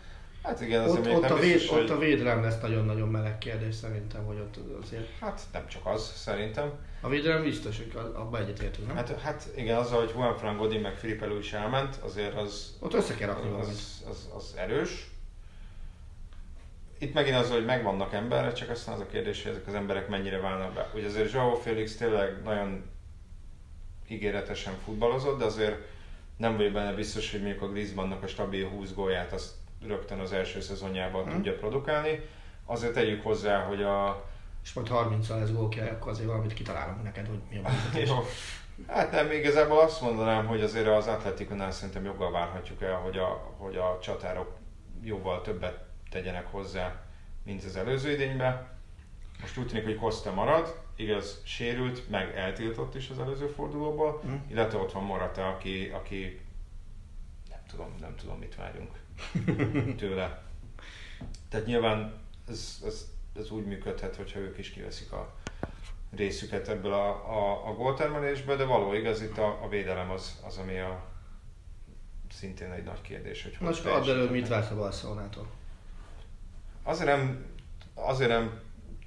Hát 0.45 0.61
igen, 0.61 0.89
ott, 0.89 1.09
ott, 1.11 1.31
a 1.31 1.39
véd, 1.39 1.53
biztos, 1.53 1.79
ott 1.79 1.91
a 1.91 1.99
védelem 1.99 2.43
lesz 2.43 2.61
nagyon-nagyon 2.61 3.09
meleg 3.09 3.39
kérdés 3.39 3.75
szerintem, 3.75 4.25
hogy 4.25 4.37
ott 4.37 4.57
azért... 4.83 5.09
Hát 5.21 5.41
nem 5.53 5.67
csak 5.67 5.87
az, 5.87 6.13
szerintem. 6.17 6.73
A 7.01 7.09
védelem 7.09 7.43
biztos, 7.43 7.77
hogy 7.77 7.93
abban 7.95 8.41
egyetértünk, 8.41 8.87
nem? 8.87 8.97
Hát, 8.97 9.21
hát 9.21 9.49
igen, 9.57 9.77
azzal, 9.77 9.99
hogy 9.99 10.11
Juan 10.15 10.37
Fran 10.37 10.57
Godin 10.57 10.81
meg 10.81 10.97
Filipe 10.97 11.27
Luis 11.27 11.53
elment, 11.53 11.97
azért 11.97 12.37
az... 12.37 12.77
Ott 12.81 12.95
össze 12.95 13.15
kell 13.15 13.29
rakni 13.29 13.61
az, 13.61 13.69
az, 13.69 14.07
az, 14.11 14.29
az, 14.37 14.55
erős. 14.57 15.11
Itt 16.99 17.15
megint 17.15 17.37
az, 17.37 17.51
hogy 17.51 17.65
megvannak 17.65 18.13
emberek, 18.13 18.53
csak 18.53 18.71
aztán 18.71 18.95
az 18.95 19.01
a 19.01 19.07
kérdés, 19.07 19.43
hogy 19.43 19.53
ezek 19.53 19.67
az 19.67 19.75
emberek 19.75 20.09
mennyire 20.09 20.39
válnak 20.39 20.73
be. 20.73 20.91
Ugye 20.95 21.07
azért 21.07 21.33
Joao 21.33 21.55
Felix 21.55 21.97
tényleg 21.97 22.43
nagyon 22.43 22.85
ígéretesen 24.09 24.75
futballozott, 24.85 25.39
de 25.39 25.45
azért 25.45 25.77
nem 26.37 26.57
vagyok 26.57 26.73
benne 26.73 26.93
biztos, 26.93 27.31
hogy 27.31 27.43
mondjuk 27.43 27.63
a 27.63 27.69
Griezmannnak 27.69 28.23
a 28.23 28.27
stabil 28.27 28.69
20 28.69 28.95
gólját 28.95 29.33
azt 29.33 29.63
rögtön 29.87 30.19
az 30.19 30.33
első 30.33 30.61
szezonjában 30.61 31.25
hmm. 31.25 31.33
tudja 31.33 31.57
produkálni. 31.57 32.21
Azért 32.65 32.93
tegyük 32.93 33.23
hozzá, 33.23 33.63
hogy 33.63 33.83
a... 33.83 34.25
És 34.63 34.73
majd 34.73 34.89
30 34.89 35.29
lesz 35.29 35.51
gólkja, 35.51 35.85
akkor 35.85 36.11
azért 36.11 36.29
valamit 36.29 36.55
kitalálom 36.55 37.01
neked, 37.03 37.27
hogy 37.27 37.41
mi 37.51 37.57
a 37.57 37.71
Jó. 38.07 38.25
Hát 38.87 39.11
nem, 39.11 39.31
igazából 39.31 39.79
azt 39.79 40.01
mondanám, 40.01 40.47
hogy 40.47 40.61
azért 40.61 40.87
az 40.87 41.07
Atletikonál 41.07 41.71
szerintem 41.71 42.05
joggal 42.05 42.31
várhatjuk 42.31 42.83
el, 42.83 42.95
hogy 42.95 43.19
a, 43.19 43.55
hogy 43.57 43.77
a 43.77 43.99
csatárok 44.03 44.57
jóval 45.03 45.41
többet 45.41 45.85
tegyenek 46.11 46.47
hozzá, 46.51 47.03
mint 47.45 47.65
az 47.65 47.77
előző 47.77 48.11
idényben. 48.11 48.69
Most 49.41 49.59
úgy 49.59 49.67
tűnik, 49.67 49.85
hogy 49.85 49.97
Costa 49.97 50.33
marad, 50.33 50.81
igaz, 50.97 51.41
sérült, 51.45 52.11
meg 52.11 52.37
eltiltott 52.37 52.95
is 52.95 53.11
az 53.11 53.19
előző 53.19 53.47
fordulóból, 53.47 54.23
mm. 54.27 54.35
illetve 54.49 54.79
ott 54.79 54.93
van 54.93 55.05
Morata, 55.05 55.49
aki, 55.49 55.91
aki 55.95 56.41
nem 57.51 57.61
tudom, 57.69 57.95
nem 58.01 58.15
tudom, 58.17 58.39
mit 58.39 58.55
várjunk 58.55 58.91
tőle. 59.97 60.43
Tehát 61.49 61.67
nyilván 61.67 62.15
ez, 62.49 62.83
ez, 62.87 63.07
ez 63.39 63.51
úgy 63.51 63.65
működhet, 63.65 64.17
hogyha 64.17 64.39
ők 64.39 64.59
is 64.59 64.71
kiveszik 64.71 65.13
a 65.13 65.35
részüket 66.17 66.69
ebből 66.69 66.93
a, 66.93 67.09
a, 67.09 67.69
a 67.69 67.75
góltermelésből, 67.75 68.57
de 68.57 68.65
való 68.65 68.93
igaz, 68.93 69.23
itt 69.23 69.39
a, 69.39 69.63
a 69.63 69.69
védelem 69.69 70.11
az, 70.11 70.41
az, 70.47 70.57
ami 70.57 70.79
a 70.79 71.05
szintén 72.31 72.73
egy 72.73 72.85
nagy 72.85 73.01
kérdés. 73.01 73.43
Hogy 73.43 73.57
Most 73.61 73.85
add 73.85 74.09
elő, 74.09 74.31
mit 74.31 74.49
vársz 74.49 74.71
a 74.71 74.77
Barcelonától? 74.77 75.47
Azért 76.83 77.17
nem, 77.17 77.45
azért 77.95 78.31
nem 78.31 78.61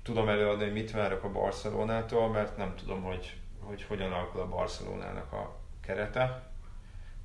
tudom 0.04 0.30
előadni, 0.30 0.64
hogy 0.64 0.74
mit 0.74 0.92
várok 0.92 1.24
a 1.24 1.32
Barcelonától, 1.32 2.30
mert 2.30 2.58
nem 2.58 2.76
tudom, 2.76 3.04
hogy, 3.04 3.36
hogy 3.60 3.84
hogyan 3.84 4.12
alakul 4.12 4.42
a 4.42 4.48
Barcelonának 4.48 5.32
a 5.32 5.60
kerete. 5.82 6.50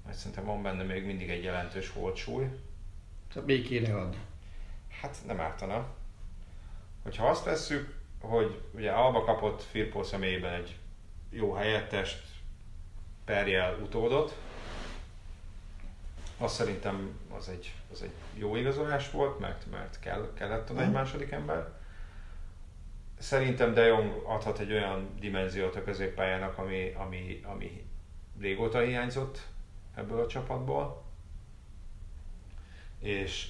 Mert 0.04 0.16
szerintem 0.16 0.44
van 0.44 0.62
benne 0.62 0.82
még 0.82 1.06
mindig 1.06 1.30
egy 1.30 1.42
jelentős 1.42 1.90
holtsúly. 1.90 2.46
Kéne 3.64 3.94
adni. 3.96 4.16
Hát 5.00 5.16
nem 5.26 5.40
ártana. 5.40 5.86
Hogyha 7.02 7.26
azt 7.28 7.44
vesszük, 7.44 7.94
hogy 8.20 8.60
ugye 8.74 8.90
Alba 8.90 9.24
kapott 9.24 9.62
Firpo 9.62 10.02
személyében 10.02 10.52
egy 10.52 10.76
jó 11.30 11.52
helyettest, 11.52 12.22
perjel 13.24 13.78
utódot, 13.82 14.36
Azt 16.38 16.54
szerintem 16.54 17.18
az 17.36 17.48
egy, 17.48 17.72
az 17.92 18.02
egy 18.02 18.12
jó 18.34 18.56
igazolás 18.56 19.10
volt, 19.10 19.38
mert, 19.38 19.70
mert 19.70 19.98
kell, 20.00 20.30
kellett 20.34 20.70
oda 20.70 20.80
egy 20.80 20.86
Mhm. 20.86 20.94
második 20.96 21.30
ember. 21.30 21.72
Szerintem 23.18 23.74
De 23.74 23.82
Jong 23.82 24.22
adhat 24.26 24.58
egy 24.58 24.72
olyan 24.72 25.08
dimenziót 25.20 25.76
a 25.76 25.84
középpályának, 25.84 26.58
ami, 26.58 26.92
ami, 26.96 27.40
ami 27.44 27.84
régóta 28.40 28.80
hiányzott 28.80 29.40
ebből 29.94 30.20
a 30.20 30.26
csapatból. 30.26 31.01
És, 33.03 33.48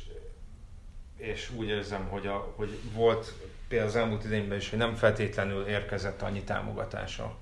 és 1.17 1.51
úgy 1.51 1.69
érzem, 1.69 2.09
hogy, 2.09 2.27
a, 2.27 2.53
hogy 2.57 2.79
volt 2.93 3.33
például 3.69 3.91
az 3.91 3.97
elmúlt 3.97 4.25
idényben 4.25 4.59
is, 4.59 4.71
hogy 4.71 4.79
nem 4.79 4.95
feltétlenül 4.95 5.67
érkezett 5.67 6.23
annyi 6.23 6.43
támogatása 6.43 7.37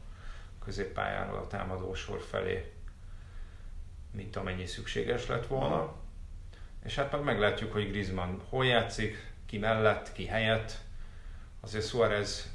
középpályáról 0.65 1.39
a 1.39 1.47
támadósor 1.47 2.21
felé, 2.21 2.73
mint 4.13 4.37
amennyi 4.37 4.67
szükséges 4.67 5.27
lett 5.27 5.47
volna. 5.47 5.95
És 6.85 6.95
hát 6.95 7.13
meg 7.13 7.23
meglátjuk, 7.23 7.73
hogy 7.73 7.89
Griezmann 7.89 8.39
hol 8.49 8.67
játszik, 8.67 9.33
ki 9.47 9.59
mellett, 9.59 10.13
ki 10.13 10.27
helyett. 10.27 10.79
Azért 11.61 11.87
Suarez 11.87 12.51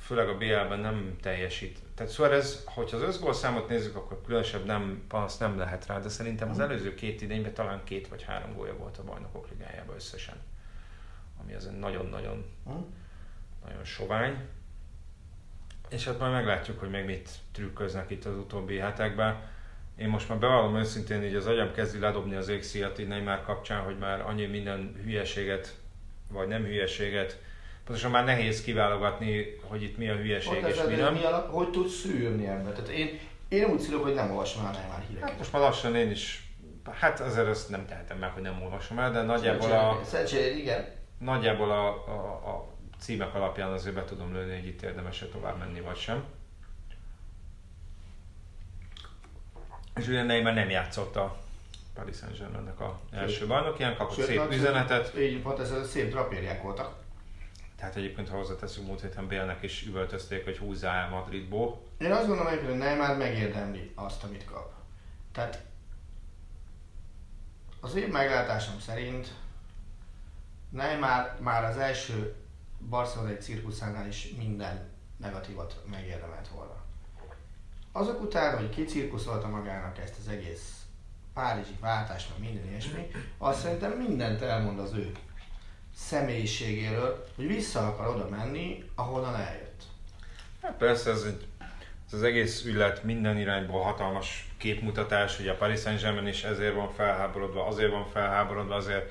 főleg 0.00 0.28
a 0.28 0.36
BL-ben 0.36 0.78
nem 0.78 1.16
teljesít. 1.20 1.78
Tehát 1.94 2.12
Suarez, 2.12 2.62
hogyha 2.64 2.96
az 2.96 3.02
összgól 3.02 3.32
számot 3.32 3.68
nézzük, 3.68 3.96
akkor 3.96 4.20
különösebb 4.24 4.64
nem, 4.64 5.04
panasz 5.08 5.38
nem 5.38 5.58
lehet 5.58 5.86
rá, 5.86 5.98
de 5.98 6.08
szerintem 6.08 6.50
az 6.50 6.58
előző 6.58 6.94
két 6.94 7.22
idényben 7.22 7.54
talán 7.54 7.84
két 7.84 8.08
vagy 8.08 8.22
három 8.22 8.54
gólja 8.54 8.76
volt 8.76 8.98
a 8.98 9.04
bajnokok 9.04 9.48
ligájában 9.50 9.94
összesen. 9.94 10.36
Ami 11.42 11.54
az 11.54 11.70
nagyon-nagyon 11.80 12.44
Hm? 12.64 12.72
nagyon 13.64 13.84
sovány. 13.84 14.38
És 15.88 16.04
hát 16.04 16.18
majd 16.18 16.32
meglátjuk, 16.32 16.78
hogy 16.78 16.90
még 16.90 17.04
mit 17.04 17.30
trükköznek 17.52 18.10
itt 18.10 18.24
az 18.24 18.36
utóbbi 18.36 18.76
hetekben. 18.76 19.52
Én 19.96 20.08
most 20.08 20.28
már 20.28 20.38
bevallom 20.38 20.76
őszintén, 20.76 21.20
hogy 21.20 21.34
az 21.34 21.46
agyam 21.46 21.72
kezdi 21.72 21.98
ledobni 21.98 22.34
az 22.34 22.48
égszíjat 22.48 22.98
így 22.98 23.08
Neymar 23.08 23.42
kapcsán, 23.42 23.82
hogy 23.82 23.98
már 23.98 24.20
annyi 24.20 24.46
minden 24.46 25.00
hülyeséget, 25.04 25.74
vagy 26.28 26.48
nem 26.48 26.64
hülyeséget, 26.64 27.42
pontosan 27.84 28.10
már 28.10 28.24
nehéz 28.24 28.62
kiválogatni, 28.62 29.58
hogy 29.62 29.82
itt 29.82 29.96
mi 29.96 30.08
a 30.08 30.14
hülyeség 30.14 30.52
Ott 30.64 30.68
és 30.68 30.82
mi 30.86 30.94
nem. 30.94 31.14
mi 31.14 31.24
alap, 31.24 31.50
hogy 31.52 31.70
tudsz 31.70 31.94
szűrni 32.00 32.46
ebbe? 32.46 32.70
Tehát 32.70 32.88
én, 32.88 33.18
én 33.48 33.64
úgy 33.64 33.80
szülök, 33.80 34.02
hogy 34.02 34.14
nem 34.14 34.30
olvasom 34.30 34.64
el 34.64 34.72
Neymar 34.72 35.02
híreket. 35.08 35.28
Hát 35.28 35.38
most 35.38 35.52
már 35.52 35.62
lassan 35.62 35.94
én 35.96 36.10
is, 36.10 36.48
hát 36.90 37.20
azért 37.20 37.46
ezt 37.46 37.68
nem 37.68 37.86
tehetem 37.86 38.18
meg, 38.18 38.30
hogy 38.30 38.42
nem 38.42 38.62
olvasom 38.62 38.98
el, 38.98 39.12
de 39.12 39.22
nagyjából 39.22 39.70
a, 39.70 40.00
Szerencsére, 40.04 40.56
igen. 40.56 40.86
nagyjából 41.18 41.70
a, 41.70 41.86
a, 41.88 42.50
a 42.54 42.68
címek 42.98 43.34
alapján 43.34 43.72
azért 43.72 43.94
be 43.94 44.04
tudom 44.04 44.32
lőni, 44.32 44.54
hogy 44.54 44.66
itt 44.66 44.82
érdemes 44.82 45.24
tovább 45.32 45.58
menni, 45.58 45.80
vagy 45.80 45.96
sem. 45.96 46.24
És 49.96 50.08
ugye 50.08 50.22
Neymar 50.22 50.52
nem 50.54 50.70
játszott 50.70 51.16
a 51.16 51.36
Paris 51.94 52.16
Saint-Germainnek 52.16 52.80
a 52.80 53.00
első 53.12 53.46
bajnokján, 53.46 53.96
kapott 53.96 54.16
Sőt, 54.16 54.26
szép 54.26 54.36
nagy- 54.38 54.54
üzenetet. 54.54 55.18
Így 55.18 55.40
pont 55.42 55.58
ez 55.58 55.90
szép 55.90 56.10
drapériák 56.10 56.62
voltak. 56.62 57.02
Tehát 57.76 57.96
egyébként, 57.96 58.28
ha 58.28 58.36
hozzáteszünk, 58.36 58.86
múlt 58.86 59.00
héten 59.00 59.26
Bélnek 59.26 59.62
is 59.62 59.86
üvöltözték, 59.86 60.44
hogy 60.44 60.58
húzzá 60.58 61.02
el 61.02 61.08
Madridból. 61.08 61.82
Én 61.98 62.12
azt 62.12 62.26
gondolom, 62.26 62.58
hogy 62.58 62.76
Neymar 62.76 63.16
megérdemli 63.16 63.92
azt, 63.94 64.24
amit 64.24 64.44
kap. 64.44 64.72
Tehát 65.32 65.62
az 67.80 67.94
én 67.94 68.08
meglátásom 68.08 68.78
szerint 68.78 69.34
Neymar 70.70 71.36
már 71.40 71.64
az 71.64 71.76
első 71.76 72.34
barcelonai 72.88 73.36
cirkuszánál 73.36 74.06
is 74.06 74.34
minden 74.36 74.88
negatívat 75.16 75.82
megérdemelt 75.90 76.48
volna. 76.48 76.82
Azok 77.92 78.22
után, 78.22 78.56
hogy 78.56 78.68
kicirkuszolta 78.68 79.48
magának 79.48 79.98
ezt 79.98 80.18
az 80.18 80.28
egész 80.28 80.84
párizsi 81.34 81.76
váltást, 81.80 82.30
meg 82.30 82.48
minden 82.48 82.68
ilyesmi, 82.68 83.10
azt 83.38 83.60
szerintem 83.60 83.92
mindent 83.92 84.40
elmond 84.40 84.78
az 84.78 84.92
ő 84.92 85.12
személyiségéről, 85.96 87.26
hogy 87.36 87.46
vissza 87.46 87.86
akar 87.86 88.08
oda 88.08 88.28
menni, 88.28 88.84
ahonnan 88.94 89.34
eljött. 89.34 89.82
Hát 90.62 90.76
persze 90.76 91.10
ez, 91.10 91.22
egy, 91.22 91.46
ez 92.06 92.12
az 92.12 92.22
egész 92.22 92.64
ügylet 92.64 93.02
minden 93.02 93.38
irányból 93.38 93.82
hatalmas 93.82 94.48
képmutatás, 94.56 95.38
ugye 95.38 95.50
a 95.50 95.56
Paris 95.56 95.80
Saint-Germain 95.80 96.26
is 96.26 96.44
ezért 96.44 96.74
van 96.74 96.92
felháborodva, 96.92 97.66
azért 97.66 97.90
van 97.90 98.06
felháborodva, 98.06 98.74
azért 98.74 99.10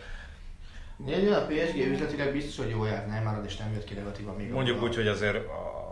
Nyilván 1.05 1.41
a 1.41 1.45
PSG 1.45 1.77
üzletileg 1.77 2.31
biztos, 2.31 2.57
hogy 2.57 2.69
jól 2.69 2.88
járt 2.88 3.07
Neymarod, 3.07 3.45
és 3.45 3.57
nem 3.57 3.73
jött 3.73 3.84
ki 3.84 3.93
negatívan 3.93 4.36
még 4.36 4.49
Mondjuk 4.49 4.77
abban 4.77 4.89
úgy, 4.89 4.95
hogy 4.95 5.07
azért 5.07 5.36
a, 5.36 5.82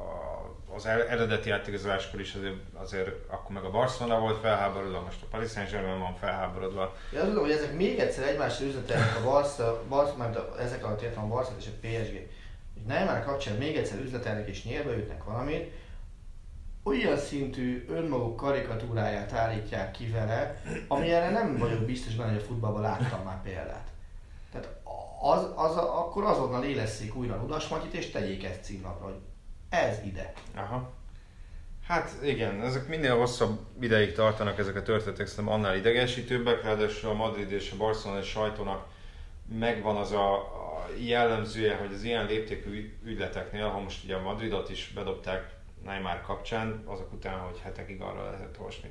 az 0.75 0.85
eredeti 0.85 1.49
átigazoláskor 1.49 2.19
is 2.19 2.33
azért, 2.33 2.55
azért 2.73 3.09
akkor 3.27 3.51
meg 3.51 3.63
a 3.63 3.69
Barcelona 3.69 4.19
volt 4.19 4.39
felháborodva, 4.39 5.01
most 5.01 5.21
a 5.21 5.25
Paris 5.29 5.51
Saint-Germain 5.51 5.99
van 5.99 6.15
felháborodva. 6.15 6.81
Azt 6.83 7.21
gondolom, 7.21 7.43
hogy 7.43 7.51
ezek 7.51 7.75
még 7.75 7.99
egyszer 7.99 8.27
egymásra 8.27 8.65
üzletelnek 8.65 9.17
a 9.17 9.23
Barca, 9.23 9.83
Barca 9.89 10.17
mert 10.17 10.59
ezek 10.59 10.85
alatt 10.85 11.01
értem 11.01 11.23
a 11.23 11.27
Barca 11.27 11.51
és 11.59 11.67
a 11.67 11.87
PSG. 11.87 12.13
Hogy 12.73 12.83
Neymar 12.87 13.23
kapcsán 13.23 13.55
még 13.55 13.75
egyszer 13.75 13.99
üzletelnek 13.99 14.47
és 14.47 14.63
nyírba 14.63 14.97
ütnek 14.97 15.23
valamit, 15.23 15.71
olyan 16.83 17.17
szintű 17.17 17.85
önmaguk 17.89 18.35
karikatúráját 18.35 19.33
állítják 19.33 19.91
ki 19.91 20.07
vele, 20.07 20.61
ami 20.87 21.11
erre 21.11 21.29
nem 21.29 21.57
vagyok 21.57 21.81
biztos 21.81 22.15
benne, 22.15 22.31
hogy 22.31 22.41
a 22.41 22.45
futballban 22.45 22.81
láttam 22.81 23.23
már 23.23 23.41
példát. 23.41 23.87
Tehát 24.51 24.81
az, 25.21 25.47
az, 25.55 25.75
akkor 25.75 26.23
azonnal 26.23 26.63
élesszék 26.63 27.15
újra 27.15 27.37
Ludas 27.41 27.67
Matyit 27.67 27.93
és 27.93 28.09
tegyék 28.09 28.43
ezt 28.43 28.63
címlapra, 28.63 29.05
hogy 29.05 29.19
ez 29.71 29.99
ide. 30.05 30.33
Aha. 30.55 30.93
Hát 31.87 32.17
igen, 32.23 32.61
ezek 32.61 32.87
minél 32.87 33.17
hosszabb 33.17 33.59
ideig 33.79 34.13
tartanak 34.13 34.57
ezek 34.57 34.75
a 34.75 34.81
történetek, 34.81 35.27
szerintem 35.27 35.53
annál 35.53 35.75
idegesítőbbek, 35.75 36.63
ráadásul 36.63 37.09
a 37.09 37.13
Madrid 37.13 37.51
és 37.51 37.71
a 37.71 37.77
Barcelona 37.77 38.21
sajtónak 38.21 38.87
megvan 39.59 39.95
az 39.95 40.11
a, 40.11 40.33
a 40.35 40.85
jellemzője, 40.97 41.75
hogy 41.75 41.93
az 41.93 42.03
ilyen 42.03 42.25
léptékű 42.25 42.71
ügy- 42.71 42.93
ügyleteknél, 43.03 43.67
ha 43.67 43.79
most 43.79 44.03
ugye 44.03 44.15
a 44.15 44.21
Madridot 44.21 44.69
is 44.69 44.91
bedobták 44.95 45.53
Neymar 45.83 46.21
kapcsán, 46.21 46.83
azok 46.85 47.13
után, 47.13 47.39
hogy 47.39 47.59
hetekig 47.59 48.01
arra 48.01 48.23
lehetett 48.23 48.59
olvasni, 48.59 48.89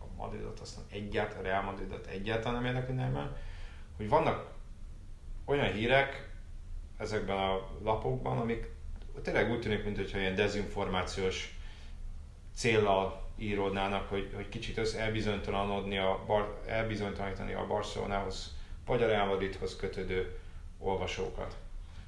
a 0.00 0.04
Madridot 0.16 0.60
aztán 0.60 0.84
egyáltalán, 0.90 1.44
a 1.44 1.48
Real 1.48 1.62
Madridot 1.62 2.06
egyáltalán 2.06 2.62
nem 2.62 2.74
érdekli 2.74 2.94
Neymar, 2.94 3.36
hogy 3.96 4.08
vannak 4.08 4.46
olyan 5.44 5.72
hírek 5.72 6.28
ezekben 6.98 7.36
a 7.36 7.68
lapokban, 7.82 8.38
amik 8.38 8.73
tényleg 9.22 9.50
úgy 9.50 9.60
tűnik, 9.60 9.84
mintha 9.84 10.18
ilyen 10.18 10.34
dezinformációs 10.34 11.58
céllal 12.54 13.22
íródnának, 13.38 14.08
hogy, 14.08 14.30
hogy 14.34 14.48
kicsit 14.48 14.78
össze 14.78 15.00
elbizonytalanodni 15.00 15.98
a, 15.98 16.24
bar, 16.26 16.60
elbizonytalanítani 16.66 17.52
a 17.52 17.66
Barcelonához, 17.66 18.56
vagy 18.86 19.02
a 19.02 19.06
Real 19.06 19.26
Madridhoz 19.26 19.76
kötődő 19.76 20.38
olvasókat. 20.78 21.56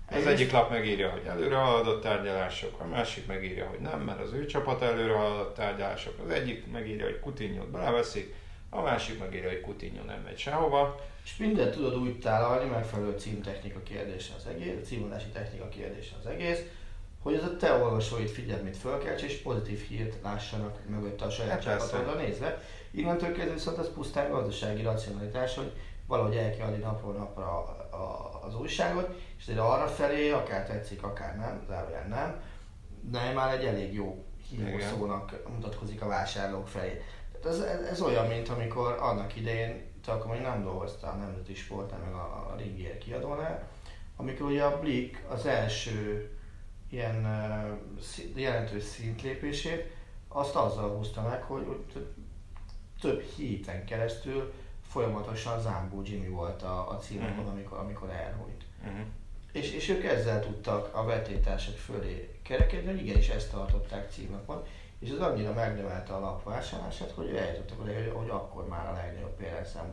Az 0.08 0.14
Egyrészt- 0.16 0.28
egyik 0.28 0.52
lap 0.52 0.70
megírja, 0.70 1.10
hogy 1.10 1.24
előre 1.26 1.56
haladott 1.56 2.02
tárgyalások, 2.02 2.80
a 2.80 2.84
másik 2.84 3.26
megírja, 3.26 3.66
hogy 3.66 3.78
nem, 3.78 4.00
mert 4.00 4.20
az 4.20 4.32
ő 4.32 4.46
csapat 4.46 4.82
előre 4.82 5.12
haladott 5.12 5.54
tárgyalások, 5.54 6.18
az 6.24 6.30
egyik 6.30 6.70
megírja, 6.72 7.04
hogy 7.04 7.20
Coutinho-t 7.20 7.70
beleveszik, 7.70 8.34
a 8.70 8.80
másik 8.80 9.18
megírja, 9.18 9.48
hogy 9.48 9.60
Coutinho 9.60 10.04
nem 10.04 10.20
megy 10.24 10.38
sehova. 10.38 11.00
És 11.24 11.36
mindent 11.36 11.70
tudod 11.74 11.96
úgy 11.96 12.18
tálalni, 12.18 12.70
megfelelő 12.70 13.18
címtechnika 13.18 13.82
kérdése 13.82 14.32
az 14.36 14.46
egész, 14.46 14.86
címadási 14.86 15.28
technika 15.28 15.68
kérdése 15.68 16.14
az 16.18 16.26
egész, 16.26 16.62
hogy 17.26 17.34
az 17.34 17.42
a 17.42 17.56
te 17.56 17.72
olvasóid 17.72 18.28
figyelmét 18.28 18.76
fölkelts, 18.76 19.22
és 19.22 19.36
pozitív 19.42 19.80
hírt 19.80 20.22
lássanak 20.22 20.78
mögött 20.88 21.20
a 21.20 21.30
saját 21.30 21.64
Hát 21.64 21.78
csapatodra 21.78 22.14
nézve. 22.14 22.62
Innentől 22.90 23.32
kezdve 23.32 23.52
viszont 23.52 23.78
az 23.78 23.92
pusztán 23.94 24.30
gazdasági 24.30 24.82
racionalitás, 24.82 25.54
hogy 25.54 25.72
valahogy 26.06 26.36
el 26.36 26.56
kell 26.56 26.66
adni 26.66 26.82
napról 26.82 27.12
napra 27.12 27.44
a, 27.44 27.96
a, 27.96 28.40
az 28.46 28.56
újságot, 28.56 29.14
és 29.36 29.42
azért 29.42 29.58
arra 29.58 29.86
felé, 29.86 30.30
akár 30.30 30.66
tetszik, 30.66 31.02
akár 31.02 31.36
nem, 31.36 31.64
zárójel 31.68 32.06
nem, 32.08 32.40
de 33.00 33.32
már 33.32 33.54
egy 33.54 33.64
elég 33.64 33.94
jó 33.94 34.24
hívószónak 34.48 35.42
mutatkozik 35.48 36.02
a 36.02 36.08
vásárlók 36.08 36.68
felé. 36.68 37.02
Tehát 37.32 37.46
ez, 37.46 37.60
ez, 37.60 37.80
ez, 37.80 38.00
olyan, 38.00 38.26
mint 38.26 38.48
amikor 38.48 38.96
annak 39.00 39.36
idején, 39.36 39.84
te 40.04 40.12
akkor 40.12 40.30
még 40.30 40.40
nem 40.40 40.62
dolgoztál 40.62 41.12
a 41.12 41.16
Nemzeti 41.16 41.54
Sportnál, 41.54 42.00
meg 42.00 42.14
a, 42.14 42.50
a 42.52 42.54
Ringier 42.58 42.98
kiadónál, 42.98 43.68
amikor 44.16 44.50
ugye 44.50 44.62
a 44.62 44.78
Blik 44.78 45.24
az 45.28 45.46
első 45.46 46.30
ilyen 46.96 47.26
jelentős 48.34 48.82
szintlépését, 48.82 49.94
azt 50.28 50.54
azzal 50.54 50.96
húzta 50.96 51.22
meg, 51.22 51.42
hogy, 51.42 51.84
több 53.00 53.20
héten 53.22 53.84
keresztül 53.84 54.52
folyamatosan 54.88 55.60
Zambó 55.60 56.02
Jimmy 56.04 56.28
volt 56.28 56.62
a, 56.62 56.90
a 56.90 56.96
címokon, 56.98 57.44
Mhm. 57.44 57.48
amikor, 57.48 57.78
amikor 57.78 58.10
elhújt. 58.10 58.64
Uh-huh. 58.84 59.06
És, 59.52 59.70
és 59.72 59.88
ők 59.88 60.04
ezzel 60.04 60.40
tudtak 60.40 60.94
a 60.94 61.04
vetétársak 61.04 61.76
fölé 61.76 62.38
kerekedni, 62.42 62.90
hogy 62.90 63.00
igenis 63.00 63.28
ezt 63.28 63.50
tartották 63.50 64.10
címlapon, 64.12 64.62
és 64.98 65.10
ez 65.10 65.18
annyira 65.18 65.52
megnövelte 65.52 66.12
a 66.14 66.20
lap 66.20 66.44
vásárlását, 66.44 67.10
hogy 67.10 67.36
eljutottak 67.36 67.80
oda, 67.80 67.92
hogy, 67.94 68.12
hogy 68.14 68.28
akkor 68.30 68.68
már 68.68 68.86
a 68.88 68.92
legnagyobb 68.92 69.36
példányszámú 69.36 69.92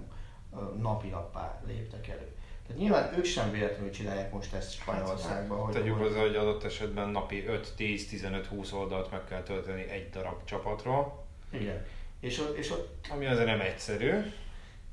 napilappá 0.78 1.62
léptek 1.66 2.08
elő. 2.08 2.36
Tehát 2.74 2.88
nyilván 2.88 3.18
ők 3.18 3.26
sem 3.26 3.52
véletlenül 3.52 3.90
csinálják 3.90 4.34
most 4.34 4.54
ezt 4.54 4.74
Spanyolországban, 4.74 5.58
hogy, 5.60 5.74
Tegyük 5.74 5.98
hozzá, 5.98 6.20
hogy 6.20 6.36
adott 6.36 6.64
esetben 6.64 7.10
napi 7.10 7.46
5-10-15-20 7.78 8.74
oldalt 8.74 9.12
meg 9.12 9.24
kell 9.24 9.44
tölteni 9.44 9.90
egy 9.90 10.10
darab 10.10 10.44
csapatról, 10.44 11.26
igen. 11.50 11.86
És 12.20 12.40
ott, 12.40 12.58
és 12.58 12.72
ott 12.72 13.08
ami 13.10 13.26
azért 13.26 13.46
nem 13.46 13.62
egyszerű. 13.62 14.12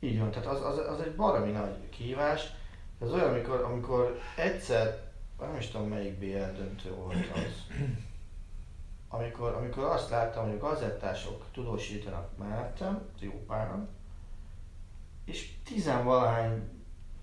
Így 0.01 0.19
van, 0.19 0.31
tehát 0.31 0.47
az, 0.47 0.65
az, 0.65 0.79
az 0.79 1.01
egy 1.01 1.15
baromi 1.15 1.51
nagy 1.51 1.89
kihívás. 1.91 2.47
Ez 3.03 3.13
olyan, 3.13 3.29
amikor, 3.29 3.61
amikor 3.61 4.21
egyszer, 4.37 5.01
nem 5.39 5.57
is 5.59 5.69
tudom 5.69 5.89
melyik 5.89 6.19
BL 6.19 6.57
döntő 6.57 6.95
volt 6.95 7.27
az, 7.35 7.77
amikor, 9.09 9.53
amikor 9.53 9.85
azt 9.85 10.11
láttam, 10.11 10.45
hogy 10.45 10.55
a 10.55 10.69
gazettások 10.69 11.45
tudósítanak 11.53 12.39
mellettem, 12.39 13.09
jó 13.19 13.45
páran, 13.47 13.89
és 15.25 15.53
tizenvalahány 15.65 16.80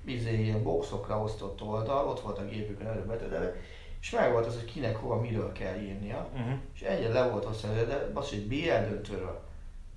izé, 0.08 0.42
ilyen 0.44 0.64
boxokra 0.64 1.22
osztott 1.22 1.62
oldal, 1.62 2.08
ott 2.08 2.20
volt 2.20 2.38
a 2.38 2.46
gépükön 2.46 2.88
előbetedelve, 2.88 3.56
és 4.02 4.10
meg 4.10 4.32
volt 4.32 4.46
az, 4.46 4.54
hogy 4.56 4.74
kinek 4.74 4.96
hova 4.96 5.22
miről 5.22 5.52
kell 5.52 5.80
írnia, 5.80 6.28
Uh-huh. 6.34 6.54
és 6.74 6.82
egyen 6.82 7.12
le 7.12 7.28
volt 7.30 7.46
osztva, 7.46 7.74
de 7.74 8.12
basz, 8.14 8.30
hogy 8.30 8.48
BL 8.48 8.90
döntőről 8.90 9.46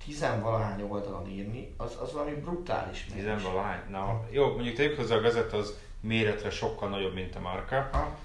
tizenvalahány 0.05 0.81
oldalon 0.81 1.29
írni, 1.29 1.73
az, 1.77 1.97
az 2.01 2.13
valami 2.13 2.31
brutális 2.33 3.05
mérés. 3.07 3.23
Tizenvalahány. 3.23 3.79
Na, 3.89 4.25
jó, 4.29 4.53
mondjuk 4.53 4.75
tegyük 4.75 4.97
hozzá 4.97 5.15
a 5.15 5.21
gazetta 5.21 5.57
az 5.57 5.77
méretre 5.99 6.49
sokkal 6.49 6.89
nagyobb, 6.89 7.13
mint 7.13 7.35
a 7.35 7.39
Marka. 7.39 7.89
Ha? 7.91 8.17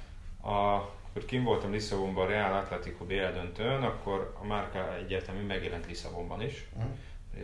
A, 0.51 0.74
amikor 1.12 1.24
kim 1.30 1.45
voltam 1.45 1.72
Lisszabonban 1.72 2.24
a 2.26 2.28
Real 2.28 2.53
Atletico 2.53 3.05
BL 3.05 3.32
döntőn, 3.32 3.82
akkor 3.82 4.34
a 4.43 4.45
Marka 4.45 4.97
egyértelműen 4.97 5.47
megjelent 5.47 5.87
Lisszabonban 5.87 6.43
is. 6.43 6.68
Mhm. 6.76 6.87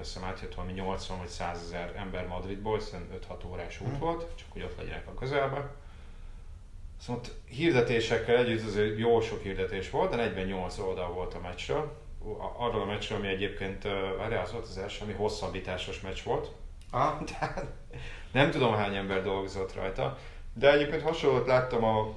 Azt 0.01 0.13
hiszem 0.13 0.29
átjött 0.29 0.55
valami 0.55 0.73
80 0.73 1.19
vagy 1.19 1.29
100 1.29 1.63
ezer 1.63 1.93
ember 1.97 2.27
Madridból, 2.27 2.79
hiszen 2.79 3.09
5-6 3.13 3.45
órás 3.51 3.81
út 3.81 3.91
Mhm. 3.91 4.01
volt, 4.01 4.27
csak 4.35 4.47
hogy 4.53 4.63
ott 4.63 4.77
legyenek 4.79 5.07
a 5.09 5.15
közelben. 5.15 5.71
Szóval 7.01 7.23
hirdetésekkel 7.49 8.37
együtt 8.37 8.67
azért 8.67 8.99
jó 8.99 9.21
sok 9.21 9.43
hirdetés 9.43 9.91
volt, 9.91 10.11
de 10.11 10.17
48 10.17 10.79
oldal 10.79 11.13
volt 11.13 11.35
a 11.35 11.41
meccsről. 11.41 12.01
Arról 12.59 12.81
a 12.81 12.85
meccsről, 12.85 13.19
ami 13.19 13.29
egyébként, 13.29 13.83
várjál, 14.19 14.43
az 14.45 14.53
volt 14.53 14.65
az 14.67 14.79
első, 14.79 15.05
ami 15.05 15.13
hosszabbításos 15.13 16.01
meccs 16.01 16.23
volt. 16.23 16.51
Ha? 16.91 17.19
Tehát 17.39 17.65
nem 18.33 18.51
tudom 18.51 18.75
hány 18.75 18.97
ember 18.97 19.23
dolgozott 19.23 19.75
rajta, 19.75 20.19
de 20.55 20.73
egyébként 20.73 21.03
hasonlót 21.03 21.47
láttam 21.47 21.85
a 21.85 22.15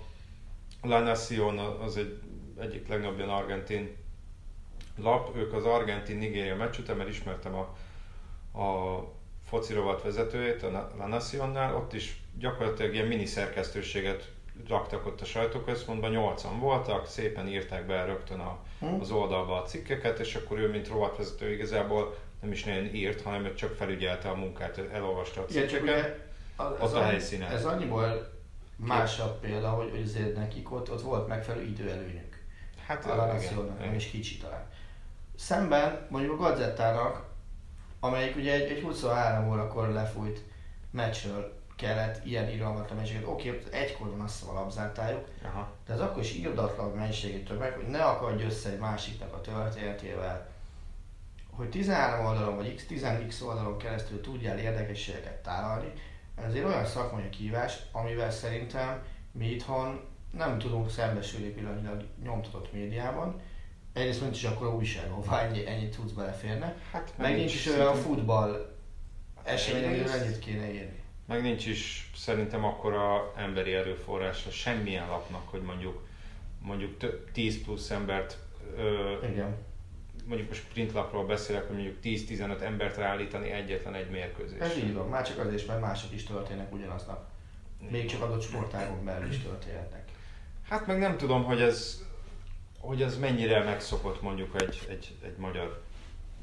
La 0.81 0.99
Nación, 0.99 1.57
az 1.59 1.97
egy 1.97 2.19
egyik 2.59 2.87
legnagyobb 2.87 3.17
ilyen 3.17 3.29
argentin 3.29 3.95
lap, 4.97 5.35
ők 5.35 5.53
az 5.53 5.65
argentin-nigéria 5.65 6.55
meccs 6.55 6.77
után, 6.79 6.97
mert 6.97 7.09
ismertem 7.09 7.53
a, 7.55 7.75
a 8.61 8.99
foci 9.45 9.73
rovat 9.73 10.03
vezetőjét 10.03 10.63
a 10.63 10.91
La 10.97 11.07
Naciónnál, 11.07 11.75
ott 11.75 11.93
is 11.93 12.21
gyakorlatilag 12.39 12.93
ilyen 12.93 13.07
mini 13.07 13.25
szerkesztőséget 13.25 14.31
raktak 14.67 15.05
ott 15.05 15.21
a 15.21 15.25
sajtóközpontban, 15.25 16.11
nyolcan 16.11 16.59
voltak, 16.59 17.07
szépen 17.07 17.47
írták 17.47 17.85
be 17.85 18.05
rögtön 18.05 18.39
a, 18.39 18.57
Hm? 18.79 18.99
az 18.99 19.11
oldalba 19.11 19.61
a 19.61 19.65
cikkeket, 19.65 20.19
és 20.19 20.35
akkor 20.35 20.59
ő, 20.59 20.69
mint 20.69 20.87
rovatvezető 20.87 21.51
igazából 21.53 22.15
nem 22.41 22.51
is 22.51 22.63
nagyon 22.63 22.85
írt, 22.95 23.21
hanem 23.21 23.55
csak 23.55 23.73
felügyelte 23.75 24.29
a 24.29 24.35
munkát, 24.35 24.77
elolvasta 24.93 25.41
a 25.41 25.45
Igen, 25.49 25.67
csak 25.67 25.79
cikkeket. 25.79 26.03
ugye 26.05 26.17
az, 26.55 26.71
Ott 26.71 26.81
ez 26.81 26.93
a 26.93 27.03
helyszínen. 27.03 27.51
Ez 27.51 27.65
annyiból 27.65 28.31
másabb 28.75 29.39
példa, 29.39 29.69
hogy, 29.69 29.89
hogy 29.89 30.01
azért 30.01 30.35
nekik 30.35 30.71
ott, 30.71 30.91
ott 30.91 31.01
volt 31.01 31.27
megfelelő 31.27 31.63
időelőnyük. 31.65 32.43
Hát 32.85 33.05
A 33.05 33.15
La 33.15 33.25
Nacionnak, 33.25 33.79
nem 33.79 33.93
is 33.93 34.05
kicsi 34.09 34.37
talán. 34.37 34.67
Szemben 35.35 36.07
mondjuk 36.09 36.39
a 36.39 36.43
Gazettának, 36.43 37.25
amelyik 37.99 38.35
ugye 38.35 38.53
egy, 38.53 38.71
egy 38.71 38.81
23 38.81 39.49
órakor 39.49 39.89
lefújt 39.89 40.43
meccsről 40.91 41.63
kellett 41.75 42.25
ilyen 42.25 42.49
irgalmatlan 42.49 42.95
mennyiséget. 42.95 43.27
Oké, 43.27 43.49
ott 43.49 43.73
egykor 43.73 44.09
van 44.09 44.19
azt 44.19 44.47
a 44.47 44.53
labzártájuk, 44.53 45.27
Aha. 45.43 45.71
de 45.85 45.93
az 45.93 45.99
akkor 45.99 46.21
is 46.21 46.33
írdatlan 46.33 46.91
mennyiségét 46.91 47.47
többek, 47.47 47.75
hogy 47.75 47.87
ne 47.87 48.03
akadj 48.03 48.43
össze 48.43 48.69
egy 48.69 48.79
másiknak 48.79 49.33
a 49.33 49.41
történetével, 49.41 50.47
hogy 51.51 51.69
13 51.69 52.25
oldalon 52.25 52.55
vagy 52.55 52.75
x 52.75 52.85
10x 52.89 53.43
oldalon 53.43 53.77
keresztül 53.77 54.21
tudjál 54.21 54.57
érdekességeket 54.57 55.43
tálalni, 55.43 55.93
ez 56.35 56.53
egy 56.53 56.63
olyan 56.63 56.85
szakmai 56.85 57.29
kívás, 57.29 57.77
amivel 57.91 58.31
szerintem 58.31 59.03
mi 59.31 59.51
itthon 59.51 60.03
nem 60.31 60.59
tudunk 60.59 60.89
szembesülni 60.89 61.47
pillanatilag 61.47 62.05
nyomtatott 62.23 62.73
médiában. 62.73 63.41
Egyrészt 63.95 64.21
nincs 64.21 64.37
is 64.37 64.43
akkor 64.43 64.67
újságová, 64.67 65.39
ennyi, 65.41 65.67
ennyit 65.67 65.95
tudsz 65.95 66.11
beleférne. 66.11 66.75
Hát 66.91 67.13
Meg 67.17 67.35
nincs 67.35 67.53
is 67.53 67.67
olyan 67.67 67.95
futball 67.95 68.75
esemény, 69.43 69.85
amiről 69.85 70.09
ennyit 70.09 70.39
kéne 70.39 70.73
írni. 70.73 71.03
Meg 71.27 71.41
nincs 71.41 71.65
is 71.65 72.11
szerintem 72.15 72.63
akkora 72.65 73.33
emberi 73.37 73.73
erőforrása 73.73 74.49
semmilyen 74.51 75.07
lapnak, 75.07 75.49
hogy 75.49 75.61
mondjuk 75.61 76.03
mondjuk 76.61 76.97
tö- 76.97 77.31
10 77.31 77.63
plusz 77.63 77.89
embert, 77.89 78.37
ö, 78.77 79.13
Igen. 79.31 79.55
mondjuk 80.25 80.51
a 80.51 80.53
sprintlapról 80.53 81.25
beszélek, 81.25 81.67
hogy 81.67 81.75
mondjuk 81.75 81.97
10-15 82.03 82.61
embert 82.61 82.97
ráállítani 82.97 83.49
egyetlen 83.49 83.93
egy 83.93 84.09
mérkőzésre. 84.09 84.65
Ez 84.65 84.77
így 84.77 84.93
van, 84.93 85.07
már 85.09 85.27
csak 85.27 85.37
azért, 85.37 85.67
mert 85.67 85.81
mások 85.81 86.13
is 86.13 86.23
történnek 86.23 86.73
ugyanaznap. 86.73 87.25
Még 87.89 88.05
csak 88.05 88.21
adott 88.21 88.41
sportágon 88.41 89.05
belül 89.05 89.29
is 89.29 89.37
történhetnek. 89.39 90.09
Hát 90.69 90.87
meg 90.87 90.99
nem 90.99 91.17
tudom, 91.17 91.43
hogy 91.43 91.61
ez, 91.61 92.03
hogy 92.85 93.01
ez 93.01 93.17
mennyire 93.17 93.63
megszokott 93.63 94.21
mondjuk 94.21 94.61
egy, 94.61 94.85
egy, 94.89 95.15
egy 95.23 95.37
magyar 95.37 95.81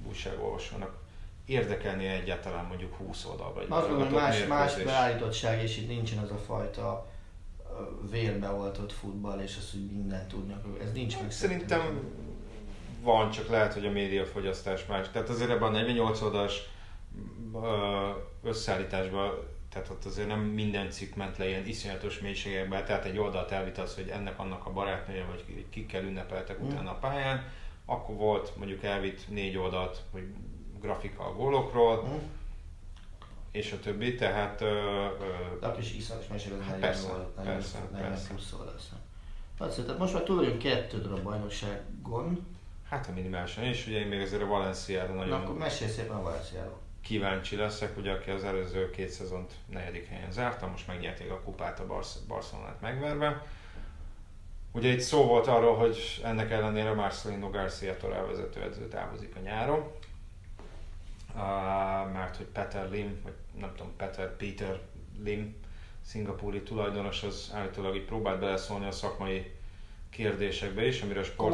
újságolvasónak 0.08 1.00
érdekelni 1.44 2.06
egyáltalán 2.06 2.64
mondjuk 2.64 2.94
20 2.94 3.24
oldalba 3.24 3.60
egy 3.60 3.66
Azt 3.70 3.88
gondolom, 3.88 4.12
más, 4.12 4.46
más 4.46 4.82
beállítottság, 4.82 5.62
és 5.62 5.76
itt 5.76 5.88
nincsen 5.88 6.18
az 6.18 6.30
a 6.30 6.36
fajta 6.36 7.06
vérbeoltott 8.10 8.92
futball, 8.92 9.40
és 9.40 9.56
az, 9.58 9.70
hogy 9.70 9.86
mindent 9.90 10.28
tudnak. 10.28 10.64
Ez 10.82 10.92
nincs 10.92 11.20
meg. 11.20 11.30
Szerintem 11.30 12.00
van, 13.02 13.30
csak 13.30 13.48
lehet, 13.48 13.72
hogy 13.72 13.86
a 13.86 13.90
médiafogyasztás 13.90 14.86
más. 14.86 15.10
Tehát 15.10 15.28
azért 15.28 15.50
ebben 15.50 15.68
a 15.68 15.70
48 15.70 16.20
oldalas 16.20 16.62
összeállításban, 18.42 19.30
tehát 19.72 19.88
ott 19.88 20.04
azért 20.04 20.28
nem 20.28 20.40
minden 20.40 20.90
cikk 20.90 21.14
ment 21.14 21.36
le 21.38 21.48
ilyen 21.48 21.66
iszonyatos 21.66 22.18
mélységekbe, 22.20 22.82
tehát 22.82 23.04
egy 23.04 23.18
oldalt 23.18 23.50
elvitasz, 23.50 23.94
hogy 23.94 24.08
ennek 24.08 24.38
annak 24.38 24.66
a 24.66 24.72
barátnője, 24.72 25.24
vagy 25.24 25.44
ki- 25.46 25.66
kikkel 25.70 26.02
ünnepeltek 26.04 26.60
Mm. 26.62 26.66
utána 26.66 26.90
a 26.90 26.94
pályán, 26.94 27.44
akkor 27.84 28.14
volt 28.16 28.56
mondjuk 28.56 28.82
elvitt 28.82 29.28
négy 29.28 29.56
oldalt, 29.56 30.02
hogy 30.10 30.26
grafika 30.80 31.24
a 31.24 31.32
gólokról, 31.32 32.02
Hm? 32.04 32.14
és 33.50 33.72
a 33.72 33.78
többi, 33.80 34.14
tehát 34.14 34.60
ö, 34.60 34.66
ö, 34.66 35.58
De 35.60 35.66
akkor 35.66 35.80
is 35.80 35.94
iszonyos 35.94 36.26
mesélő 36.26 36.54
az 36.54 36.60
Hát 36.60 36.70
40 36.70 36.80
persze, 36.90 37.08
volt, 37.08 37.36
40, 37.36 37.52
persze, 37.54 37.78
40 37.92 38.08
persze. 38.10 38.28
plusz. 38.28 38.54
Laci, 39.58 39.82
tehát 39.82 39.98
most 39.98 40.12
már 40.12 40.22
túl 40.22 40.36
vagyunk 40.36 40.58
kettő 40.58 41.00
darab 41.00 41.22
bajnokságon. 41.22 42.46
hát 42.88 43.08
a 43.08 43.12
minimálisan 43.12 43.64
is, 43.64 43.86
ugye 43.86 43.98
én 43.98 44.06
még 44.06 44.20
azért 44.20 44.42
a 44.42 44.46
Valenciára 44.46 45.12
Na 45.12 45.18
nagyon 45.18 45.40
akkor 45.40 45.56
mesélj 45.58 45.90
szépen 45.90 46.16
a 46.16 46.22
Valenciáról. 46.22 46.78
Kíváncsi 47.02 47.56
leszek, 47.56 47.96
ugye 47.96 48.12
aki 48.12 48.30
az 48.30 48.44
előző 48.44 48.90
két 48.90 49.08
szezont 49.08 49.52
negyedik 49.66 50.08
helyen 50.08 50.32
zárta, 50.32 50.66
most 50.66 50.86
megnyerték 50.86 51.30
a 51.30 51.40
kupát 51.40 51.80
a 51.80 51.86
Barsz- 51.86 52.26
Barcelonát 52.26 52.80
megverve. 52.80 53.46
Ugye 54.72 54.88
itt 54.88 55.00
szó 55.00 55.24
volt 55.24 55.46
arról, 55.46 55.76
hogy 55.76 56.20
ennek 56.24 56.50
ellenére 56.50 56.92
Marcelino 56.92 57.50
Garcia 57.50 57.96
Torel 57.96 58.26
vezetőedző 58.26 58.88
távozik 58.88 59.36
a 59.36 59.40
nyáron, 59.40 59.78
uh, 61.34 62.12
mert 62.12 62.36
hogy 62.36 62.46
Peter 62.46 62.90
Lim, 62.90 63.20
vagy 63.22 63.34
nem 63.60 63.72
tudom, 63.76 63.92
Peter 63.96 64.36
Peter 64.36 64.80
Lim, 65.22 65.56
szingapúri 66.04 66.62
tulajdonos, 66.62 67.22
az 67.22 67.50
állítólag 67.54 67.96
így 67.96 68.04
próbált 68.04 68.40
beleszólni 68.40 68.86
a 68.86 68.90
szakmai 68.90 69.52
kérdésekbe 70.10 70.86
is, 70.86 71.02
amire 71.02 71.20
a 71.20 71.24
sport, 71.24 71.52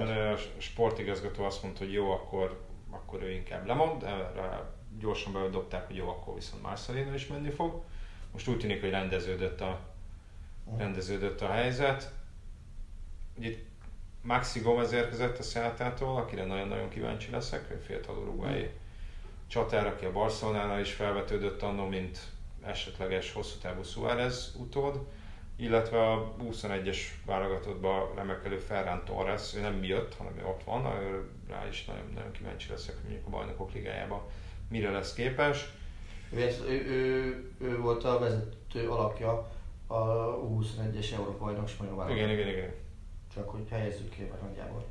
amire 0.00 0.30
a 0.30 0.36
sportigazgató 0.58 1.44
azt 1.44 1.62
mondta, 1.62 1.84
hogy 1.84 1.92
jó, 1.92 2.10
akkor, 2.10 2.60
akkor 2.90 3.22
ő 3.22 3.30
inkább 3.30 3.66
lemond, 3.66 4.02
erre 4.02 4.74
gyorsan 4.98 5.32
bedobták, 5.32 5.86
hogy 5.86 5.96
jó, 5.96 6.08
akkor 6.08 6.34
viszont 6.34 6.62
Marcelino 6.62 7.14
is 7.14 7.26
menni 7.26 7.50
fog. 7.50 7.82
Most 8.32 8.48
úgy 8.48 8.58
tűnik, 8.58 8.80
hogy 8.80 8.90
rendeződött 8.90 9.60
a, 9.60 9.80
rendeződött 10.76 11.40
a 11.40 11.50
helyzet. 11.50 12.12
Ugye 13.38 13.48
itt 13.48 13.66
Maxi 14.22 14.60
Gomez 14.60 14.92
érkezett 14.92 15.38
a 15.38 15.42
Seattle-tól, 15.42 16.16
akire 16.16 16.44
nagyon-nagyon 16.44 16.88
kíváncsi 16.88 17.30
leszek, 17.30 17.70
ő 17.70 17.76
fiatal 17.76 18.16
uruguayi 18.16 18.70
csatár, 19.46 19.86
aki 19.86 20.04
a 20.04 20.12
Barcelonánál 20.12 20.80
is 20.80 20.92
felvetődött 20.92 21.62
annó, 21.62 21.86
mint 21.86 22.18
esetleges 22.62 23.32
hosszú 23.32 23.58
távú 23.58 23.82
Suárez 23.82 24.54
utód, 24.58 25.06
illetve 25.56 26.12
a 26.12 26.34
21-es 26.42 26.98
válogatottban 27.26 28.14
remekelő 28.14 28.58
Ferran 28.58 29.04
Torres, 29.04 29.54
ő 29.54 29.60
nem 29.60 29.84
jött, 29.84 30.14
hanem 30.14 30.38
ő 30.38 30.44
ott 30.46 30.62
van, 30.64 30.82
rá 31.48 31.66
is 31.68 31.84
nagyon, 31.84 32.10
nagyon 32.14 32.32
kíváncsi 32.32 32.70
leszek, 32.70 32.96
hogy 33.06 33.20
a 33.26 33.30
bajnokok 33.30 33.72
ligájában 33.72 34.20
mire 34.68 34.90
lesz 34.90 35.14
képes. 35.14 35.74
Ő, 36.32 36.38
ő, 36.68 36.86
ő, 36.86 37.50
ő, 37.58 37.80
volt 37.80 38.04
a 38.04 38.18
vezető 38.18 38.90
alapja 38.90 39.50
a 39.86 39.96
U21-es 40.38 41.12
Európa 41.12 41.44
bajnokságban. 41.44 42.10
Igen, 42.10 42.30
igen, 42.30 42.48
igen. 42.48 42.74
Csak 43.34 43.48
hogy 43.48 43.68
helyezzük 43.68 44.10
ki 44.10 44.22
ebben 44.22 44.38
nagyjából. 44.42 44.84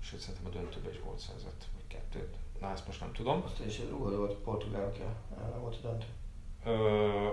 Sőt, 0.00 0.20
szerintem 0.20 0.46
a 0.46 0.54
döntőben 0.54 0.90
is 0.92 1.00
volt 1.04 1.18
szerzett, 1.18 1.64
vagy 1.74 1.86
kettőt. 1.86 2.36
Na, 2.60 2.70
ezt 2.70 2.86
most 2.86 3.00
nem 3.00 3.12
tudom. 3.12 3.42
Azt 3.44 3.64
is 3.66 3.80
rúgó 3.90 4.16
volt 4.16 4.34
portugál, 4.34 4.84
aki 4.84 5.00
ellen 5.40 5.60
volt 5.60 5.76
a 5.84 5.88
döntő. 5.88 6.06
Ö, 6.64 7.28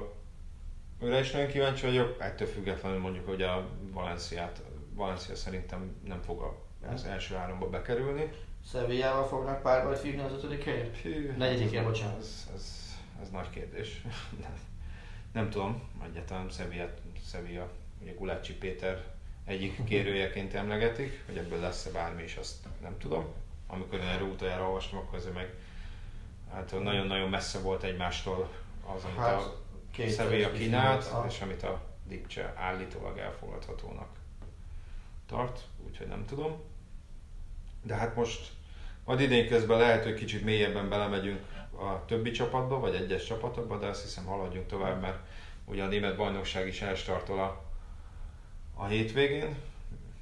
őre 1.06 1.20
is 1.20 1.32
nagyon 1.32 1.48
kíváncsi 1.48 1.86
vagyok, 1.86 2.16
ettől 2.20 2.48
függetlenül 2.48 3.00
mondjuk, 3.00 3.28
hogy 3.28 3.42
a 3.42 3.68
Valenciát, 3.92 4.62
Valencia 4.94 5.36
szerintem 5.36 5.96
nem 6.08 6.22
fog 6.22 6.56
az 6.94 7.04
első 7.04 7.36
háromba 7.36 7.70
bekerülni. 7.70 8.32
Sevillával 8.72 9.28
fognak 9.28 9.62
párbajt 9.62 10.00
fívni 10.00 10.22
az 10.22 10.32
ötödik 10.32 10.64
helyet? 10.64 10.98
Hű, 10.98 11.34
Negyedikért, 11.38 11.82
ez- 11.82 11.84
bocsánat. 11.84 12.20
Ez, 12.20 12.50
ez, 12.56 12.96
ez 13.22 13.30
nagy 13.30 13.50
kérdés. 13.50 14.02
nem 15.34 15.50
tudom, 15.50 15.90
egyáltalán 16.06 16.50
Sevilla, 16.50 16.90
Sevilla 17.32 17.70
ugye 18.02 18.12
Gulácsi 18.12 18.54
Péter 18.54 19.04
egyik 19.46 19.84
kérőjeként 19.90 20.54
emlegetik, 20.54 21.24
hogy 21.26 21.38
ebből 21.38 21.60
lesz-e 21.60 21.90
bármi 21.92 22.24
is, 22.24 22.36
azt 22.36 22.66
nem 22.82 22.98
tudom. 22.98 23.26
Amikor 23.68 24.00
én 24.00 24.08
erről 24.08 24.28
utoljára 24.28 24.66
olvastam, 24.66 25.00
akkor 25.00 25.18
ez 25.18 25.28
meg 25.34 25.54
hát 26.54 26.84
nagyon-nagyon 26.84 27.30
messze 27.30 27.60
volt 27.60 27.84
egymástól 27.84 28.50
az, 28.96 29.04
amit 29.04 29.18
hát, 29.18 29.42
a 29.42 29.65
Sevilla 29.96 30.52
kínált, 30.52 31.12
és 31.28 31.42
amit 31.42 31.64
a 31.64 31.82
Lipcse 32.10 32.54
állítólag 32.58 33.18
elfogadhatónak 33.18 34.10
tart, 35.26 35.64
úgyhogy 35.86 36.08
nem 36.08 36.26
tudom. 36.26 36.62
De 37.84 37.96
hát 37.96 38.16
most 38.16 38.52
majd 39.06 39.20
idén 39.20 39.48
közben 39.48 39.78
lehet, 39.78 40.04
hogy 40.04 40.14
kicsit 40.14 40.44
mélyebben 40.44 40.90
belemegyünk 40.90 41.40
a 41.78 42.06
többi 42.06 42.32
csapatba, 42.32 42.80
vagy 42.80 42.96
egyes 42.96 43.26
csapatokba, 43.26 43.78
de 43.78 43.88
azt 43.88 44.02
hiszem 44.02 44.26
haladjunk 44.26 44.68
tovább, 44.68 45.02
mert 45.02 45.20
ugye 45.66 45.84
a 45.84 45.88
német 45.88 46.16
bajnokság 46.16 46.68
is 46.68 46.82
elstartol 46.82 47.40
a, 47.40 47.64
a 48.74 48.86
hétvégén. 48.86 49.56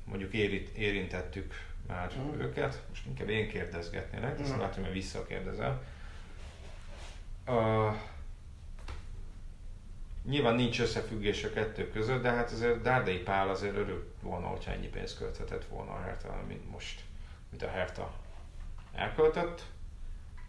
Mondjuk 0.06 0.34
érint, 0.34 0.70
érintettük 0.70 1.54
már 1.88 2.12
mm. 2.20 2.40
őket, 2.40 2.82
most 2.90 3.06
inkább 3.06 3.30
én 3.30 3.48
kérdezgetnélek, 3.48 4.40
ezt 4.40 4.56
mm. 4.56 4.60
látom, 4.60 4.84
hogy 4.84 4.94
visszakérdezel. 4.94 5.82
Uh, 7.48 7.96
Nyilván 10.26 10.56
nincs 10.56 10.80
összefüggés 10.80 11.44
a 11.44 11.50
kettő 11.50 11.90
között, 11.90 12.22
de 12.22 12.32
hát 12.32 12.52
azért 12.52 12.82
Dárdai 12.82 13.18
Pál 13.18 13.50
azért 13.50 13.76
örült 13.76 14.06
volna, 14.22 14.48
hogyha 14.48 14.72
ennyi 14.72 14.88
pénzt 14.88 15.18
költhetett 15.18 15.66
volna 15.66 15.92
a 15.92 16.02
Hertha, 16.02 16.44
mint 16.48 16.72
most, 16.72 17.02
mint 17.50 17.64
a 17.64 17.68
Hertha 17.68 18.14
elköltött. 18.94 19.66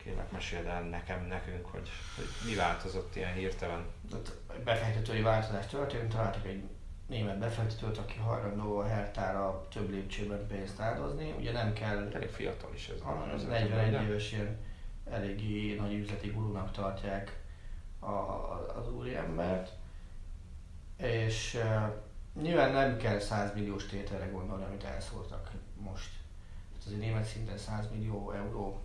Kérlek, 0.05 0.31
meséld 0.31 0.67
el 0.67 0.83
nekem, 0.83 1.27
nekünk, 1.27 1.67
hogy, 1.67 1.89
hogy 2.17 2.25
mi 2.47 2.55
változott 2.55 3.17
ilyen 3.17 3.33
hirtelen. 3.33 3.85
Hát 4.13 4.33
befektetői 4.65 5.21
változás 5.21 5.67
történt, 5.67 6.13
találtak 6.13 6.47
egy 6.47 6.63
német 7.07 7.39
befektetőt, 7.39 7.99
aki 7.99 8.19
hajlandó 8.19 8.79
a 8.79 8.87
Hertára 8.87 9.67
több 9.73 9.91
lépcsőben 9.91 10.47
pénzt 10.47 10.81
áldozni. 10.81 11.35
Ugye 11.39 11.53
nem 11.53 11.73
kell... 11.73 12.11
Elég 12.13 12.29
fiatal 12.29 12.71
is 12.75 12.89
ez. 12.89 13.01
A, 13.01 13.31
az 13.35 13.45
41 13.45 14.03
éves 14.03 14.33
ilyen 14.33 14.59
eléggé 15.11 15.75
nagy 15.75 15.93
üzleti 15.93 16.29
gurúnak 16.29 16.73
tartják 16.73 17.44
a, 18.07 18.79
az 18.79 18.93
úriembert. 18.93 19.73
És 20.97 21.59
nyilván 22.41 22.73
nem 22.73 22.97
kell 22.97 23.19
100 23.19 23.55
milliós 23.55 23.87
tételre 23.87 24.27
gondolni, 24.27 24.65
amit 24.65 24.85
elszóltak 24.85 25.51
most. 25.77 26.11
Tehát 26.73 26.87
azért 26.87 27.01
német 27.01 27.25
szinten 27.25 27.59
100 27.59 27.91
millió 27.91 28.33
euró 28.33 28.81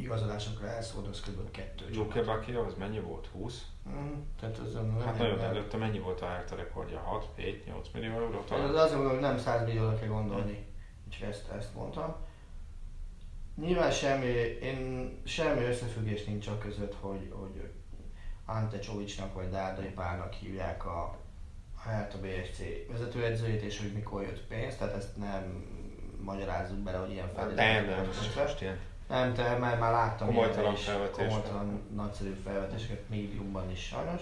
igazolásokra 0.00 0.68
elszólt, 0.68 1.06
az 1.06 1.20
kb. 1.20 1.50
kettő. 1.50 1.88
Luke 1.94 2.22
Bakia, 2.22 2.64
az 2.64 2.74
mennyi 2.78 3.00
volt? 3.00 3.26
20? 3.26 3.66
Mm, 3.88 4.12
tehát 4.40 4.58
az 4.58 4.78
hát 5.04 5.18
nagyon 5.18 5.40
előtte 5.40 5.76
mennyi 5.76 5.98
volt 5.98 6.20
a 6.20 6.26
Hertha 6.26 6.56
rekordja? 6.56 6.98
6, 6.98 7.28
7, 7.36 7.66
8 7.66 7.88
millió 7.94 8.12
euró 8.12 8.40
talán? 8.40 8.68
Az 8.68 8.74
azt 8.74 8.92
mondom, 8.92 9.10
hogy 9.10 9.20
nem 9.20 9.38
100 9.38 9.66
millióra 9.66 9.98
kell 9.98 10.08
gondolni, 10.08 10.66
úgyhogy 11.06 11.28
ezt, 11.28 11.50
ezt 11.50 11.74
mondtam. 11.74 12.16
Nyilván 13.56 13.90
semmi, 13.90 14.26
én 14.62 15.10
semmi 15.24 15.64
összefüggés 15.64 16.24
nincs 16.24 16.46
a 16.46 16.58
között, 16.58 16.94
hogy, 17.00 17.32
hogy 17.32 17.70
Ante 18.54 18.78
Csovicsnak 18.78 19.34
vagy 19.34 19.50
Dárdai 19.50 19.90
Pálnak 19.90 20.32
hívják 20.32 20.86
a, 20.86 21.16
a 21.84 21.88
Hertha 21.88 22.18
BSC 22.18 22.58
vezetőedzőjét, 22.90 23.62
és 23.62 23.78
hogy 23.78 23.92
mikor 23.92 24.22
jött 24.22 24.46
pénz, 24.46 24.76
tehát 24.76 24.94
ezt 24.94 25.16
nem 25.16 25.64
magyarázzuk 26.20 26.78
bele, 26.78 26.98
hogy 26.98 27.10
ilyen 27.10 27.30
feltétlenül. 27.34 27.90
Nem, 27.90 27.96
nem, 27.96 28.06
most 28.44 28.60
ilyen. 28.60 28.78
Nem, 29.08 29.34
te, 29.34 29.56
mert 29.56 29.80
már 29.80 29.92
láttam 29.92 30.26
komolytalan 30.26 30.74
felvetést. 30.74 31.28
Komolytalan 31.28 31.82
nagyszerű 31.94 32.32
felvetéseket 32.44 33.08
médiumban 33.08 33.70
is 33.70 33.80
sajnos. 33.80 34.20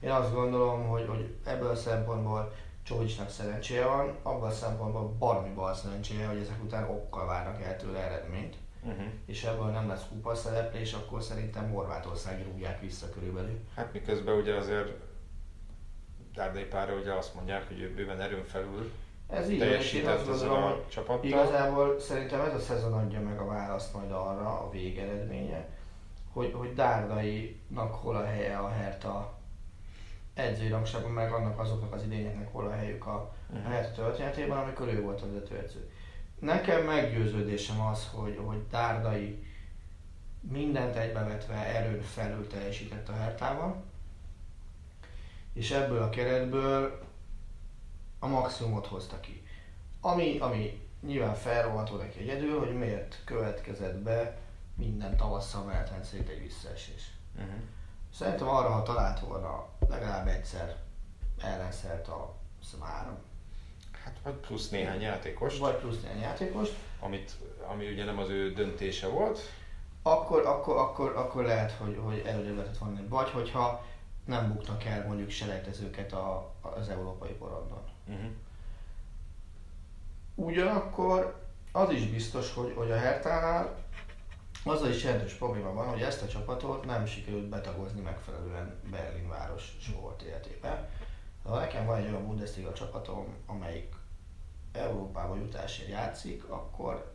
Én 0.00 0.10
azt 0.10 0.32
gondolom, 0.32 0.86
hogy, 0.86 1.06
hogy 1.08 1.34
ebből 1.44 1.70
a 1.70 1.76
szempontból 1.76 2.52
Csovicsnak 2.82 3.30
szerencséje 3.30 3.86
van, 3.86 4.16
abban 4.22 4.48
a 4.48 4.52
szempontból 4.52 5.16
baromi 5.18 5.54
bal 5.54 5.74
szerencséje, 5.74 6.26
hogy 6.26 6.38
ezek 6.38 6.62
után 6.62 6.88
okkal 6.88 7.26
várnak 7.26 7.62
el 7.62 7.76
tőle 7.76 7.98
eredményt 7.98 8.56
uh-huh. 8.86 9.06
és 9.26 9.44
ebből 9.44 9.66
nem 9.66 9.88
lesz 9.88 10.08
kupa 10.08 10.34
szereplés, 10.34 10.92
akkor 10.92 11.22
szerintem 11.22 11.70
Horvátország 11.70 12.44
rúgják 12.44 12.80
vissza 12.80 13.10
körülbelül. 13.10 13.58
Hát 13.74 13.92
miközben 13.92 14.34
ugye 14.34 14.54
azért 14.54 14.92
Dárdai 16.34 16.64
Pára 16.64 16.94
ugye 16.94 17.12
azt 17.12 17.34
mondják, 17.34 17.66
hogy 17.68 17.80
ő 17.80 17.94
bőven 17.94 18.20
erőn 18.20 18.44
felül 18.44 18.92
ez 19.28 19.50
így 19.50 19.58
teljesített 19.58 20.26
az 20.26 20.42
a 20.42 20.84
csapattal. 20.88 21.28
Igazából 21.28 22.00
szerintem 22.00 22.40
ez 22.40 22.54
a 22.54 22.58
szezon 22.58 22.92
adja 22.92 23.20
meg 23.20 23.38
a 23.38 23.46
választ 23.46 23.94
majd 23.94 24.10
arra, 24.10 24.60
a 24.60 24.70
végeredménye, 24.70 25.68
hogy, 26.32 26.52
hogy 26.52 26.74
Dárdainak 26.74 27.94
hol 27.94 28.16
a 28.16 28.24
helye 28.24 28.56
a 28.56 28.68
Herta 28.68 29.38
edzői 30.34 30.74
meg 31.14 31.32
annak 31.32 31.58
azoknak 31.58 31.92
az 31.92 32.02
idényeknek 32.02 32.52
hol 32.52 32.66
a 32.66 32.72
helyük 32.72 33.06
a, 33.06 33.34
uh-huh. 33.50 33.66
a 33.66 33.70
Herta 33.70 34.02
történetében, 34.02 34.58
amikor 34.58 34.88
ő 34.88 35.02
volt 35.02 35.22
a 35.22 35.26
vezetőedző. 35.26 35.90
Nekem 36.38 36.84
meggyőződésem 36.84 37.80
az, 37.80 38.08
hogy, 38.12 38.40
hogy 38.44 38.66
Dárdai 38.70 39.44
mindent 40.40 40.96
egybevetve 40.96 41.54
erőn 41.54 42.02
felül 42.02 42.46
teljesített 42.46 43.08
a 43.08 43.12
Hertával, 43.12 43.82
és 45.52 45.70
ebből 45.70 46.02
a 46.02 46.10
keretből 46.10 47.04
a 48.18 48.26
maximumot 48.26 48.86
hozta 48.86 49.20
ki. 49.20 49.46
Ami, 50.00 50.38
ami 50.38 50.80
nyilván 51.00 51.34
felroható 51.34 51.96
neki 51.96 52.18
egyedül, 52.18 52.58
hogy 52.58 52.76
miért 52.76 53.22
következett 53.24 53.96
be 53.96 54.38
minden 54.74 55.16
tavasszal 55.16 55.64
menetrend 55.64 56.04
szerint 56.04 56.28
egy 56.28 56.42
visszaesés. 56.42 57.10
Uh-huh. 57.34 57.54
Szerintem 58.12 58.48
arra, 58.48 58.68
ha 58.68 58.82
talált 58.82 59.20
volna 59.20 59.68
legalább 59.88 60.26
egyszer 60.26 60.76
ellenszert 61.40 62.08
a 62.08 62.34
három 62.80 63.16
Hát 64.06 64.16
vagy 64.22 64.34
plusz 64.34 64.68
néhány 64.68 65.00
játékos. 65.00 65.58
Vagy 65.58 65.74
plusz 65.74 66.02
néhány 66.02 66.20
játékos. 66.20 66.68
Amit, 67.00 67.32
ami 67.66 67.92
ugye 67.92 68.04
nem 68.04 68.18
az 68.18 68.28
ő 68.28 68.52
döntése 68.52 69.08
volt. 69.08 69.38
Akkor, 70.02 70.46
akkor, 70.46 70.76
akkor, 70.76 71.16
akkor 71.16 71.44
lehet, 71.44 71.72
hogy, 71.72 72.00
hogy 72.04 72.22
előre 72.26 72.50
lehetett 72.50 72.78
volna. 72.78 73.00
Vagy 73.08 73.30
hogyha 73.30 73.84
nem 74.24 74.52
buknak 74.52 74.84
el 74.84 75.06
mondjuk 75.06 75.30
selejtezőket 75.30 76.12
a, 76.12 76.54
az 76.60 76.88
európai 76.88 77.32
porondon. 77.32 77.82
Uh-huh. 78.06 78.30
Ugyanakkor 80.34 81.44
az 81.72 81.90
is 81.90 82.06
biztos, 82.06 82.54
hogy, 82.54 82.72
hogy 82.76 82.90
a 82.90 82.96
Hertánál 82.96 83.84
azzal 84.64 84.88
is 84.88 85.04
jelentős 85.04 85.32
probléma 85.32 85.72
van, 85.72 85.88
hogy 85.88 86.00
ezt 86.00 86.22
a 86.22 86.28
csapatot 86.28 86.84
nem 86.84 87.06
sikerült 87.06 87.48
betagozni 87.48 88.00
megfelelően 88.00 88.80
Berlin 88.90 89.28
város 89.28 89.76
soha 89.80 90.16
életében. 90.26 90.88
Ha 91.44 91.58
nekem 91.58 91.86
van 91.86 91.96
egy 91.96 92.08
olyan 92.08 92.26
Bundesliga 92.26 92.72
csapatom, 92.72 93.36
amelyik 93.46 93.95
Európába 94.76 95.36
jutásért 95.36 95.88
játszik, 95.88 96.44
akkor 96.44 97.14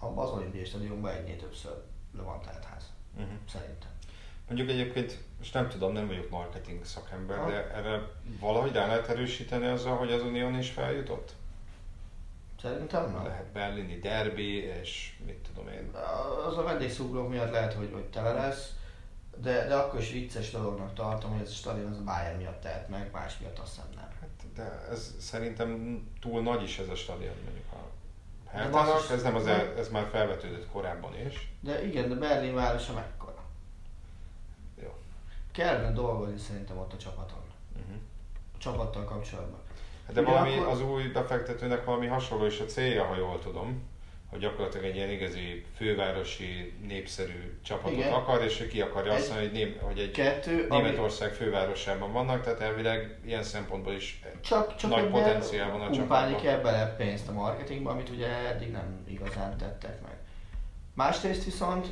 a 0.00 0.06
az 0.06 0.30
olimpiai 0.30 0.64
stadionban 0.64 1.12
egynél 1.12 1.36
többször 1.36 1.72
le 2.16 2.22
van 2.22 2.40
ház. 2.44 2.92
Uh-huh. 3.16 3.32
Szerintem. 3.48 3.90
Mondjuk 4.46 4.68
egyébként, 4.68 5.18
most 5.38 5.54
nem 5.54 5.68
tudom, 5.68 5.92
nem 5.92 6.06
vagyok 6.06 6.30
marketing 6.30 6.84
szakember, 6.84 7.38
ha. 7.38 7.50
de 7.50 7.74
erre 7.74 8.10
valahogy 8.40 8.72
rá 8.72 8.86
lehet 8.86 9.08
erősíteni 9.08 9.66
azzal, 9.66 9.96
hogy 9.96 10.12
az 10.12 10.22
Unión 10.22 10.58
is 10.58 10.70
feljutott? 10.70 11.34
Szerintem 12.60 13.12
nem. 13.12 13.24
Lehet 13.24 13.46
berlini 13.46 13.98
derby, 13.98 14.56
és 14.56 15.16
mit 15.26 15.48
tudom 15.52 15.72
én. 15.72 15.90
Az 16.46 16.58
a 16.58 16.62
vendégszúglók 16.62 17.28
miatt 17.28 17.50
lehet, 17.50 17.72
hogy, 17.72 17.90
hogy 17.92 18.04
tele 18.04 18.32
lesz, 18.32 18.72
de, 19.36 19.66
de 19.66 19.74
akkor 19.74 20.00
is 20.00 20.10
vicces 20.10 20.50
dolognak 20.50 20.94
tartom, 20.94 21.30
hogy 21.32 21.40
ez 21.40 21.50
a 21.50 21.52
stadion 21.52 21.90
az 21.90 21.98
a 21.98 22.04
Bayern 22.04 22.36
miatt 22.36 22.60
tehet 22.60 22.88
meg, 22.88 23.10
más 23.12 23.38
miatt 23.38 23.58
azt 23.58 23.74
hiszem 23.74 23.90
de 24.58 24.86
ez 24.90 25.14
szerintem 25.18 26.00
túl 26.20 26.42
nagy 26.42 26.62
is 26.62 26.78
ez 26.78 26.88
a 26.88 26.94
stadion, 26.94 27.34
mondjuk 27.44 27.72
a 27.72 27.76
Hertának, 28.50 29.10
ez, 29.10 29.22
nem 29.22 29.34
az 29.34 29.46
el, 29.46 29.76
ez 29.76 29.88
már 29.88 30.06
felvetődött 30.10 30.68
korábban 30.72 31.12
is. 31.26 31.52
De 31.60 31.86
igen, 31.86 32.08
de 32.08 32.14
Berlin 32.14 32.54
városa 32.54 32.92
mekkora. 32.92 33.44
Jó. 34.82 34.94
Kellene 35.52 35.92
dolgozni 35.92 36.38
szerintem 36.38 36.78
ott 36.78 36.92
a 36.92 36.96
csapaton. 36.96 37.42
Uh-huh. 37.72 37.96
A 38.54 38.58
csapattal 38.58 39.04
kapcsolatban. 39.04 39.60
Hát 40.06 40.14
de 40.14 40.20
Ugye 40.20 40.30
valami, 40.30 40.58
akkor... 40.58 40.72
az 40.72 40.80
új 40.80 41.02
befektetőnek 41.02 41.84
valami 41.84 42.06
hasonló 42.06 42.46
is 42.46 42.60
a 42.60 42.64
célja, 42.64 43.04
ha 43.04 43.16
jól 43.16 43.38
tudom 43.38 43.82
hogy 44.30 44.38
gyakorlatilag 44.38 44.86
egy 44.86 44.96
ilyen 44.96 45.10
igazi 45.10 45.64
fővárosi 45.76 46.72
népszerű 46.86 47.58
csapatot 47.62 47.98
Igen. 47.98 48.12
akar, 48.12 48.42
és 48.42 48.66
ki 48.70 48.80
akarja 48.80 49.12
azt 49.12 49.28
mondani, 49.28 49.48
hogy, 49.48 49.58
ném, 49.58 49.78
hogy 49.80 49.98
egy 49.98 50.10
kettő, 50.10 50.66
Németország 50.68 51.28
ami... 51.28 51.36
fővárosában 51.36 52.12
vannak, 52.12 52.42
tehát 52.42 52.60
elvileg 52.60 53.18
ilyen 53.24 53.42
szempontból 53.42 53.92
is 53.92 54.22
csak, 54.40 54.76
csak 54.76 54.90
nagy 54.90 55.08
potenciál 55.08 55.70
van 55.70 55.80
a 55.80 55.90
csapatban. 55.90 56.40
kell 56.40 56.60
bele 56.60 56.94
pénzt 56.96 57.28
a 57.28 57.32
marketingbe, 57.32 57.90
amit 57.90 58.08
ugye 58.08 58.26
eddig 58.26 58.70
nem 58.70 59.04
igazán 59.08 59.56
tettek 59.56 60.02
meg. 60.02 60.16
Másrészt 60.94 61.44
viszont, 61.44 61.86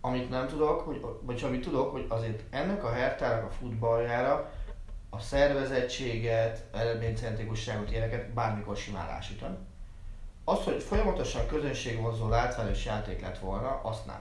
amit 0.00 0.30
nem 0.30 0.46
tudok, 0.46 0.80
hogy, 0.80 1.00
vagy 1.20 1.42
amit 1.44 1.62
tudok, 1.62 1.92
hogy 1.92 2.04
azért 2.08 2.42
ennek 2.50 2.84
a 2.84 2.92
hertának 2.92 3.44
a 3.44 3.50
futballjára 3.50 4.52
a 5.10 5.20
szervezettséget, 5.20 6.64
eredménycentrikusságot, 6.72 7.90
ilyeneket 7.90 8.32
bármikor 8.32 8.76
simán 8.76 9.06
lásítan 9.06 9.70
az, 10.44 10.64
hogy 10.64 10.82
folyamatosan 10.82 11.46
közönségvonzó 11.46 12.28
látványos 12.28 12.84
játék 12.84 13.20
lett 13.20 13.38
volna, 13.38 13.80
azt 13.82 14.06
nem. 14.06 14.20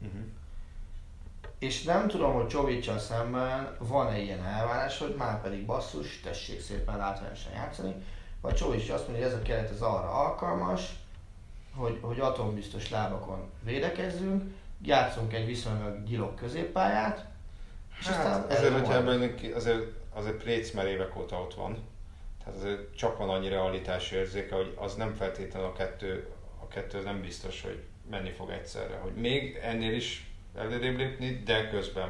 Uh-huh. 0.00 0.20
és 1.58 1.82
nem 1.82 2.08
tudom, 2.08 2.32
hogy 2.32 2.46
Csovicsal 2.46 2.98
szemben 2.98 3.76
van-e 3.78 4.18
ilyen 4.18 4.44
elvárás, 4.44 4.98
hogy 4.98 5.14
már 5.18 5.40
pedig 5.40 5.66
basszus, 5.66 6.20
tessék 6.20 6.60
szépen 6.60 6.96
látványosan 6.96 7.52
játszani, 7.52 7.94
vagy 8.40 8.54
Csovics 8.54 8.90
azt 8.90 9.08
mondja, 9.08 9.24
hogy 9.24 9.34
ez 9.34 9.40
a 9.40 9.42
keret 9.42 9.70
ez 9.70 9.80
arra 9.80 10.10
alkalmas, 10.10 10.94
hogy, 11.74 11.98
hogy 12.00 12.20
atombiztos 12.20 12.90
lábakon 12.90 13.50
védekezzünk, 13.62 14.54
játszunk 14.82 15.32
egy 15.32 15.46
viszonylag 15.46 16.04
gyilok 16.04 16.36
középpályát, 16.36 17.26
és 17.98 18.06
hát, 18.06 18.26
aztán 18.26 18.58
azért, 18.58 18.72
hogyha 18.72 18.94
ebből 18.94 19.34
azért, 19.54 19.84
azért 20.12 20.42
Préc 20.42 20.72
már 20.72 20.86
évek 20.86 21.16
óta 21.16 21.36
ott 21.36 21.54
van. 21.54 21.78
Tehát 22.44 22.94
csak 22.96 23.18
van 23.18 23.28
annyi 23.28 23.48
realitás 23.48 24.10
érzéke, 24.10 24.54
hogy 24.54 24.74
az 24.76 24.94
nem 24.94 25.14
feltétlenül 25.14 25.68
a 25.68 25.72
kettő, 25.72 26.28
a 26.60 26.68
kettő 26.68 27.02
nem 27.02 27.20
biztos, 27.20 27.62
hogy 27.62 27.82
menni 28.10 28.30
fog 28.30 28.50
egyszerre. 28.50 28.96
Hogy 28.96 29.14
még 29.14 29.58
ennél 29.62 29.94
is 29.94 30.30
előrébb 30.54 30.96
lépni, 30.96 31.42
de 31.44 31.68
közben 31.68 32.08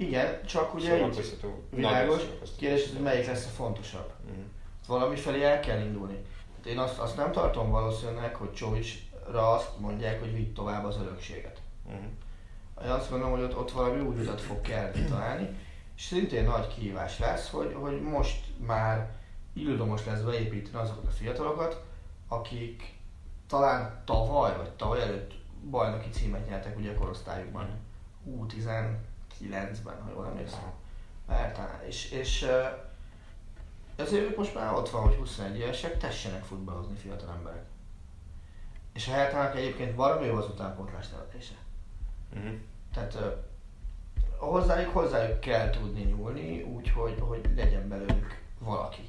igen, 0.00 0.44
csak 0.46 0.74
ugye 0.74 0.90
szóval 0.90 1.10
így 1.10 1.44
világos, 1.70 2.22
kérdés, 2.58 2.88
hogy 2.92 3.00
melyik 3.00 3.26
lesz 3.26 3.46
a 3.46 3.48
fontosabb. 3.48 4.12
Uh-huh. 4.24 4.44
Valami 4.86 5.16
felé 5.16 5.44
el 5.44 5.60
kell 5.60 5.80
indulni. 5.80 6.18
Hát 6.56 6.66
én 6.66 6.78
azt, 6.78 6.98
azt 6.98 7.16
nem 7.16 7.32
tartom 7.32 7.70
valószínűleg, 7.70 8.34
hogy 8.34 8.52
Csovicsra 8.52 9.50
azt 9.50 9.78
mondják, 9.78 10.20
hogy 10.20 10.34
vitt 10.34 10.54
tovább 10.54 10.84
az 10.84 10.96
örökséget. 10.96 11.60
Uh-huh. 11.84 12.02
Én 12.84 12.90
azt 12.90 13.10
gondolom, 13.10 13.34
hogy 13.34 13.42
ott, 13.42 13.56
ott 13.56 13.70
valami 13.70 14.00
új 14.00 14.16
utat 14.16 14.40
fog 14.40 14.60
kelleni 14.60 15.04
találni, 15.04 15.48
és 15.96 16.02
szintén 16.02 16.44
nagy 16.44 16.74
kihívás 16.74 17.18
lesz, 17.18 17.50
hogy, 17.50 17.74
hogy 17.74 18.00
most 18.02 18.40
már 18.66 19.10
ildomos 19.52 20.04
lesz 20.04 20.20
beépíteni 20.20 20.76
azokat 20.76 21.06
a 21.06 21.10
fiatalokat, 21.10 21.84
akik 22.28 22.98
talán 23.46 24.02
tavaly 24.04 24.56
vagy 24.56 24.70
tavaly 24.70 25.00
előtt 25.00 25.34
bajnoki 25.70 26.08
címet 26.08 26.48
nyertek 26.48 26.78
ugye 26.78 26.90
a 26.90 26.98
korosztályukban. 26.98 27.68
U19-ben, 28.26 30.02
ha 30.02 30.10
jól 30.10 30.26
emlékszem. 30.26 30.72
Talán. 31.26 31.84
És, 31.86 32.10
és 32.10 32.46
ezért 33.96 34.30
ők 34.30 34.36
most 34.36 34.54
már 34.54 34.74
ott 34.74 34.90
van, 34.90 35.02
hogy 35.02 35.14
21 35.14 35.58
évesek, 35.58 35.98
tessenek 35.98 36.44
futballozni 36.44 36.94
fiatal 36.94 37.34
emberek. 37.34 37.64
És 38.92 39.08
a 39.08 39.10
Hertának 39.10 39.56
egyébként 39.56 39.94
valami 39.94 40.26
jó 40.26 40.36
az 40.36 40.48
utánpótlás 40.48 41.08
nevetése. 41.08 41.54
Uh-huh. 42.34 42.52
Tehát 42.92 43.18
hozzájuk, 44.36 44.92
hozzájuk 44.92 45.40
kell 45.40 45.70
tudni 45.70 46.02
nyúlni, 46.02 46.62
úgyhogy 46.62 47.18
hogy 47.20 47.50
legyen 47.56 47.88
belőlük 47.88 48.42
valaki. 48.58 49.08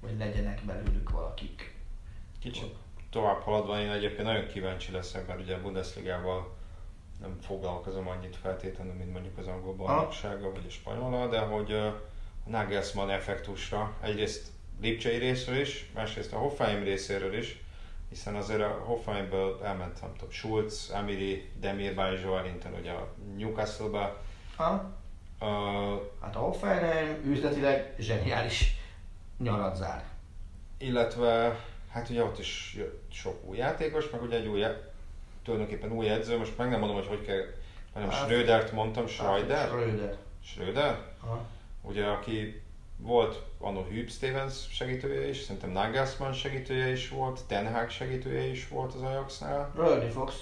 Vagy 0.00 0.18
legyenek 0.18 0.60
belőlük 0.64 1.10
valakik. 1.10 1.74
Kicsit 2.40 2.74
tovább 3.10 3.40
haladva 3.40 3.80
én 3.80 3.90
egyébként 3.90 4.26
nagyon 4.26 4.46
kíváncsi 4.46 4.92
leszek, 4.92 5.26
mert 5.26 5.40
ugye 5.40 5.54
a 5.54 5.60
Bundesligával 5.60 6.56
nem 7.20 7.36
foglalkozom 7.40 8.08
annyit 8.08 8.36
feltétlenül, 8.36 8.94
mint 8.94 9.12
mondjuk 9.12 9.38
az 9.38 9.46
angol 9.46 9.74
bajnoksága 9.74 10.52
vagy 10.52 10.64
a 10.66 10.70
spanyola, 10.70 11.28
de 11.28 11.38
hogy 11.38 11.72
a 11.72 12.02
Nagelsmann 12.46 13.10
effektusra 13.10 13.96
egyrészt 14.00 14.46
Lipcsei 14.80 15.16
részről 15.18 15.60
is, 15.60 15.90
másrészt 15.94 16.32
a 16.32 16.38
Hoffenheim 16.38 16.82
részéről 16.82 17.34
is, 17.34 17.62
hiszen 18.08 18.34
azért 18.34 18.60
a 18.60 18.82
Hoffenheimből 18.84 19.60
elment, 19.62 20.00
nem 20.00 20.12
tudom, 20.12 20.30
Schulz, 20.30 20.90
Emily, 20.94 21.50
Demirbay, 21.60 22.20
Joelinton 22.20 22.72
ugye 22.80 22.90
a 22.90 23.12
Newcastle-ba. 23.36 24.22
Ha? 24.56 24.98
Uh, 25.40 25.48
hát 26.20 26.36
a 26.36 26.38
Hoffenheim 26.38 27.22
üzletileg 27.24 27.94
zseniális 27.98 28.79
nyarat 29.42 29.76
zár. 29.76 30.04
Illetve 30.78 31.60
hát 31.90 32.08
ugye 32.08 32.24
ott 32.24 32.38
is 32.38 32.78
sok 33.10 33.44
új 33.44 33.56
játékos, 33.56 34.10
meg 34.10 34.22
ugye 34.22 34.36
egy 34.36 34.46
új, 34.46 34.64
tulajdonképpen 35.44 35.92
új 35.92 36.08
edző, 36.08 36.38
most 36.38 36.58
meg 36.58 36.70
nem 36.70 36.78
mondom, 36.78 36.96
hogy 36.96 37.06
hogy 37.06 37.22
kell, 37.22 37.44
hanem 37.92 38.10
hát, 38.10 38.24
Schrödert 38.24 38.72
mondtam, 38.72 39.06
Schröder? 39.06 39.58
Hát, 39.58 39.68
Schröder. 39.68 40.16
Schröder? 40.44 40.98
Aha. 41.20 41.46
Ugye, 41.82 42.06
aki 42.06 42.62
volt 42.96 43.42
anno 43.58 43.82
Hüb 43.82 44.10
Stevens 44.10 44.54
segítője 44.70 45.28
is, 45.28 45.40
szerintem 45.40 45.70
Nagelsmann 45.70 46.32
segítője 46.32 46.90
is 46.90 47.08
volt, 47.08 47.44
Ten 47.46 47.72
Hag 47.72 47.90
segítője 47.90 48.46
is 48.46 48.68
volt 48.68 48.94
az 48.94 49.02
Ajaxnál. 49.02 49.72
Rölni 49.74 50.10
Fox 50.10 50.34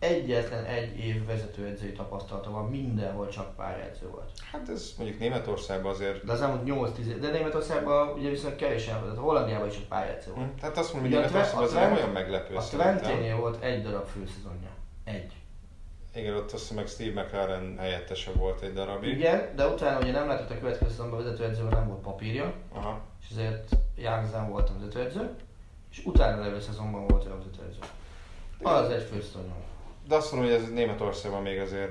egyetlen 0.00 0.64
egy 0.64 0.98
év 0.98 1.26
vezetőedzői 1.26 1.92
tapasztalata 1.92 2.50
van, 2.50 2.68
mindenhol 2.68 3.28
csak 3.28 3.56
pályaedző 3.56 4.08
volt. 4.08 4.30
Hát 4.52 4.68
ez 4.68 4.94
mondjuk 4.98 5.18
Németországban 5.18 5.92
azért... 5.92 6.24
De 6.24 6.32
az 6.32 6.40
elmúlt 6.40 6.64
8 6.64 6.92
10 6.92 7.18
de 7.20 7.30
Németországban 7.30 8.08
ugye 8.18 8.28
viszont 8.28 8.56
kevésen 8.56 9.00
volt, 9.00 9.18
Hollandiában 9.18 9.68
is 9.68 9.74
csak 9.74 9.84
pályaedző 9.84 10.32
volt. 10.34 10.48
Hm, 10.48 10.58
tehát 10.60 10.78
azt 10.78 10.92
mondom, 10.92 11.10
hogy 11.10 11.20
Németországban 11.20 11.64
az 11.64 11.72
nem 11.72 11.92
olyan 11.92 12.10
meglepő 12.10 12.54
A 12.54 12.62
Twenténél 12.62 13.36
volt 13.36 13.62
egy 13.62 13.82
darab 13.82 14.06
főszezonja. 14.06 14.68
Egy. 15.04 15.32
Igen, 16.14 16.34
ott 16.34 16.52
azt 16.52 16.74
meg 16.74 16.86
Steve 16.86 17.22
McLaren 17.22 17.78
helyettese 17.78 18.30
volt 18.30 18.62
egy 18.62 18.72
darabig. 18.72 19.18
Igen, 19.18 19.52
de 19.56 19.66
utána 19.66 19.98
ugye 19.98 20.12
nem 20.12 20.26
lehetett 20.26 20.50
a 20.50 20.58
következő 20.58 20.90
szezonban 20.90 21.24
vezetőedzőben 21.24 21.78
nem 21.78 21.88
volt 21.88 22.00
papírja, 22.00 22.52
Aha. 22.72 23.00
és 23.22 23.30
ezért 23.30 23.68
Jansen 23.96 24.50
volt 24.50 24.68
a 24.68 24.72
vezetőedző, 24.78 25.30
és 25.90 26.04
utána 26.04 26.42
levő 26.42 26.60
szezonban 26.60 27.06
volt 27.06 27.24
a 27.26 27.36
vezetőedző. 27.36 27.78
Az 28.62 28.90
egy 28.90 29.02
főszezonja. 29.02 29.68
De 30.10 30.16
azt 30.16 30.32
mondom, 30.32 30.50
hogy 30.50 30.60
ez 30.60 30.70
Németországban 30.70 31.42
még 31.42 31.58
azért 31.58 31.90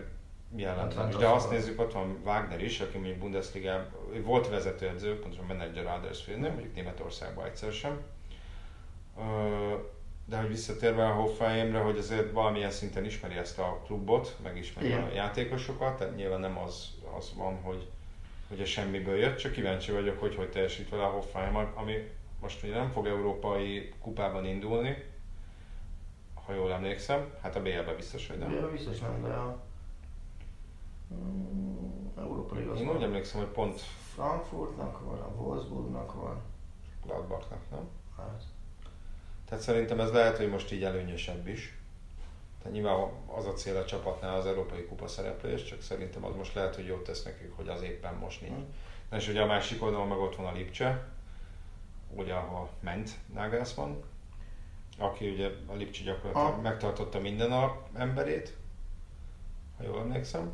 jelentős. 0.56 0.98
Hát, 0.98 1.18
de 1.18 1.28
azt 1.28 1.50
nézzük, 1.50 1.80
ott 1.80 1.94
van 1.94 2.20
Wagner 2.26 2.64
is, 2.64 2.80
aki 2.80 2.98
mondjuk 2.98 3.18
Bundesliga 3.18 3.88
volt 4.24 4.50
vezetőedző, 4.50 5.20
pontosan 5.20 5.46
menedzser 5.46 5.86
Adelsfieldnél, 5.86 6.52
mondjuk 6.52 6.76
Németországban 6.76 7.46
egyszer 7.46 7.72
sem. 7.72 8.02
De 10.26 10.38
hogy 10.38 10.48
visszatérve 10.48 11.06
a 11.06 11.14
Hoffenheimre, 11.14 11.80
hogy 11.80 11.98
azért 11.98 12.32
valamilyen 12.32 12.72
szinten 12.72 13.06
ismeri 13.06 13.36
ezt 13.36 13.60
a 13.60 13.82
klubot, 13.86 14.36
meg 14.44 14.58
ismeri 14.58 14.88
Igen. 14.88 15.04
a 15.04 15.14
játékosokat, 15.14 15.98
tehát 15.98 16.16
nyilván 16.16 16.40
nem 16.40 16.58
az, 16.58 16.88
az 17.18 17.34
van, 17.36 17.62
hogy, 17.62 17.88
hogy 18.50 18.62
a 18.62 18.66
semmiből 18.66 19.18
jött, 19.18 19.38
csak 19.38 19.52
kíváncsi 19.52 19.92
vagyok, 19.92 20.20
hogy 20.20 20.36
hogy 20.36 20.50
teljesít 20.50 20.90
vele 20.90 21.04
a 21.04 21.10
Hoffenheim, 21.10 21.72
ami 21.76 21.94
most 22.42 22.64
ugye 22.64 22.74
nem 22.74 22.92
fog 22.92 23.08
európai 23.08 23.94
kupában 24.02 24.46
indulni, 24.46 25.04
ha 26.50 26.56
jól 26.56 26.72
emlékszem. 26.72 27.34
Hát 27.42 27.56
a 27.56 27.62
BL-ben 27.62 27.96
biztos, 27.96 28.28
hogy 28.28 28.38
nem. 28.38 28.50
BL 28.50 28.66
biztos 28.66 29.00
nem, 29.00 29.22
de 29.22 29.34
a 29.34 29.60
mm, 31.14 32.18
Európa 32.18 32.56
Liga 32.56 32.76
Én 32.76 32.90
úgy 32.90 33.04
emlékszem, 33.04 33.40
hogy 33.40 33.50
pont 33.50 33.80
Frankfurtnak 34.14 35.00
van, 35.00 35.20
a 35.20 35.42
Wolfsburgnak 35.42 36.14
van. 36.14 36.42
Gladbachnak, 37.06 37.60
nem? 37.72 37.88
Hát. 38.18 38.44
Tehát 39.46 39.64
szerintem 39.64 40.00
ez 40.00 40.12
lehet, 40.12 40.38
hogy 40.38 40.50
most 40.50 40.72
így 40.72 40.84
előnyösebb 40.84 41.48
is. 41.48 41.78
Tehát 42.58 42.74
nyilván 42.74 43.10
az 43.36 43.46
a 43.46 43.54
cél 43.54 43.78
a 43.78 43.86
csapatnál 43.86 44.36
az 44.36 44.46
Európai 44.46 44.86
Kupa 44.86 45.08
szereplés, 45.08 45.64
csak 45.64 45.82
szerintem 45.82 46.26
az 46.26 46.36
most 46.36 46.54
lehet, 46.54 46.76
hogy 46.76 46.86
jót 46.86 47.04
tesz 47.04 47.24
nekik, 47.24 47.52
hogy 47.56 47.68
az 47.68 47.82
éppen 47.82 48.14
most 48.14 48.42
nincs. 48.42 48.54
Hmm. 48.54 48.74
Na 49.10 49.18
és 49.18 49.28
ugye 49.28 49.42
a 49.42 49.46
másik 49.46 49.84
oldalon 49.84 50.08
meg 50.08 50.18
ott 50.18 50.36
van 50.36 50.46
a 50.46 50.52
Lipcse, 50.52 51.08
ugye 52.16 52.34
ahol 52.34 52.70
ment 52.80 53.12
Nagelsmann, 53.34 54.04
aki 55.00 55.30
ugye 55.30 55.50
a 55.68 55.74
Lipcsi 55.74 56.04
gyakorlatilag 56.04 56.54
ha. 56.54 56.62
megtartotta 56.62 57.20
minden 57.20 57.52
a 57.52 57.82
emberét, 57.94 58.54
ha 59.78 59.84
jól 59.84 60.00
emlékszem. 60.00 60.52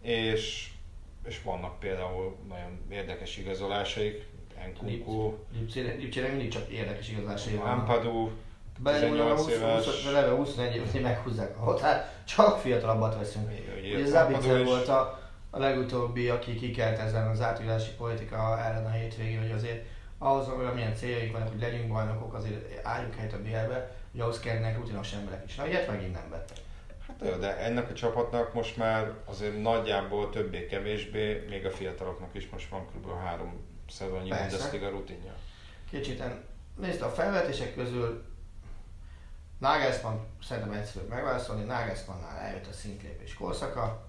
És, 0.00 0.70
és 1.24 1.42
vannak 1.42 1.78
például 1.78 2.36
nagyon 2.48 2.80
érdekes 2.90 3.36
igazolásaik, 3.36 4.30
Enkunku. 4.64 5.34
Lipcsére 5.98 6.28
mindig 6.28 6.48
csak 6.50 6.68
érdekes 6.68 7.08
igazolásai 7.08 7.54
vannak. 7.54 7.78
Ampadu, 7.78 8.30
18 8.82 9.46
éves. 9.46 9.84
20, 9.84 10.06
eleve 10.06 10.30
21 10.34 10.74
éves, 10.74 10.90
hogy 10.90 11.00
meghúzzák 11.00 11.56
a 11.56 11.60
határ, 11.60 12.12
csak 12.24 12.58
fiatalabbat 12.58 13.16
veszünk. 13.18 13.50
Ugye 13.78 14.06
Zabicer 14.06 14.64
volt 14.64 14.88
a, 14.88 15.20
a 15.50 15.58
legutóbbi, 15.58 16.28
aki 16.28 16.54
kikelt 16.54 16.98
ezen 16.98 17.28
az 17.28 17.40
átvilási 17.40 17.90
politika 17.90 18.58
ellen 18.64 18.86
a 18.86 18.90
hétvégén, 18.90 19.40
hogy 19.40 19.50
azért 19.50 19.84
ahhoz, 20.22 20.46
hogy 20.46 20.74
milyen 20.74 20.94
céljaink 20.94 21.32
vannak, 21.32 21.48
hogy 21.48 21.60
legyünk 21.60 21.88
bajnokok, 21.88 22.34
azért 22.34 22.86
álljunk 22.86 23.14
helyet 23.14 23.32
a 23.32 23.42
BL-be, 23.42 23.96
hogy 24.10 24.20
ahhoz 24.20 24.40
kellene 24.40 24.74
rutinos 24.74 25.12
emberek 25.12 25.44
is. 25.46 25.54
Na, 25.54 25.66
ilyet 25.66 25.86
megint 25.86 26.12
nem 26.12 26.30
vettek. 26.30 26.56
Hát 27.06 27.20
jó, 27.24 27.36
de 27.36 27.56
ennek 27.56 27.90
a 27.90 27.94
csapatnak 27.94 28.54
most 28.54 28.76
már 28.76 29.12
azért 29.24 29.62
nagyjából 29.62 30.30
többé-kevésbé, 30.30 31.46
még 31.48 31.66
a 31.66 31.70
fiataloknak 31.70 32.34
is 32.34 32.48
most 32.48 32.68
van 32.68 32.86
kb. 32.86 33.18
három 33.24 33.60
szezonnyi 33.88 34.28
Bundesliga 34.28 34.88
rutinja. 34.88 35.32
Kicsit, 35.90 36.22
nézd 36.76 37.02
a 37.02 37.08
felvetések 37.08 37.74
közül 37.74 38.24
Nagelsmann 39.58 40.18
szerintem 40.42 40.72
egyszerűbb 40.72 41.08
megválaszolni, 41.08 41.64
Nagelsmannnál 41.64 42.36
eljött 42.36 42.66
a 42.66 42.72
szintlépés 42.72 43.34
korszaka, 43.34 44.06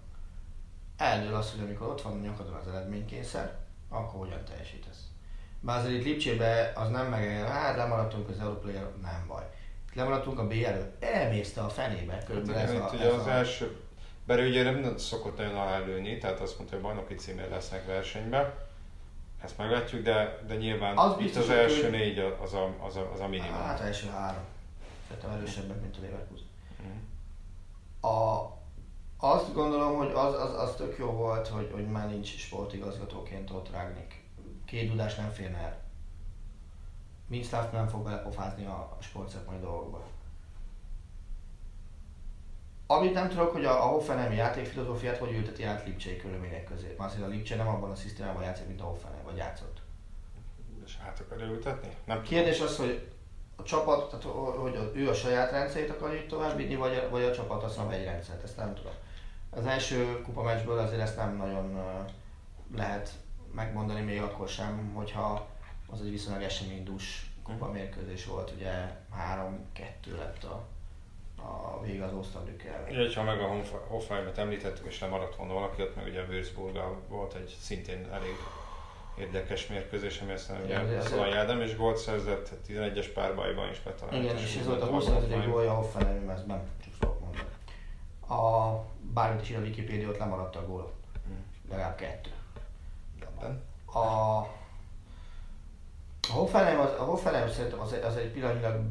eldől 0.98 1.36
az, 1.36 1.52
hogy 1.52 1.64
amikor 1.64 1.88
ott 1.88 2.02
van 2.02 2.14
a 2.14 2.22
nyakadon 2.22 2.54
az 2.54 2.68
eredménykényszer, 2.68 3.56
akkor 3.90 4.20
hogyan 4.20 4.44
teljesítesz. 4.46 5.13
Bár 5.66 5.80
azért 5.80 5.94
itt 5.94 6.04
Lipcsébe 6.04 6.72
az 6.76 6.90
nem 6.90 7.08
meg, 7.08 7.48
hát 7.48 7.76
lemaradtunk 7.76 8.30
az 8.30 8.40
Európai 8.40 8.74
nem 9.02 9.26
baj. 9.28 9.44
Lemaradtunk 9.94 10.40
a 10.40 10.48
B 10.48 10.52
előtt, 10.52 11.04
elmészte 11.04 11.62
a 11.62 11.70
fenébe 11.70 12.24
körülbelül 12.26 12.60
hát, 12.60 12.70
ez, 12.70 12.82
a, 12.82 12.96
ugye 12.96 13.06
ez 13.06 13.14
az 13.14 13.26
a... 13.26 13.30
első, 13.30 13.78
bár 14.26 14.40
ugye 14.40 14.64
nem 14.64 14.98
szokott 14.98 15.38
nagyon 15.38 15.56
alálőni, 15.56 16.18
tehát 16.18 16.40
azt 16.40 16.58
mondta, 16.58 16.76
hogy 16.76 16.84
bajnoki 16.84 17.16
címért 17.16 17.50
lesznek 17.50 17.86
versenyben. 17.86 18.54
Ezt 19.44 19.58
meglátjuk, 19.58 20.04
de, 20.04 20.40
de 20.48 20.56
nyilván 20.56 20.98
az 20.98 21.16
itt 21.20 21.36
az 21.36 21.50
első 21.50 21.82
hogy... 21.82 21.92
négy 21.92 22.20
az 22.20 22.54
a, 22.54 22.76
az 22.86 22.96
a, 22.96 23.12
az 23.14 23.20
a 23.20 23.28
minimum. 23.28 23.54
Hát 23.54 23.80
első 23.80 24.08
három. 24.08 24.44
Szerintem 25.08 25.32
erősebbek, 25.32 25.82
mint 25.82 25.98
a 25.98 26.02
Leverkusen. 26.02 26.48
Mm. 26.84 27.00
A, 28.12 28.52
Azt 29.18 29.54
gondolom, 29.54 29.98
hogy 29.98 30.12
az, 30.12 30.34
az, 30.34 30.54
az 30.54 30.76
tök 30.76 30.98
jó 30.98 31.12
volt, 31.12 31.48
hogy, 31.48 31.70
hogy 31.74 31.88
már 31.88 32.10
nincs 32.10 32.38
sportigazgatóként 32.38 33.52
ott 33.52 33.72
Rágnik. 33.72 34.23
Két 34.66 34.90
dudás 34.90 35.16
nem 35.16 35.30
férne 35.30 35.58
el. 35.58 35.82
Minstaff 37.28 37.72
nem 37.72 37.88
fog 37.88 38.04
belepofázni 38.04 38.66
a 38.66 38.98
sportszakmai 39.02 39.60
dolgokba. 39.60 40.04
Amit 42.88 43.14
nem 43.14 43.30
tudok, 43.30 43.52
hogy 43.52 43.66
a, 43.66 43.84
a 43.84 43.88
Hoffenheim 43.88 44.32
játékfilozófiát 44.32 45.18
hogy 45.18 45.32
ülteti 45.32 45.64
át 45.64 45.86
Lipcsei 45.86 46.18
körülmények 46.18 46.64
közé. 46.64 46.96
Már 46.98 47.12
a 47.22 47.28
Lipcse 47.28 47.56
nem 47.56 47.68
abban 47.68 47.92
a 47.92 47.96
szisztémában 47.96 48.44
játszik, 48.44 48.68
mint 48.68 48.82
a 48.82 48.84
Hoffenheim, 48.84 49.24
vagy 49.24 49.36
játszott. 49.36 49.82
És 50.86 50.98
át 51.06 51.20
akarja 51.20 51.46
ültetni? 51.46 51.90
Nem 52.06 52.22
Kérdés 52.22 52.60
az, 52.60 52.78
hogy 52.78 53.12
a 53.56 53.64
csapat, 53.64 54.10
tehát 54.10 54.24
hogy 54.56 54.92
ő 54.94 55.10
a 55.10 55.14
saját 55.14 55.52
rendszerét 55.52 55.90
akarja 55.90 56.26
tovább 56.26 56.58
vinni, 56.58 56.76
vagy 56.76 56.96
a, 56.96 57.10
vagy 57.10 57.24
a 57.24 57.34
csapat 57.34 57.64
azt 57.64 57.80
egy 57.92 58.04
rendszert, 58.04 58.44
ezt 58.44 58.58
nem 58.58 58.74
tudom. 58.74 58.94
Az 59.50 59.66
első 59.66 60.22
kupa 60.22 60.42
meccsből 60.42 60.78
azért 60.78 61.02
ezt 61.02 61.18
nem 61.18 61.36
nagyon 61.38 61.80
lehet 62.76 63.10
megmondani, 63.56 64.02
még 64.02 64.22
akkor 64.22 64.48
sem, 64.48 64.92
hogyha 64.94 65.48
az 65.90 66.02
egy 66.02 66.10
viszonylag 66.10 66.44
eseménydús 66.44 67.32
kupa 67.44 67.72
mérkőzés 67.72 68.26
volt, 68.26 68.52
ugye 68.56 68.72
3-2 69.76 70.18
lett 70.18 70.44
a, 70.44 70.66
a 71.42 71.82
vége 71.82 72.06
az 72.06 72.14
Osztandükkel. 72.14 72.88
Így, 72.92 73.14
ha 73.14 73.24
meg 73.24 73.40
a 73.40 73.62
Hoffenheimet 73.88 74.38
említettük, 74.38 74.86
és 74.86 75.00
nem 75.00 75.10
maradt 75.10 75.36
volna 75.36 75.54
valaki, 75.54 75.82
ott 75.82 75.96
meg 75.96 76.06
ugye 76.06 76.22
a 76.22 76.26
Würzburg 76.26 76.78
volt 77.08 77.34
egy 77.34 77.56
szintén 77.60 78.08
elég 78.12 78.36
érdekes 79.18 79.68
mérkőzés, 79.68 80.20
ami 80.22 80.32
aztán 80.32 80.64
ugye 80.64 81.02
Szalai 81.02 81.32
Ádám 81.32 81.62
is 81.62 81.76
gólt 81.76 81.98
szerzett, 81.98 82.50
11-es 82.68 83.08
párbajban 83.14 83.70
is 83.70 83.82
betalált. 83.82 84.24
Igen, 84.24 84.38
és 84.38 84.56
ez 84.56 84.66
volt 84.66 84.82
a 84.82 84.86
25. 84.86 85.46
gólja 85.46 85.72
a 85.72 85.76
Hoffenheim 85.76 86.24
mezben, 86.24 86.70
csak 86.84 86.94
fogok 86.94 87.20
mondani. 87.20 87.50
A, 88.28 88.80
bármit 89.14 89.42
is 89.42 89.50
ír 89.50 89.58
a 89.58 89.60
Wikipedia, 89.60 90.10
ott 90.10 90.18
lemaradt 90.18 90.56
a 90.56 90.66
gól. 90.66 90.92
Hmm. 91.26 91.46
Legalább 91.70 91.96
kettő. 91.96 92.30
A, 93.86 94.00
a 96.30 96.32
Hoffenheim, 96.32 96.80
az, 96.80 96.92
a 97.00 97.04
Hoffenheim 97.04 97.50
szerintem 97.50 97.80
az, 97.80 97.96
az 98.04 98.16
egy 98.16 98.32
pillanatilag 98.32 98.82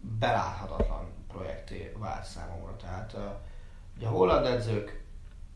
beláthatatlan 0.00 1.08
projekté 1.28 1.92
vált 1.98 2.24
számomra. 2.24 2.76
Tehát 2.76 3.16
ugye 3.96 4.06
a 4.06 4.10
holland 4.10 4.46
edzők 4.46 5.04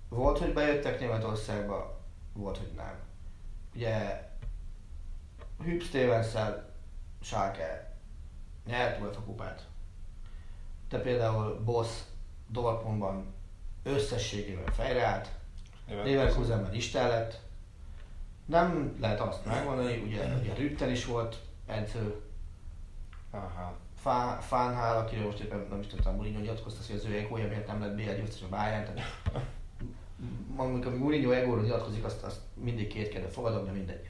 volt, 0.08 0.38
hogy 0.38 0.52
bejöttek 0.52 1.00
Németországba, 1.00 1.98
volt, 2.32 2.56
hogy 2.56 2.72
nem 2.76 3.08
ugye 3.74 4.28
Hüb 5.62 5.82
stevens 5.82 6.26
Schalke 7.22 7.96
nyert 8.66 8.98
volt 8.98 9.16
a 9.16 9.20
kupát. 9.20 9.66
De 10.88 10.98
például 10.98 11.60
Boss 11.64 11.88
Dortmundban 12.48 13.34
összességében 13.82 14.72
fejreállt, 14.72 15.28
Leverkusenben 15.88 16.74
Isten 16.74 17.08
lett. 17.08 17.40
Nem 18.50 18.96
lehet 19.00 19.20
azt 19.20 19.44
megmondani, 19.44 20.02
ugye, 20.06 20.34
ugye 20.40 20.54
Rütten 20.54 20.90
is 20.90 21.04
volt 21.04 21.36
edző, 21.66 22.20
Aha. 23.30 23.76
Fánhál, 24.40 24.96
akiről 24.96 25.24
most 25.24 25.38
éppen 25.38 25.66
nem 25.70 25.80
is 25.80 25.86
tudtam, 25.86 26.14
Mourinho 26.14 26.40
nyilatkozta, 26.40 26.80
hogy 26.86 26.96
az 26.96 27.04
ő 27.04 27.16
egója 27.16 27.48
miért 27.48 27.66
nem 27.66 27.80
lett 27.80 27.94
BL 27.94 28.02
győztes 28.02 28.42
a 28.42 28.48
Bayern, 28.48 28.84
tehát 28.84 29.00
amikor 30.56 30.96
Mourinho 30.96 31.30
egóról 31.30 31.62
nyilatkozik, 31.62 32.04
azt, 32.04 32.22
azt 32.22 32.40
mindig 32.54 32.86
kétkedve 32.86 33.28
fogadom, 33.28 33.64
de 33.64 33.70
mindegy. 33.70 34.06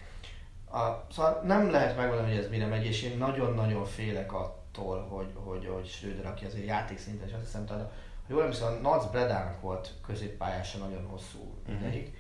A, 0.70 1.07
szóval 1.12 1.41
nem 1.45 1.70
lehet 1.70 1.97
megmondani, 1.97 2.28
hogy 2.28 2.45
ez 2.45 2.51
mire 2.51 2.66
megy, 2.66 2.84
és 2.84 3.03
én 3.03 3.18
nagyon-nagyon 3.18 3.84
félek 3.84 4.32
attól, 4.32 5.01
hogy, 5.01 5.32
hogy, 5.34 5.66
hogy 5.66 5.86
Schröder, 5.86 6.26
aki 6.26 6.45
azért 6.45 6.66
játékszinten, 6.66 7.28
és 7.28 7.34
azt 7.34 7.45
hiszem, 7.45 7.66
talán, 7.66 7.82
hogy 8.26 8.34
jól 8.34 8.43
emlékszem, 8.43 8.72
a 8.72 8.88
Nac 8.88 9.11
Bredának 9.11 9.61
volt 9.61 9.95
középpályása 10.07 10.78
nagyon 10.78 11.07
hosszú 11.07 11.55
uh-huh. 11.66 11.86
ideig. 11.86 12.14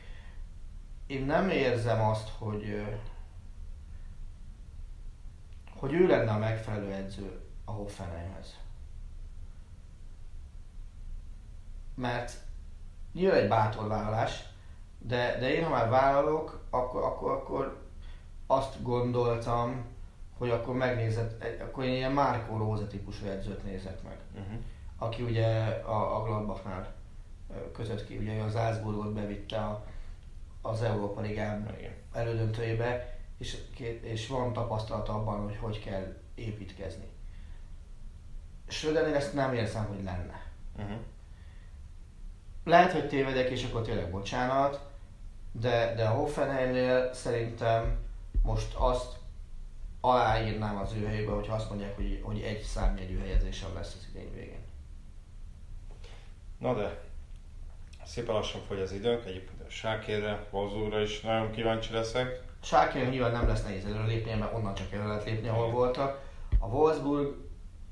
Én 1.10 1.24
nem 1.24 1.48
érzem 1.48 2.00
azt, 2.00 2.28
hogy 2.38 2.86
hogy 5.78 5.92
ő 5.92 6.06
lenne 6.06 6.30
a 6.30 6.38
megfelelő 6.38 6.92
edző 6.92 7.40
a 7.64 7.70
Hoffenheimhez. 7.70 8.58
Mert 11.94 12.32
nyilván 13.12 13.38
egy 13.38 13.48
bátor 13.48 13.88
vállalás, 13.88 14.42
de, 14.98 15.38
de 15.38 15.54
én 15.54 15.64
ha 15.64 15.70
már 15.70 15.88
vállalok, 15.88 16.66
akkor, 16.70 17.02
akkor, 17.02 17.30
akkor 17.30 17.86
azt 18.46 18.82
gondoltam, 18.82 19.84
hogy 20.38 20.50
akkor 20.50 20.74
megnézett, 20.74 21.44
akkor 21.60 21.84
én 21.84 21.94
ilyen 21.94 22.12
Márko 22.12 22.56
Róza 22.56 22.86
típusú 22.86 23.26
edzőt 23.26 23.64
nézek 23.64 24.02
meg. 24.02 24.18
Uh-huh. 24.34 24.58
Aki 24.98 25.22
ugye 25.22 25.46
a, 25.84 26.16
a 26.16 26.22
Gladbachnál 26.22 26.94
kötött 27.72 28.06
ki, 28.06 28.16
ugye 28.16 28.42
az 28.42 28.52
Salzburgot 28.52 29.12
bevitte 29.12 29.58
a, 29.58 29.84
az 30.62 30.82
Európa 30.82 31.20
Ligán 31.20 31.76
elődöntőjébe, 32.12 33.18
és, 33.38 33.58
és 34.02 34.26
van 34.26 34.52
tapasztalata 34.52 35.14
abban, 35.14 35.42
hogy 35.42 35.56
hogy 35.56 35.84
kell 35.84 36.16
építkezni. 36.34 37.08
Schrödernél 38.68 39.14
ezt 39.14 39.34
nem 39.34 39.54
érzem, 39.54 39.86
hogy 39.86 40.02
lenne. 40.04 40.42
Uh-huh. 40.76 40.98
Lehet, 42.64 42.92
hogy 42.92 43.08
tévedek, 43.08 43.50
és 43.50 43.64
akkor 43.64 43.82
tényleg 43.82 44.10
bocsánat, 44.10 44.88
de, 45.52 45.94
de 45.94 46.04
a 46.06 46.14
Hoffenheimnél 46.14 47.12
szerintem 47.12 47.98
most 48.42 48.74
azt 48.74 49.18
aláírnám 50.00 50.76
az 50.76 50.92
ő 50.92 51.06
helyébe, 51.06 51.32
hogyha 51.32 51.54
azt 51.54 51.68
mondják, 51.68 51.96
hogy, 51.96 52.20
hogy 52.22 52.40
egy 52.40 52.62
számjegyű 52.62 53.18
helyezésem 53.18 53.74
lesz 53.74 53.94
az 53.98 54.08
idény 54.10 54.32
végén. 54.34 54.62
Na 56.58 56.74
de, 56.74 57.00
szépen 58.04 58.34
lassan 58.34 58.60
fogy 58.66 58.80
az 58.80 58.92
időnk, 58.92 59.24
egyébként 59.24 59.60
a 59.60 59.70
Sákérre, 59.70 60.46
Wolfsburgra 60.50 61.00
is 61.00 61.20
nagyon 61.20 61.50
kíváncsi 61.50 61.92
leszek. 61.92 62.42
Sákérre 62.62 63.08
nyilván 63.08 63.32
nem 63.32 63.48
lesz 63.48 63.62
nehéz 63.62 63.84
előlépni, 63.84 64.34
mert 64.34 64.54
onnan 64.54 64.74
csak 64.74 64.92
el 64.92 65.06
lehet 65.06 65.24
lépni, 65.24 65.48
ahol 65.48 65.70
voltak. 65.70 66.20
A 66.58 66.66
Wolfsburg, 66.66 67.34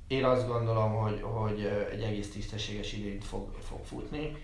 én 0.06 0.24
azt 0.24 0.46
gondolom, 0.46 0.92
hogy, 0.94 1.20
hogy 1.22 1.86
egy 1.90 2.02
egész 2.02 2.32
tisztességes 2.32 2.92
idényt 2.92 3.24
fog, 3.24 3.54
fog 3.60 3.84
futni 3.84 4.36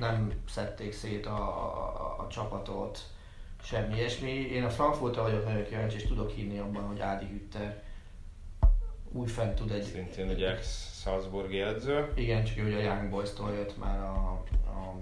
nem 0.00 0.32
szedték 0.48 0.92
szét 0.92 1.26
a, 1.26 1.38
a, 1.38 2.16
a 2.18 2.26
csapatot, 2.28 2.98
semmi 3.62 3.94
ilyesmi. 3.94 4.30
Én 4.30 4.64
a 4.64 4.70
Frankfurtra 4.70 5.22
vagyok 5.22 5.44
nagyon 5.44 5.64
kíváncsi, 5.64 5.96
és 5.96 6.06
tudok 6.06 6.30
hinni 6.30 6.58
abban, 6.58 6.82
hogy 6.82 7.00
Ádi 7.00 7.26
Hütter 7.26 7.82
úgy 9.12 9.30
fent 9.30 9.54
tud 9.54 9.70
egy... 9.70 9.82
Szintén 9.82 10.28
egy 10.28 10.42
ex-Salzburgi 10.42 11.60
edző. 11.60 12.12
Igen, 12.14 12.44
csak 12.44 12.66
ugye 12.66 12.76
a 12.76 12.94
Young 12.94 13.10
Boys-tól 13.10 13.52
jött 13.52 13.78
már 13.78 13.98
a, 13.98 14.42
a, 14.74 14.94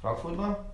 Frankfurtban, 0.00 0.72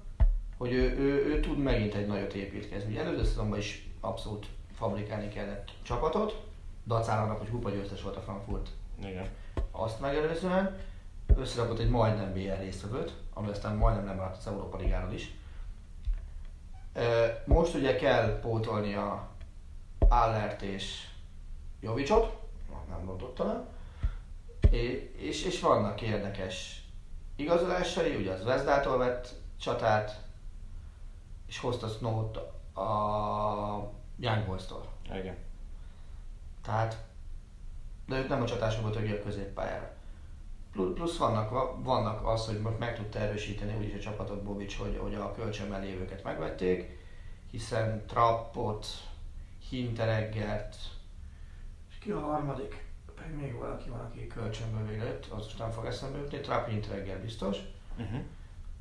hogy 0.56 0.72
ő, 0.72 0.98
ő, 0.98 1.26
ő, 1.26 1.40
tud 1.40 1.58
megint 1.58 1.94
egy 1.94 2.06
nagyot 2.06 2.34
építkezni. 2.34 2.90
Ugye 2.90 3.00
előző 3.00 3.24
szezonban 3.24 3.58
is 3.58 3.90
abszolút 4.00 4.46
fabrikálni 4.74 5.28
kellett 5.28 5.70
csapatot, 5.82 6.42
dacára 6.86 7.32
hogy 7.32 7.50
kupa 7.50 7.70
győztes 7.70 8.02
volt 8.02 8.16
a 8.16 8.20
Frankfurt. 8.20 8.68
Igen. 8.98 9.28
Azt 9.70 10.00
megelőzően 10.00 10.78
összerakott 11.36 11.78
egy 11.78 11.90
majdnem 11.90 12.32
BL 12.32 12.62
résztvevőt, 12.62 13.12
ami 13.34 13.48
aztán 13.48 13.76
majdnem 13.76 14.04
nem 14.04 14.16
maradt 14.16 14.36
az 14.36 14.46
Európa 14.46 14.76
Ligáról 14.76 15.12
is. 15.12 15.34
Most 17.44 17.74
ugye 17.74 17.96
kell 17.96 18.40
pótolni 18.40 18.94
a 18.94 19.28
Allert 20.08 20.62
és 20.62 21.08
Jovicsot, 21.80 22.38
nem 22.88 23.04
mondott 23.04 23.34
talán, 23.34 23.66
és, 25.16 25.44
és 25.44 25.60
vannak 25.60 26.00
érdekes 26.00 26.79
igazolásai, 27.40 28.16
ugye 28.16 28.32
az 28.32 28.44
Vezdától 28.44 28.98
vett 28.98 29.34
csatát, 29.60 30.22
és 31.46 31.58
hozta 31.58 31.88
Snow-t 31.88 32.36
a 32.76 33.92
Young 34.18 34.46
Boys-tól. 34.46 34.88
Igen. 35.04 35.36
Tehát, 36.62 36.96
de 38.06 38.18
ők 38.18 38.28
nem 38.28 38.42
a 38.42 38.46
csatásokból 38.46 38.90
többi 38.90 39.12
a 39.12 39.22
középpályára. 39.22 39.92
Plusz 40.72 41.16
vannak, 41.16 41.50
vannak 41.84 42.26
az, 42.26 42.46
hogy 42.46 42.60
most 42.60 42.78
meg 42.78 42.96
tudta 42.96 43.18
erősíteni 43.18 43.76
úgyis 43.76 43.94
a 43.94 43.98
csapatot 43.98 44.42
Bobics, 44.42 44.76
hogy, 44.76 44.98
hogy 44.98 45.14
a 45.14 45.32
kölcsönben 45.32 45.80
lévőket 45.80 46.24
megvették, 46.24 46.98
hiszen 47.50 48.06
Trappot, 48.06 48.86
Hintereggert, 49.68 50.76
és 51.90 51.98
ki 51.98 52.10
a 52.10 52.20
harmadik? 52.20 52.89
Pedig 53.22 53.36
még 53.36 53.54
valaki 53.58 53.88
van, 53.88 54.00
aki 54.00 54.26
kölcsönből 54.26 54.86
végrejött, 54.86 55.24
az 55.24 55.44
most 55.44 55.58
nem 55.58 55.70
fog 55.70 55.84
eszembe 55.84 56.18
jutni, 56.18 56.40
Trapp 56.40 56.68
Hinteregger 56.68 57.18
biztos. 57.18 57.56
Uh-huh. 57.98 58.20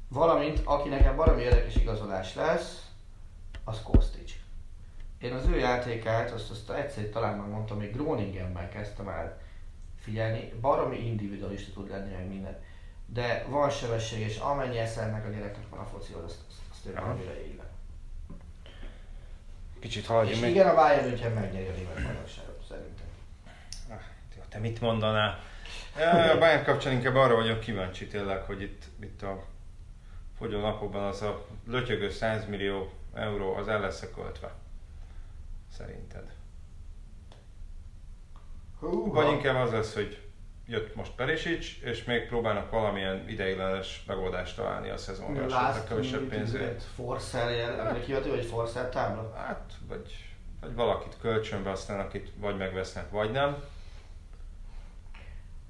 Valamint, 0.08 0.62
aki 0.64 0.90
nekem 0.90 1.16
valami 1.16 1.42
érdekes 1.42 1.76
igazolás 1.76 2.36
lesz, 2.36 2.90
az 3.64 3.82
Kostic. 3.84 4.32
Én 5.20 5.34
az 5.34 5.46
ő 5.46 5.58
játékát, 5.58 6.32
azt, 6.32 6.52
azt 6.52 6.70
egyszer 6.70 7.10
talán 7.10 7.38
már 7.38 7.48
mondtam, 7.48 7.78
még 7.78 7.94
Groningenben 7.94 8.70
kezdtem 8.70 9.08
el 9.08 9.42
figyelni, 10.00 10.54
baromi 10.62 11.06
individualista 11.06 11.72
tud 11.74 11.90
lenni 11.90 12.14
meg 12.14 12.28
minden. 12.28 12.58
De 13.06 13.46
van 13.50 13.70
sebesség, 13.70 14.20
és 14.20 14.38
amennyi 14.38 14.78
eszelnek 14.78 15.26
a 15.26 15.30
gyereknek 15.30 15.70
van 15.70 15.80
a 15.80 15.86
focihoz, 15.86 16.24
azt, 16.24 16.40
azt, 16.50 16.60
azt 16.72 16.86
ő 16.86 16.94
valamire 16.94 17.46
éle. 17.46 17.68
Kicsit 19.80 20.06
haladjunk 20.06 20.36
És 20.36 20.42
meg... 20.42 20.50
igen, 20.50 20.68
a 20.68 20.76
Bayern 20.76 21.08
München 21.08 21.32
megnyeri 21.32 21.68
a 21.68 21.72
német 21.72 22.04
bajnokságot, 22.04 22.49
te 24.60 24.68
mit 24.68 24.82
mondanál? 24.82 25.40
Ja, 25.98 26.32
a 26.32 26.38
Bayern 26.38 26.64
kapcsán 26.64 26.94
inkább 26.94 27.16
arra 27.16 27.36
vagyok 27.36 27.60
kíváncsi 27.60 28.08
tényleg, 28.08 28.42
hogy 28.42 28.62
itt, 28.62 28.84
itt 29.02 29.22
a 29.22 29.44
fogyó 30.38 30.60
napokban 30.60 31.04
az 31.04 31.22
a 31.22 31.46
lötyögő 31.68 32.10
100 32.10 32.46
millió 32.48 32.92
euró 33.14 33.56
az 33.56 33.68
el 33.68 33.80
lesz 33.80 34.10
költve. 34.16 34.52
Szerinted? 35.78 36.24
Hú, 38.80 39.14
Vagy 39.14 39.32
inkább 39.32 39.56
az 39.56 39.72
lesz, 39.72 39.94
hogy 39.94 40.22
jött 40.68 40.96
most 40.96 41.12
Perisic, 41.12 41.82
és 41.82 42.04
még 42.04 42.28
próbálnak 42.28 42.72
valamilyen 42.72 43.30
ideiglenes 43.30 44.04
megoldást 44.08 44.56
találni 44.56 44.90
a 44.90 44.98
szezonra, 44.98 45.44
esetleg 45.46 45.84
kevesebb 45.88 46.28
pénzért. 46.28 46.84
Forsell 46.84 47.50
jel, 47.50 48.02
kiadó, 48.02 48.30
vagy 48.30 48.46
Forsell 48.46 48.90
tábla? 48.90 49.34
Hát, 49.36 49.74
vagy, 49.88 50.36
vagy 50.62 50.76
valakit 50.76 51.18
kölcsönbe, 51.22 51.72
aztán 51.72 52.00
akit 52.00 52.32
vagy 52.38 52.58
megvesznek, 52.58 53.10
vagy 53.10 53.32
nem. 53.32 53.64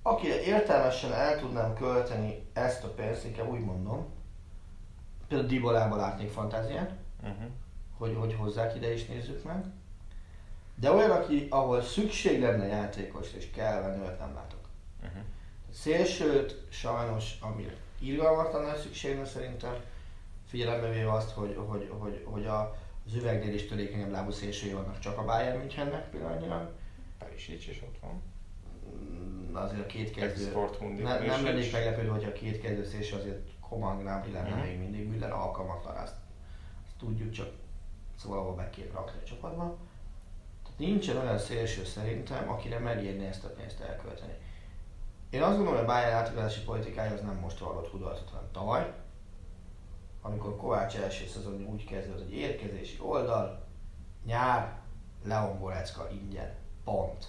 Akire 0.09 0.41
értelmesen 0.41 1.13
el 1.13 1.39
tudnám 1.39 1.73
költeni 1.73 2.47
ezt 2.53 2.83
a 2.83 2.87
pénzt, 2.87 3.25
inkább 3.25 3.49
úgy 3.51 3.59
mondom, 3.59 4.05
például 5.27 5.49
Dibolába 5.49 5.95
látnék 5.95 6.29
fantáziát, 6.29 6.91
Uh-huh. 7.23 7.49
hogy, 7.97 8.15
hogy 8.19 8.33
hozzák 8.33 8.75
ide 8.75 8.93
is 8.93 9.05
nézzük 9.05 9.43
meg. 9.43 9.65
De 10.75 10.91
olyan, 10.91 11.11
aki, 11.11 11.47
ahol 11.49 11.81
szükség 11.81 12.41
lenne 12.41 12.65
játékos 12.65 13.33
és 13.33 13.49
kell 13.51 13.81
venni, 13.81 14.01
olyat 14.01 14.19
nem 14.19 14.33
látok. 14.33 14.59
Uh-huh. 15.03 15.21
Szélsőt 15.73 16.65
sajnos, 16.69 17.37
amire 17.41 17.75
irgalmatlan 17.99 18.63
nagy 18.63 18.77
szükség 18.77 19.15
van 19.15 19.25
szerintem, 19.25 19.75
figyelembe 20.47 20.89
véve 20.89 21.11
azt, 21.11 21.31
hogy, 21.31 21.55
hogy, 21.67 21.91
hogy, 21.99 22.23
hogy 22.25 22.45
a, 22.45 22.75
az 23.05 23.13
üvegnél 23.13 23.53
is 23.53 23.67
törékenyebb 23.67 24.11
lábú 24.11 24.31
szélsői 24.31 24.71
vannak 24.71 24.99
csak 24.99 25.17
a 25.17 25.25
Bayern 25.25 25.57
Münchennek 25.57 26.09
pillanatnyilag. 26.09 26.71
Perisic 27.17 27.67
is 27.67 27.81
ott 27.81 27.99
van. 28.01 28.21
Azért 29.53 29.81
a 29.81 29.85
két 29.85 30.11
kezdő... 30.11 30.51
Ne, 31.03 31.19
nem 31.19 31.43
lennék 31.43 31.71
meglepődő, 31.71 32.07
hogyha 32.07 32.29
a 32.29 32.33
két 32.33 32.61
kezdő 32.61 32.85
szélső 32.85 33.15
azért 33.17 33.49
Coman 33.69 33.99
Gnabry 33.99 34.31
lenne 34.31 34.49
Mhm. 34.55 34.59
még 34.59 34.77
mindig, 34.79 35.07
Müller 35.07 35.31
alkalmatlan, 35.31 35.95
azt, 35.95 36.15
azt 36.85 36.95
tudjuk, 36.99 37.31
csak 37.31 37.47
szóval 38.15 38.39
ahol 38.39 38.55
be 38.55 38.69
kéne 38.69 38.91
rakni 38.91 39.19
a 39.21 39.25
csapatba. 39.25 39.77
Tehát 40.63 40.79
nincsen 40.79 41.17
olyan 41.17 41.37
szélső 41.37 41.83
szerintem, 41.85 42.49
akire 42.49 42.79
megérni 42.79 43.25
ezt 43.25 43.43
a 43.43 43.49
pénzt 43.49 43.79
elkölteni. 43.79 44.33
Én 45.29 45.41
azt 45.41 45.55
gondolom, 45.55 45.79
hogy 45.79 45.83
a 45.89 45.93
Bayern 45.93 46.15
átigazási 46.15 46.61
politikája 46.63 47.13
az 47.13 47.21
nem 47.21 47.35
most 47.35 47.59
vallott 47.59 47.89
kudarcot, 47.89 48.29
hanem 48.29 48.51
tavaly, 48.51 48.93
amikor 50.21 50.55
Kovács 50.57 50.95
első 50.95 51.25
szezonja 51.27 51.67
úgy 51.67 51.85
kezdődött, 51.85 52.23
hogy 52.23 52.33
érkezési 52.37 52.99
oldal, 53.01 53.65
nyár, 54.25 54.79
Leon 55.23 55.59
Gorecka 55.59 56.09
ingyen, 56.11 56.55
pont. 56.83 57.27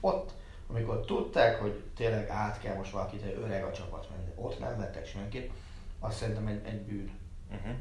Ott, 0.00 0.32
amikor 0.68 1.00
tudták, 1.00 1.60
hogy 1.60 1.84
tényleg 1.96 2.28
át 2.28 2.60
kell 2.60 2.76
most 2.76 2.92
valakit, 2.92 3.22
hogy 3.22 3.38
öreg 3.42 3.64
a 3.64 3.72
csapat 3.72 4.08
menni, 4.10 4.30
ott 4.34 4.58
nem 4.58 4.78
vettek 4.78 5.06
senkit, 5.06 5.50
azt 5.98 6.16
szerintem 6.16 6.46
egy, 6.46 6.60
egy 6.64 6.82
bűn. 6.82 7.10
Uh-huh. 7.50 7.74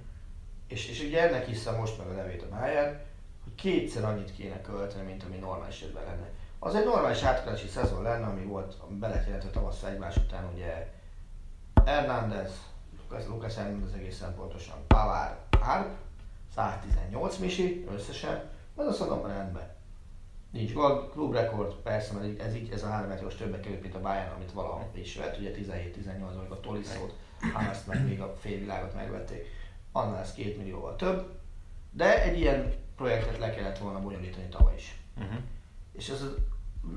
És, 0.67 0.89
és 0.89 0.99
ugye 0.99 1.27
ennek 1.27 1.45
hiszem 1.45 1.75
most 1.75 1.97
meg 1.97 2.07
a 2.07 2.11
nevét 2.11 2.41
a 2.41 2.49
Bayern, 2.49 2.99
hogy 3.43 3.55
kétszer 3.55 4.03
annyit 4.03 4.35
kéne 4.35 4.61
költeni, 4.61 5.05
mint 5.05 5.23
ami 5.23 5.35
normális 5.35 5.75
esetben 5.75 6.03
lenne. 6.03 6.29
Az 6.59 6.75
egy 6.75 6.85
normális 6.85 7.21
átkozási 7.21 7.67
szezon 7.67 8.01
lenne, 8.01 8.25
ami 8.25 8.43
volt, 8.43 8.75
ami 8.87 8.97
beletjelentett 8.97 9.51
tavasszal 9.51 9.89
egymás 9.89 10.17
után 10.17 10.49
ugye 10.53 10.93
Hernández, 11.85 12.51
Lucas, 12.97 13.27
Lucas 13.27 13.55
Hernández 13.55 13.93
egészen 13.93 14.35
pontosan, 14.35 14.77
Pavár, 14.87 15.37
Árp, 15.61 15.95
118 16.55 17.37
misi 17.37 17.85
összesen, 17.91 18.49
ez 18.77 18.85
azt 18.85 18.99
mondom 18.99 19.27
rendben. 19.27 19.75
Nincs 20.51 20.73
gond, 20.73 21.09
klubrekord, 21.11 21.73
persze, 21.73 22.13
mert 22.13 22.41
ez, 22.41 22.55
így, 22.55 22.71
ez 22.71 22.83
a 22.83 22.87
három 22.87 23.09
meteos 23.09 23.35
többek 23.35 23.59
került, 23.59 23.81
mint 23.81 23.95
a 23.95 24.01
Bayern, 24.01 24.31
amit 24.35 24.51
valaha 24.51 24.89
is 24.93 25.15
vett, 25.15 25.37
ugye 25.37 25.51
17-18 25.55 26.37
amikor 26.39 26.57
a 26.57 26.59
Tolisszót, 26.59 27.13
Hamaszt 27.53 27.87
meg 27.87 28.07
még 28.07 28.21
a 28.21 28.35
félvilágot 28.39 28.93
megvették, 28.93 29.45
annál 29.91 30.19
ez 30.19 30.33
két 30.33 30.57
millióval 30.57 30.95
több, 30.95 31.39
de 31.91 32.23
egy 32.23 32.39
ilyen 32.39 32.73
projektet 32.95 33.37
le 33.37 33.49
kellett 33.49 33.77
volna 33.77 34.01
bonyolítani 34.01 34.47
tavaly 34.49 34.75
is. 34.75 34.95
Uh-huh. 35.17 35.39
És 35.91 36.09
ez 36.09 36.25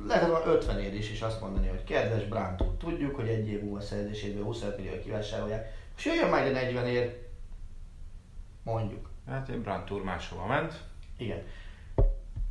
lehet 0.06 0.28
volna 0.28 0.52
50 0.52 0.80
ér 0.80 0.94
is, 0.94 1.10
és 1.10 1.22
azt 1.22 1.40
mondani, 1.40 1.68
hogy 1.68 1.84
kedves 1.84 2.24
Brandt 2.24 2.62
úr, 2.62 2.76
tudjuk, 2.76 3.14
hogy 3.14 3.28
egy 3.28 3.48
év 3.48 3.62
múlva 3.62 3.80
szerzéséből 3.80 4.44
25 4.44 4.76
millió 4.76 4.98
kivásárolják, 4.98 5.72
és 5.96 6.04
jöjjön 6.04 6.28
már 6.28 6.46
ide 6.46 6.60
40 6.60 6.86
ér, 6.86 7.28
mondjuk. 8.62 9.10
Hát 9.26 9.48
én 9.48 9.62
Brandt 9.62 9.90
úr 9.90 10.02
máshova 10.02 10.46
ment. 10.46 10.80
Igen. 11.16 11.42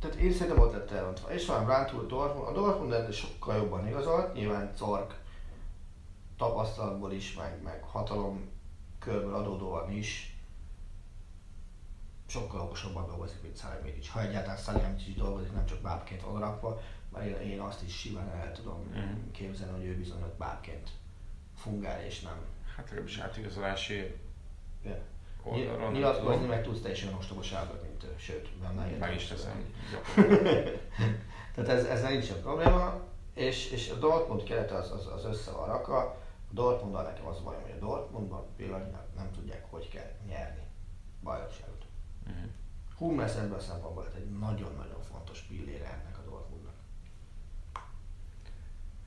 Tehát 0.00 0.16
én 0.16 0.32
szerintem 0.32 0.62
ott 0.62 0.72
lett 0.72 0.90
elrontva. 0.90 1.32
És 1.32 1.46
van 1.46 1.64
Brandt 1.64 1.92
úr, 1.92 2.06
Dortmund. 2.06 2.46
A 2.48 2.52
Dortmund 2.52 2.92
ennél 2.92 3.10
sokkal 3.12 3.56
jobban 3.56 3.86
igazolt, 3.88 4.34
nyilván 4.34 4.72
Zork 4.76 5.18
tapasztalatból 6.36 7.12
is, 7.12 7.34
meg, 7.34 7.62
meg 7.62 7.82
hatalom 7.82 8.48
körből 8.98 9.34
adódóan 9.34 9.90
is 9.92 10.34
sokkal 12.26 12.60
okosabban 12.60 13.06
dolgozik, 13.06 13.42
mint 13.42 13.56
Szalimidic. 13.56 14.08
Ha 14.08 14.20
egyáltalán 14.20 14.56
Szalimidic 14.56 15.06
is 15.06 15.14
dolgozik, 15.14 15.52
nem 15.52 15.66
csak 15.66 15.80
bábként 15.80 16.22
van 16.22 16.40
rakva, 16.40 16.80
mert 17.12 17.26
én, 17.26 17.50
én 17.50 17.60
azt 17.60 17.82
is 17.82 17.98
simán 17.98 18.28
el 18.28 18.52
tudom 18.52 18.82
Mhm. 18.92 19.30
képzelni, 19.32 19.72
hogy 19.78 19.86
ő 19.86 19.96
bizony 19.96 20.22
ott 20.22 20.36
bábként 20.38 20.90
fungál, 21.56 22.04
és 22.04 22.20
nem. 22.20 22.36
Hát 22.76 22.84
legalábbis 22.88 23.18
átigazolási 23.18 24.14
Ja. 24.84 24.98
Oldalon. 25.42 25.92
Nyilatkozni 25.92 26.46
meg 26.46 26.62
tudsz 26.62 26.80
te 26.80 26.90
is 26.90 27.02
olyan 27.04 27.16
ostobaságot, 27.16 27.82
mint 27.82 28.04
ő, 28.04 28.14
sőt, 28.18 28.60
nagyon 28.74 28.98
Meg 28.98 29.14
is 29.14 29.26
teszem. 29.26 29.64
gyakorlatilag. 29.92 30.78
Tehát 31.54 31.70
ez, 31.70 31.84
ez 31.84 32.02
nincsen 32.02 32.40
probléma, 32.40 33.00
és, 33.34 33.70
és 33.70 33.90
a 33.90 33.94
Dortmund 33.94 34.42
kerete 34.42 34.74
az, 34.74 34.90
az, 34.90 35.06
az 35.06 35.24
össze 35.24 35.50
van 35.50 35.66
rakva. 35.66 35.98
A 35.98 36.52
Dortmunddal 36.52 37.02
nekem 37.02 37.26
az 37.26 37.40
bajom, 37.40 37.62
hogy 37.62 37.70
a 37.70 37.78
Dortmundban 37.86 38.46
pillanatnyilag 38.56 39.04
nem 39.16 39.30
tudják, 39.30 39.64
hogy 39.70 39.88
kell 39.88 40.10
nyerni 40.26 40.62
bajnokságot. 41.22 41.84
Mhm. 42.26 42.36
Hummels 42.98 43.34
ebből 43.36 43.56
a 43.56 43.60
szempontból 43.60 44.02
lett 44.04 44.14
egy 44.14 44.30
nagyon-nagyon 44.38 45.02
fontos 45.12 45.40
pillére 45.40 45.84
ennek 45.84 46.18
a 46.18 46.30
Dortmundnak. 46.30 46.74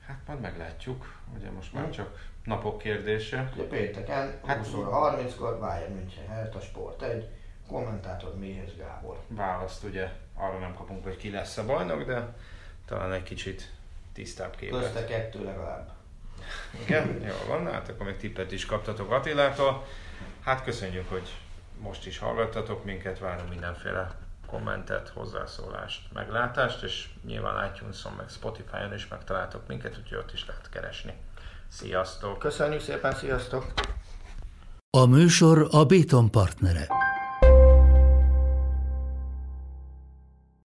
Hát 0.06 0.20
majd 0.26 0.40
meglátjuk. 0.40 1.20
Ugye 1.36 1.50
most 1.50 1.72
már 1.72 1.82
Mhm. 1.82 1.92
csak 1.92 2.28
napok 2.44 2.78
kérdése. 2.78 3.50
Ugye 3.54 3.66
pénteken, 3.66 4.40
Hát- 4.46 4.58
20 4.58 4.74
óra 4.74 4.90
30-kor, 4.90 5.58
Bayern 5.58 5.92
München, 5.94 6.26
Hertha 6.28 6.60
Sport 6.60 7.02
1, 7.02 7.28
kommentátor 7.68 8.36
Méhes 8.38 8.76
Gábor. 8.76 9.18
Választ 9.28 9.84
ugye 9.84 10.08
arra 10.34 10.58
nem 10.58 10.74
kapunk, 10.74 11.04
hogy 11.04 11.16
ki 11.16 11.30
lesz 11.30 11.56
a 11.56 11.64
bajnok, 11.64 12.04
de 12.04 12.34
talán 12.86 13.12
egy 13.12 13.22
kicsit 13.22 13.70
tisztább 14.12 14.56
képet. 14.56 14.80
Közte 14.80 15.04
kettő 15.04 15.44
legalább. 15.44 15.92
Igen, 16.84 17.22
jól 17.22 17.46
van, 17.48 17.72
hát 17.72 17.88
akkor 17.88 18.06
még 18.06 18.16
tippet 18.16 18.52
is 18.52 18.66
kaptatok 18.66 19.10
Attilától. 19.10 19.86
Hát 20.40 20.64
köszönjük, 20.64 21.08
hogy 21.08 21.32
most 21.78 22.06
is 22.06 22.18
hallgattatok 22.18 22.84
minket, 22.84 23.18
várunk 23.18 23.48
mindenféle 23.48 24.10
kommentet, 24.46 25.08
hozzászólást, 25.08 26.12
meglátást, 26.12 26.82
és 26.82 27.08
nyilván 27.26 27.72
iTunes-on, 27.74 28.12
meg 28.12 28.28
Spotify-on 28.28 28.94
is 28.94 29.08
megtaláltok 29.08 29.66
minket, 29.66 29.98
úgyhogy 29.98 30.18
ott 30.18 30.32
is 30.32 30.46
lehet 30.46 30.68
keresni. 30.68 31.12
Sziasztok! 31.78 32.38
Köszönjük 32.38 32.80
szépen, 32.80 33.14
sziasztok! 33.14 33.72
A 34.90 35.06
műsor 35.06 35.68
a 35.70 35.84
Béton 35.84 36.30
partnere. 36.30 36.86